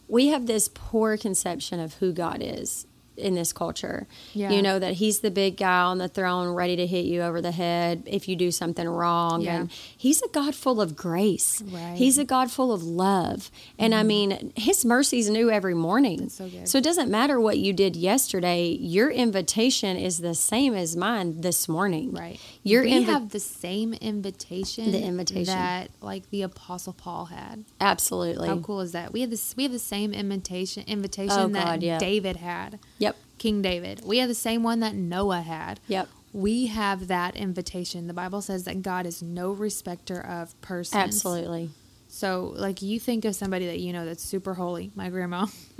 We 0.10 0.28
have 0.28 0.48
this 0.48 0.70
poor 0.74 1.18
conception 1.18 1.80
of 1.82 1.96
who 1.96 2.14
God 2.14 2.38
is 2.42 2.86
in 3.18 3.36
this 3.36 3.52
culture. 3.54 4.08
Yeah. 4.34 4.52
You 4.52 4.62
know 4.62 4.80
that 4.80 4.94
he's 4.94 5.20
the 5.20 5.32
big 5.32 5.58
guy 5.58 5.82
on 5.82 5.98
the 5.98 6.08
throne 6.08 6.50
ready 6.54 6.76
to 6.76 6.86
hit 6.88 7.06
you 7.06 7.22
over 7.22 7.42
the 7.42 7.52
head 7.52 8.04
if 8.06 8.28
you 8.28 8.36
do 8.36 8.52
something 8.52 8.88
wrong 8.88 9.42
Yeah. 9.42 9.62
and 9.62 9.72
he's 9.72 10.22
a 10.22 10.28
God 10.30 10.56
full 10.56 10.80
of 10.80 10.96
grace. 10.96 11.62
Right. 11.62 11.72
Mm-hmm. 11.82 11.96
He's 11.96 12.18
a 12.18 12.26
God 12.26 12.52
full 12.52 12.72
of 12.72 12.84
love. 12.84 13.50
And 13.80 13.94
I 13.96 14.04
mean, 14.04 14.52
his 14.56 14.86
mercies 14.86 15.30
new 15.30 15.50
every 15.50 15.74
morning. 15.76 16.30
So. 16.30 16.50
So 16.66 16.78
it 16.78 16.84
doesn't 16.84 17.10
matter 17.12 17.40
what 17.40 17.58
you 17.58 17.74
did 17.74 17.96
yesterday, 17.96 18.70
your 18.70 19.10
invitation 19.10 19.98
is 19.98 20.20
the 20.20 20.36
same 20.36 20.74
as 20.74 20.96
mine 20.96 21.42
this 21.42 21.68
morning. 21.68 22.12
Right. 22.14 22.40
Your 22.70 22.84
we 22.84 22.92
invi- 22.94 23.06
have 23.06 23.30
the 23.30 23.40
same 23.40 23.94
invitation. 23.94 24.92
The 24.92 25.02
invitation. 25.04 25.46
that 25.54 25.90
like 26.02 26.30
the 26.30 26.42
apostle 26.42 26.94
Paul 26.94 27.26
had. 27.26 27.66
Absolutely. 27.80 28.48
How 28.48 28.58
cool 28.60 28.82
is 28.82 28.92
that? 28.92 29.14
We 29.14 29.22
have 29.22 29.30
this. 29.30 29.56
We 29.56 29.64
have 29.64 29.72
the 29.72 29.80
same 29.80 30.14
invitation. 30.14 30.84
Invitation 30.88 31.38
Oh, 31.38 31.48
that 31.48 31.66
God, 31.66 31.84
yeah. 31.84 31.98
David 32.00 32.38
had. 32.38 32.80
Yep. 33.00 33.16
King 33.38 33.62
David. 33.62 34.02
We 34.04 34.18
have 34.20 34.28
the 34.30 34.36
same 34.36 34.64
one 34.64 34.80
that 34.80 34.96
Noah 34.96 35.42
had. 35.42 35.80
Yep. 35.88 36.10
We 36.34 36.68
have 36.68 37.08
that 37.08 37.36
invitation. 37.36 38.08
The 38.08 38.14
Bible 38.14 38.42
says 38.42 38.66
that 38.66 38.82
God 38.82 39.06
is 39.06 39.22
no 39.22 39.52
respecter 39.52 40.20
of 40.20 40.60
persons. 40.62 41.02
Absolutely. 41.02 41.70
So, 42.18 42.52
like, 42.56 42.82
you 42.82 43.00
think 43.00 43.26
of 43.26 43.36
somebody 43.36 43.68
that 43.68 43.78
you 43.78 43.94
know 43.94 44.04
that's 44.04 44.24
super 44.24 44.56
holy, 44.56 44.90
my 44.96 45.10
grandma. 45.10 45.46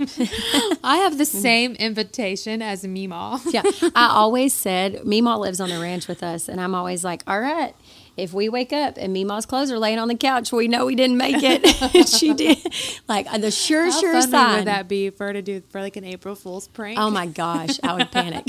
I 0.84 0.98
have 1.02 1.18
the 1.18 1.24
same 1.24 1.72
invitation 1.74 2.62
as 2.62 2.84
Meemaw. 2.84 3.40
Yeah. 3.52 3.62
I 3.96 4.10
always 4.12 4.52
said, 4.52 5.02
Meemaw 5.02 5.40
lives 5.40 5.60
on 5.60 5.68
the 5.68 5.80
ranch 5.80 6.06
with 6.06 6.22
us, 6.22 6.48
and 6.48 6.60
I'm 6.60 6.76
always 6.76 7.02
like, 7.02 7.24
all 7.26 7.40
right, 7.40 7.74
if 8.16 8.32
we 8.32 8.48
wake 8.48 8.72
up 8.72 8.98
and 8.98 9.12
Meemaw's 9.14 9.46
clothes 9.46 9.72
are 9.72 9.80
laying 9.80 9.98
on 9.98 10.06
the 10.06 10.14
couch, 10.14 10.52
we 10.52 10.68
know 10.68 10.86
we 10.86 10.94
didn't 10.94 11.16
make 11.16 11.38
it. 11.40 12.08
she 12.08 12.32
did. 12.34 12.58
Like, 13.08 13.26
uh, 13.32 13.38
the 13.38 13.50
sure, 13.50 13.86
How 13.86 14.00
sure 14.00 14.12
funny 14.12 14.30
sign. 14.30 14.56
would 14.58 14.68
that 14.68 14.86
be 14.86 15.10
for 15.10 15.26
her 15.26 15.32
to 15.32 15.42
do 15.42 15.60
for 15.70 15.80
like 15.80 15.96
an 15.96 16.04
April 16.04 16.36
Fool's 16.36 16.68
prank? 16.68 17.00
Oh 17.00 17.10
my 17.10 17.26
gosh, 17.26 17.80
I 17.82 17.94
would 17.94 18.12
panic. 18.12 18.44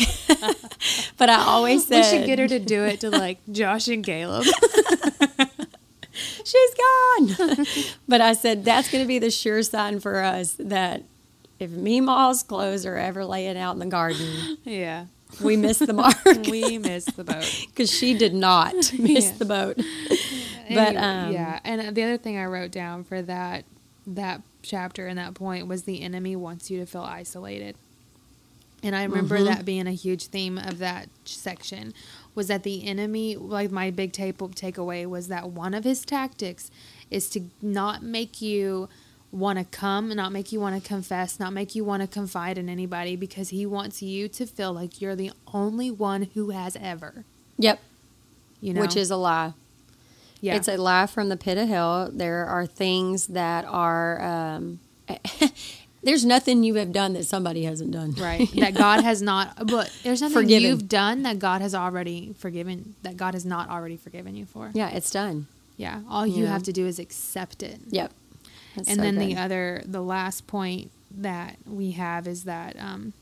but 1.17 1.29
I 1.31 1.39
always 1.39 1.87
said, 1.87 2.01
We 2.01 2.03
should 2.03 2.27
get 2.27 2.37
her 2.37 2.47
to 2.49 2.59
do 2.59 2.83
it 2.83 2.99
to 2.99 3.09
like 3.09 3.39
Josh 3.51 3.87
and 3.87 4.05
Caleb. 4.05 4.45
She's 6.49 6.73
gone. 6.75 7.65
but 8.07 8.21
I 8.21 8.33
said, 8.33 8.65
that's 8.65 8.91
going 8.91 9.03
to 9.03 9.07
be 9.07 9.19
the 9.19 9.31
sure 9.31 9.61
sign 9.63 9.99
for 9.99 10.17
us 10.23 10.53
that 10.59 11.03
if 11.59 11.69
Meemaw's 11.71 12.43
clothes 12.43 12.85
are 12.85 12.95
ever 12.97 13.25
laying 13.25 13.57
out 13.57 13.73
in 13.73 13.79
the 13.79 13.85
garden, 13.85 14.57
yeah. 14.63 15.05
we 15.41 15.57
missed 15.57 15.85
the 15.85 15.93
mark. 16.05 16.15
We 16.49 16.77
missed 16.77 17.15
the 17.17 17.23
boat. 17.23 17.65
Because 17.67 17.91
she 17.91 18.17
did 18.17 18.33
not 18.33 18.73
miss 18.97 19.25
Yeah. 19.25 19.37
the 19.37 19.45
boat. 19.45 19.77
But, 20.73 20.95
um, 20.97 21.31
yeah, 21.33 21.59
and 21.63 21.95
the 21.95 22.03
other 22.03 22.17
thing 22.17 22.37
I 22.37 22.45
wrote 22.45 22.71
down 22.71 23.03
for 23.03 23.21
that 23.23 23.65
that 24.05 24.41
chapter 24.61 25.07
and 25.07 25.17
that 25.17 25.33
point 25.35 25.67
was 25.67 25.83
the 25.83 26.01
enemy 26.01 26.35
wants 26.35 26.69
you 26.71 26.79
to 26.79 26.85
feel 26.85 27.01
isolated. 27.01 27.75
And 28.83 28.95
I 28.95 29.03
remember 29.03 29.35
Mm-hmm. 29.37 29.45
that 29.45 29.65
being 29.65 29.87
a 29.87 29.91
huge 29.91 30.27
theme 30.27 30.57
of 30.57 30.77
that 30.79 31.09
section 31.25 31.93
was 32.35 32.47
that 32.47 32.63
the 32.63 32.87
enemy, 32.87 33.35
like 33.35 33.71
my 33.71 33.91
big 33.91 34.13
take 34.13 34.37
takeaway 34.37 35.05
was 35.05 35.27
that 35.27 35.49
one 35.49 35.73
of 35.73 35.83
his 35.83 36.05
tactics 36.05 36.71
is 37.09 37.29
to 37.31 37.41
not 37.61 38.03
make 38.03 38.41
you 38.41 38.87
want 39.31 39.59
to 39.59 39.65
come, 39.65 40.09
not 40.15 40.31
make 40.31 40.51
you 40.51 40.59
want 40.59 40.81
to 40.81 40.87
confess, 40.87 41.39
not 41.39 41.53
make 41.53 41.75
you 41.75 41.83
want 41.83 42.01
to 42.01 42.07
confide 42.07 42.57
in 42.57 42.69
anybody 42.69 43.15
because 43.15 43.49
he 43.49 43.65
wants 43.65 44.01
you 44.01 44.27
to 44.27 44.45
feel 44.45 44.73
like 44.73 45.01
you're 45.01 45.15
the 45.15 45.31
only 45.53 45.91
one 45.91 46.23
who 46.33 46.49
has 46.49 46.75
ever. 46.81 47.25
Yep. 47.57 47.79
You 48.61 48.73
know, 48.73 48.81
Which 48.81 48.95
is 48.95 49.11
a 49.11 49.15
lie. 49.15 49.53
yeah, 50.41 50.55
It's 50.55 50.67
a 50.67 50.77
lie 50.77 51.05
from 51.05 51.29
the 51.29 51.37
pit 51.37 51.57
of 51.57 51.67
hell. 51.67 52.09
There 52.11 52.45
are 52.45 52.65
things 52.65 53.27
that 53.27 53.65
are. 53.65 54.21
Um, 54.21 54.79
there's 56.03 56.23
nothing 56.25 56.63
you 56.63 56.75
have 56.75 56.91
done 56.93 57.13
that 57.13 57.25
somebody 57.25 57.63
hasn't 57.63 57.91
done. 57.91 58.13
right 58.13 58.49
that 58.55 58.73
god 58.73 59.03
has 59.03 59.21
not 59.21 59.67
but 59.67 59.91
there's 60.03 60.21
nothing 60.21 60.33
Forgiven. 60.33 60.69
you've 60.69 60.87
done 60.87 61.23
that 61.23 61.39
god 61.39 61.61
has 61.61 61.75
already 61.75 62.33
forgiven 62.37 62.95
that 63.03 63.17
god 63.17 63.33
has 63.33 63.45
not 63.45 63.69
already 63.69 63.97
forgiven 63.97 64.35
you 64.35 64.45
for 64.45 64.71
Yeah, 64.73 64.89
it's 64.89 65.11
done. 65.11 65.47
yeah 65.77 66.01
all 66.09 66.25
you 66.25 66.43
Yeah. 66.45 66.51
have 66.51 66.63
to 66.63 66.73
do 66.73 66.85
is 66.87 66.99
accept 66.99 67.63
it 67.63 67.79
Yep. 67.89 68.11
That's 68.75 68.87
and 68.89 68.97
so 68.97 69.01
then 69.03 69.15
good. 69.15 69.27
the 69.29 69.35
other 69.37 69.83
the 69.85 70.01
last 70.01 70.47
point 70.47 70.91
that 71.17 71.57
we 71.65 71.91
have 71.91 72.27
is 72.27 72.43
that 72.43 72.75
um 72.79 73.13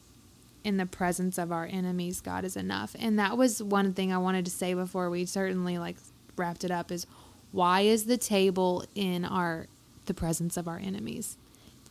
in 0.63 0.75
the 0.77 0.85
presence 0.85 1.37
of 1.37 1.51
our 1.51 1.65
enemies 1.71 2.19
god 2.21 2.43
is 2.43 2.57
enough 2.57 2.95
and 2.99 3.17
that 3.17 3.37
was 3.37 3.63
one 3.63 3.93
thing 3.93 4.11
i 4.13 4.17
wanted 4.17 4.43
to 4.45 4.51
say 4.51 4.73
before 4.73 5.09
we 5.09 5.25
certainly 5.25 5.77
like 5.77 5.95
wrapped 6.35 6.63
it 6.65 6.71
up 6.71 6.91
is 6.91 7.07
why 7.53 7.81
is 7.81 8.05
the 8.05 8.17
table 8.17 8.83
in 8.93 9.23
our 9.23 9.67
the 10.05 10.13
presence 10.13 10.57
of 10.57 10.67
our 10.67 10.77
enemies 10.77 11.37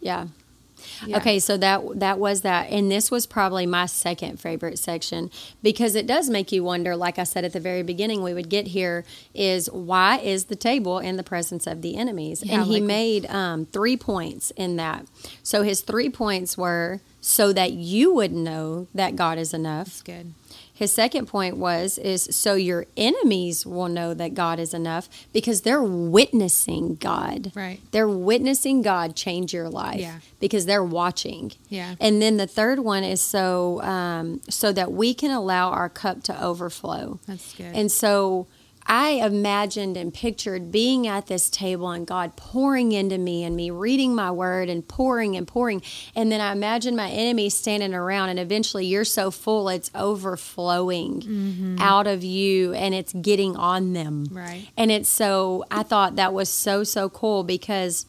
Yeah. 0.01 0.27
Yeah. 1.07 1.19
Okay, 1.19 1.39
so 1.39 1.57
that 1.57 1.83
that 2.01 2.19
was 2.19 2.43
that, 2.43 2.71
and 2.71 2.91
this 2.91 3.11
was 3.11 3.27
probably 3.27 3.67
my 3.67 3.87
second 3.87 4.41
favorite 4.41 4.79
section 4.79 5.31
because 5.63 5.95
it 5.95 6.07
does 6.07 6.29
make 6.31 6.53
you 6.53 6.65
wonder. 6.65 6.97
Like 6.97 7.19
I 7.19 7.25
said 7.25 7.45
at 7.45 7.53
the 7.53 7.61
very 7.61 7.83
beginning, 7.83 8.23
we 8.23 8.35
would 8.35 8.49
get 8.49 8.69
here 8.69 9.05
is 9.35 9.71
why 9.71 10.19
is 10.19 10.45
the 10.45 10.57
table 10.57 10.99
in 10.99 11.17
the 11.17 11.23
presence 11.23 11.67
of 11.67 11.83
the 11.83 11.97
enemies? 11.97 12.43
Yeah, 12.45 12.57
and 12.61 12.65
he 12.67 12.75
like- 12.75 12.83
made 12.83 13.27
um, 13.27 13.67
three 13.67 13.97
points 13.97 14.51
in 14.53 14.77
that. 14.77 15.07
So 15.43 15.63
his 15.63 15.81
three 15.81 16.11
points 16.11 16.57
were 16.57 17.01
so 17.21 17.53
that 17.53 17.73
you 17.73 18.15
would 18.15 18.33
know 18.33 18.87
that 18.95 19.17
God 19.17 19.39
is 19.39 19.53
enough. 19.53 19.89
it's 19.89 20.03
good 20.03 20.35
His 20.77 20.93
second 20.93 21.25
point 21.27 21.57
was 21.57 21.97
is 21.97 22.29
so 22.31 22.55
your 22.55 22.85
enemies 22.99 23.65
will 23.65 23.89
know 23.89 24.13
that 24.13 24.35
God 24.35 24.59
is 24.59 24.75
enough 24.75 25.09
because 25.33 25.63
they're 25.63 25.83
witnessing 25.83 26.97
God. 26.97 27.51
Right. 27.55 27.81
They're 27.93 28.09
witnessing 28.09 28.83
God 28.83 29.17
change 29.17 29.55
your 29.55 29.69
life 29.71 30.01
Yeah. 30.01 30.19
because 30.39 30.67
they're 30.67 30.85
watching. 30.85 31.53
Yeah. 31.71 31.95
And 32.01 32.21
then 32.21 32.37
the 32.37 32.47
third 32.47 32.81
one 32.81 33.05
is 33.05 33.21
so 33.23 33.81
um, 33.83 34.41
so 34.51 34.73
that 34.73 34.93
we 34.93 35.15
can 35.15 35.31
allow 35.31 35.71
our 35.71 35.89
cup 35.89 36.23
to 36.25 36.45
overflow. 36.45 37.21
that's 37.27 37.55
good 37.55 37.75
And 37.75 37.91
so 37.91 38.47
I 38.89 39.11
imagined 39.11 39.97
and 39.97 40.13
pictured 40.13 40.71
being 40.71 41.07
at 41.07 41.27
this 41.27 41.51
table 41.51 41.91
and 41.91 42.07
God 42.07 42.37
pouring 42.37 42.93
into 42.93 43.19
me 43.19 43.45
and 43.45 43.57
me 43.57 43.71
reading 43.71 44.15
my 44.15 44.31
word 44.31 44.69
and 44.69 44.87
pouring 44.87 45.37
and 45.37 45.47
pouring. 45.47 45.83
And 46.15 46.31
then 46.31 46.41
I 46.41 46.53
imagine 46.53 46.97
my 46.97 47.11
enemy 47.11 47.51
standing 47.51 47.95
around, 47.95 48.31
and 48.31 48.39
eventually 48.39 48.87
you're 48.87 49.05
so 49.05 49.31
full 49.31 49.69
it's 49.69 49.91
overflowing 49.95 51.21
mm-hmm. 51.23 51.77
out 51.81 52.07
of 52.07 52.23
you 52.23 52.73
and 52.75 52.95
it's 52.95 53.13
getting 53.13 53.57
on 53.57 53.93
them. 53.93 54.29
Right. 54.31 54.69
And 54.77 54.91
it's 54.91 55.09
so, 55.09 55.65
I 55.71 55.83
thought 55.83 56.17
that 56.17 56.33
was 56.33 56.49
so, 56.49 56.85
so 56.85 57.09
cool 57.09 57.45
because 57.45 58.07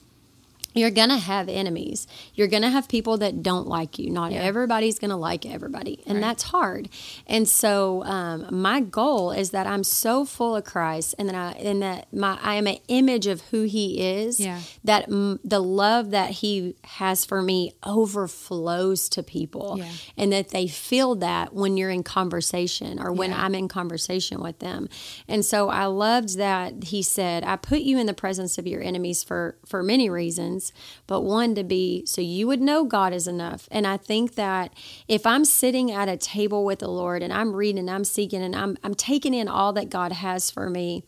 you're 0.77 0.91
going 0.91 1.09
to 1.09 1.17
have 1.17 1.49
enemies. 1.49 2.07
You're 2.33 2.47
going 2.47 2.63
to 2.63 2.69
have 2.69 2.87
people 2.87 3.17
that 3.17 3.41
don't 3.41 3.67
like 3.67 3.99
you. 3.99 4.09
Not 4.09 4.31
yeah. 4.31 4.39
everybody's 4.39 4.99
going 4.99 5.09
to 5.09 5.17
like 5.17 5.45
everybody. 5.45 6.03
And 6.05 6.15
right. 6.15 6.21
that's 6.21 6.43
hard. 6.43 6.89
And 7.25 7.47
so 7.47 8.03
um, 8.03 8.47
my 8.51 8.81
goal 8.81 9.31
is 9.31 9.51
that 9.51 9.67
I'm 9.67 9.83
so 9.83 10.25
full 10.25 10.55
of 10.55 10.63
Christ 10.63 11.15
and 11.17 11.29
that 11.29 11.35
I, 11.35 11.51
and 11.59 11.81
that 11.81 12.11
my, 12.13 12.37
I 12.41 12.55
am 12.55 12.67
an 12.67 12.77
image 12.87 13.27
of 13.27 13.41
who 13.41 13.63
he 13.63 14.01
is 14.01 14.39
yeah. 14.39 14.61
that 14.83 15.07
m- 15.09 15.39
the 15.43 15.59
love 15.59 16.11
that 16.11 16.31
he 16.31 16.75
has 16.83 17.25
for 17.25 17.41
me 17.41 17.73
overflows 17.83 19.09
to 19.09 19.23
people 19.23 19.75
yeah. 19.77 19.91
and 20.17 20.31
that 20.33 20.49
they 20.49 20.67
feel 20.67 21.15
that 21.15 21.53
when 21.53 21.77
you're 21.77 21.89
in 21.89 22.03
conversation 22.03 22.99
or 22.99 23.11
when 23.11 23.33
I'm 23.33 23.55
in 23.55 23.67
conversation 23.67 24.41
with 24.41 24.59
them. 24.59 24.89
And 25.27 25.43
so 25.45 25.69
I 25.69 25.85
loved 25.85 26.37
that 26.37 26.85
he 26.85 27.01
said, 27.01 27.43
I 27.43 27.55
put 27.55 27.81
you 27.81 27.97
in 27.97 28.05
the 28.05 28.13
presence 28.13 28.57
of 28.57 28.67
your 28.67 28.81
enemies 28.81 29.23
for, 29.23 29.57
for 29.65 29.83
many 29.83 30.09
reasons 30.09 30.66
but 31.07 31.21
one 31.21 31.55
to 31.55 31.63
be 31.63 32.05
so 32.05 32.21
you 32.21 32.47
would 32.47 32.61
know 32.61 32.85
God 32.85 33.13
is 33.13 33.27
enough. 33.27 33.67
And 33.71 33.85
I 33.85 33.97
think 33.97 34.35
that 34.35 34.73
if 35.07 35.25
I'm 35.25 35.45
sitting 35.45 35.91
at 35.91 36.09
a 36.09 36.17
table 36.17 36.65
with 36.65 36.79
the 36.79 36.89
Lord 36.89 37.23
and 37.23 37.33
I'm 37.33 37.53
reading, 37.53 37.79
and 37.79 37.89
I'm 37.89 38.03
seeking, 38.03 38.41
and 38.41 38.55
I'm 38.55 38.77
I'm 38.83 38.95
taking 38.95 39.33
in 39.33 39.47
all 39.47 39.73
that 39.73 39.89
God 39.89 40.11
has 40.11 40.49
for 40.51 40.69
me, 40.69 41.03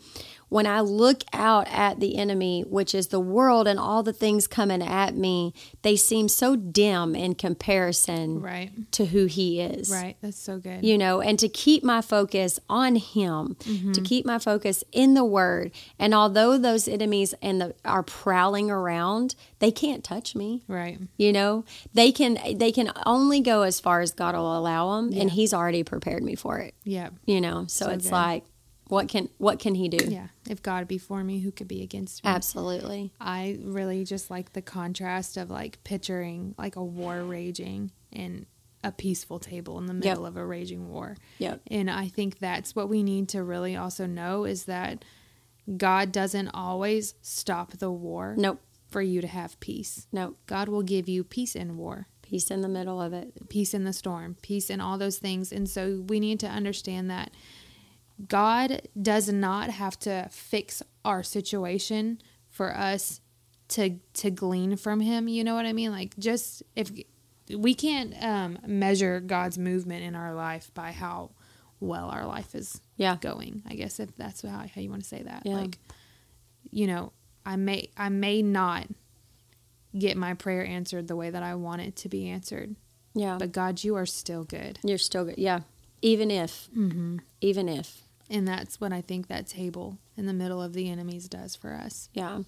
when 0.50 0.66
I 0.66 0.82
look 0.82 1.24
out 1.32 1.68
at 1.70 2.00
the 2.00 2.18
enemy, 2.18 2.64
which 2.68 2.93
is 2.93 3.08
the 3.08 3.20
world 3.20 3.68
and 3.68 3.80
all 3.80 4.04
the 4.04 4.14
things 4.14 4.47
coming 4.47 4.82
at 4.82 5.16
me, 5.16 5.54
they 5.84 5.95
seem 5.95 6.28
so 6.28 6.56
dim 6.56 7.16
in 7.16 7.36
comparison 7.36 8.41
right. 8.41 8.72
to 8.91 9.06
who 9.06 9.26
he 9.26 9.62
is. 9.62 9.89
Right. 9.89 10.18
That's 10.22 10.39
so 10.39 10.58
good. 10.58 10.84
You 10.84 10.97
know, 10.97 11.22
and 11.22 11.38
to 11.39 11.47
keep 11.47 11.84
my 11.84 12.02
focus 12.02 12.60
on 12.68 12.95
him, 12.95 13.56
mm-hmm. 13.60 13.91
to 13.91 14.02
keep 14.02 14.26
my 14.26 14.39
focus 14.39 14.84
in 14.91 15.14
the 15.14 15.24
word. 15.26 15.72
And 16.00 16.14
although 16.14 16.58
those 16.58 16.88
enemies 16.88 17.34
and 17.41 17.62
the 17.62 17.76
are 17.86 18.04
prowling 18.04 18.72
around, 18.72 19.36
they 19.60 19.72
can't 19.72 20.04
touch 20.04 20.36
me. 20.36 20.64
Right. 20.68 21.00
You 21.18 21.32
know, 21.32 21.64
they 21.93 22.12
can 22.12 22.39
they 22.58 22.72
can 22.72 22.91
only 23.06 23.41
go 23.41 23.62
as 23.62 23.80
far 23.80 24.02
as 24.02 24.12
God 24.12 24.36
will 24.36 24.58
allow 24.58 24.95
them 24.95 25.12
yeah. 25.12 25.22
and 25.22 25.32
he's 25.32 25.54
already 25.54 25.84
prepared 25.84 26.24
me 26.24 26.36
for 26.36 26.58
it. 26.58 26.74
Yeah. 26.84 27.10
You 27.26 27.39
know, 27.39 27.66
so, 27.68 27.86
so 27.86 27.91
it's 27.91 28.06
good. 28.06 28.12
like 28.14 28.45
what 28.89 29.07
can 29.07 29.29
what 29.37 29.59
can 29.59 29.75
he 29.75 29.87
do? 29.87 30.11
Yeah. 30.11 30.27
If 30.49 30.61
God 30.63 30.87
be 30.87 30.97
for 30.97 31.23
me, 31.23 31.39
who 31.39 31.51
could 31.51 31.67
be 31.67 31.83
against 31.83 32.23
me? 32.23 32.29
Absolutely. 32.29 33.13
I 33.21 33.59
really 33.61 34.03
just 34.03 34.29
like 34.29 34.53
the 34.53 34.63
contrast 34.63 35.37
of 35.37 35.49
like 35.49 35.81
picturing 35.83 36.55
like 36.57 36.75
a 36.75 36.83
war 36.83 37.23
raging 37.23 37.91
and 38.11 38.47
a 38.83 38.91
peaceful 38.91 39.39
table 39.39 39.77
in 39.77 39.85
the 39.85 39.93
middle 39.93 40.23
yep. 40.23 40.29
of 40.29 40.37
a 40.37 40.45
raging 40.45 40.89
war. 40.89 41.17
Yep. 41.37 41.61
And 41.67 41.89
I 41.89 42.07
think 42.07 42.39
that's 42.39 42.75
what 42.75 42.89
we 42.89 43.03
need 43.03 43.29
to 43.29 43.43
really 43.43 43.75
also 43.75 44.07
know 44.07 44.45
is 44.45 44.65
that 44.65 45.05
God 45.77 46.11
doesn't 46.11 46.47
always 46.49 47.13
stop 47.21 47.73
the 47.73 47.91
war. 47.91 48.33
Nope. 48.37 48.59
For 48.89 49.03
you 49.03 49.21
to 49.21 49.27
have 49.27 49.59
peace. 49.59 50.07
Nope. 50.11 50.35
God 50.47 50.67
will 50.67 50.81
give 50.81 51.07
you 51.07 51.23
peace 51.23 51.55
in 51.55 51.77
war. 51.77 52.07
Peace 52.23 52.49
in 52.49 52.61
the 52.61 52.67
middle 52.67 52.99
of 52.99 53.13
it. 53.13 53.47
Peace 53.49 53.75
in 53.75 53.83
the 53.83 53.93
storm. 53.93 54.35
Peace 54.41 54.71
in 54.71 54.81
all 54.81 54.97
those 54.97 55.19
things. 55.19 55.51
And 55.51 55.69
so 55.69 56.03
we 56.07 56.19
need 56.19 56.39
to 56.39 56.47
understand 56.47 57.07
that 57.11 57.29
God 58.28 58.82
does 59.01 59.32
not 59.32 59.70
have 59.70 59.97
to 59.99 60.28
fix 60.32 60.84
our 61.05 61.24
situation 61.24 62.20
for 62.47 62.76
us 62.76 63.22
to 63.70 63.97
to 64.13 64.32
glean 64.32 64.76
from 64.76 64.99
him, 64.99 65.28
you 65.28 65.43
know 65.43 65.55
what 65.55 65.65
I 65.65 65.74
mean? 65.74 65.91
Like 65.91 66.17
just 66.17 66.63
if 66.76 66.91
we 67.55 67.74
can't 67.74 68.13
um, 68.22 68.59
measure 68.65 69.20
God's 69.20 69.57
movement 69.57 70.03
in 70.03 70.15
our 70.15 70.34
life 70.34 70.72
by 70.74 70.91
how 70.91 71.32
well 71.80 72.09
our 72.09 72.26
life 72.26 72.55
is 72.55 72.82
yeah. 72.97 73.17
going. 73.20 73.63
I 73.67 73.76
guess 73.76 73.99
if 73.99 74.15
that's 74.17 74.41
how, 74.41 74.49
how 74.49 74.82
you 74.82 74.89
want 74.89 75.03
to 75.03 75.07
say 75.07 75.24
that. 75.24 75.43
Yeah. 75.45 75.55
Like 75.55 75.78
you 76.72 76.88
know, 76.88 77.13
I 77.45 77.55
may 77.55 77.89
I 77.95 78.09
may 78.09 78.41
not 78.41 78.88
get 79.97 80.17
my 80.17 80.34
prayer 80.34 80.65
answered 80.65 81.07
the 81.07 81.15
way 81.15 81.30
that 81.30 81.43
I 81.43 81.55
want 81.55 81.82
it 81.82 81.95
to 81.97 82.09
be 82.09 82.30
answered. 82.30 82.76
Yeah. 83.13 83.38
But 83.39 83.51
God, 83.51 83.84
you 83.84 83.95
are 83.95 84.05
still 84.05 84.43
good. 84.43 84.80
You're 84.84 84.97
still 84.97 85.26
good. 85.26 85.38
Yeah. 85.38 85.61
Even 86.01 86.32
if. 86.32 86.70
Mm-hmm. 86.76 87.17
Even 87.41 87.67
if. 87.67 88.03
And 88.30 88.47
that's 88.47 88.80
what 88.80 88.93
I 88.93 89.01
think 89.01 89.27
that 89.27 89.47
table 89.47 89.97
in 90.15 90.27
the 90.27 90.34
middle 90.34 90.61
of 90.61 90.73
the 90.73 90.89
enemies 90.89 91.27
does 91.27 91.55
for 91.55 91.73
us. 91.73 92.09
Yeah. 92.13 92.41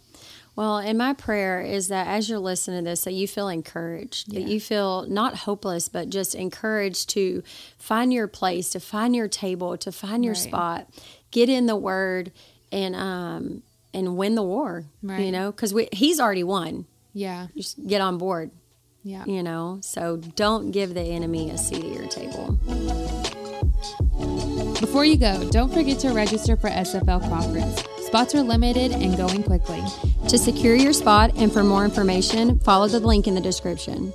Well, 0.55 0.77
and 0.77 0.97
my 0.97 1.13
prayer 1.13 1.61
is 1.61 1.88
that 1.88 2.07
as 2.07 2.29
you're 2.29 2.38
listening 2.38 2.84
to 2.84 2.91
this, 2.91 3.03
that 3.05 3.13
you 3.13 3.27
feel 3.27 3.47
encouraged, 3.47 4.32
yeah. 4.32 4.41
that 4.41 4.49
you 4.49 4.59
feel 4.59 5.07
not 5.07 5.38
hopeless, 5.38 5.89
but 5.89 6.09
just 6.09 6.36
encouraged 6.36 7.09
to 7.11 7.41
find 7.77 8.13
your 8.13 8.27
place, 8.27 8.69
to 8.71 8.79
find 8.79 9.15
your 9.15 9.27
table, 9.27 9.75
to 9.77 9.91
find 9.91 10.23
your 10.23 10.34
right. 10.34 10.43
spot, 10.43 10.89
get 11.32 11.49
in 11.49 11.65
the 11.65 11.75
word 11.75 12.32
and, 12.71 12.95
um, 12.95 13.63
and 13.93 14.17
win 14.17 14.36
the 14.36 14.43
war, 14.43 14.86
right. 15.01 15.21
you 15.21 15.32
know, 15.32 15.51
because 15.51 15.73
he's 15.91 16.19
already 16.19 16.43
won. 16.43 16.86
Yeah. 17.13 17.47
Just 17.57 17.86
get 17.88 18.01
on 18.01 18.17
board. 18.17 18.51
Yeah. 19.03 19.25
You 19.25 19.41
know, 19.41 19.79
so 19.82 20.17
don't 20.17 20.69
give 20.69 20.93
the 20.93 21.01
enemy 21.01 21.49
a 21.49 21.57
seat 21.57 21.84
at 21.84 21.91
your 21.91 22.07
table. 22.07 22.59
Before 24.82 25.05
you 25.05 25.15
go, 25.15 25.47
don't 25.51 25.71
forget 25.71 25.99
to 25.99 26.09
register 26.09 26.57
for 26.57 26.67
SFL 26.67 27.21
Conference. 27.29 27.84
Spots 28.07 28.34
are 28.34 28.41
limited 28.41 28.91
and 28.91 29.15
going 29.15 29.43
quickly. 29.43 29.79
To 30.27 30.39
secure 30.39 30.75
your 30.75 30.91
spot 30.91 31.32
and 31.36 31.53
for 31.53 31.63
more 31.63 31.86
information, 31.86 32.57
follow 32.59 32.88
the 32.88 32.99
link 32.99 33.27
in 33.27 33.36
the 33.36 33.41
description. 33.41 34.11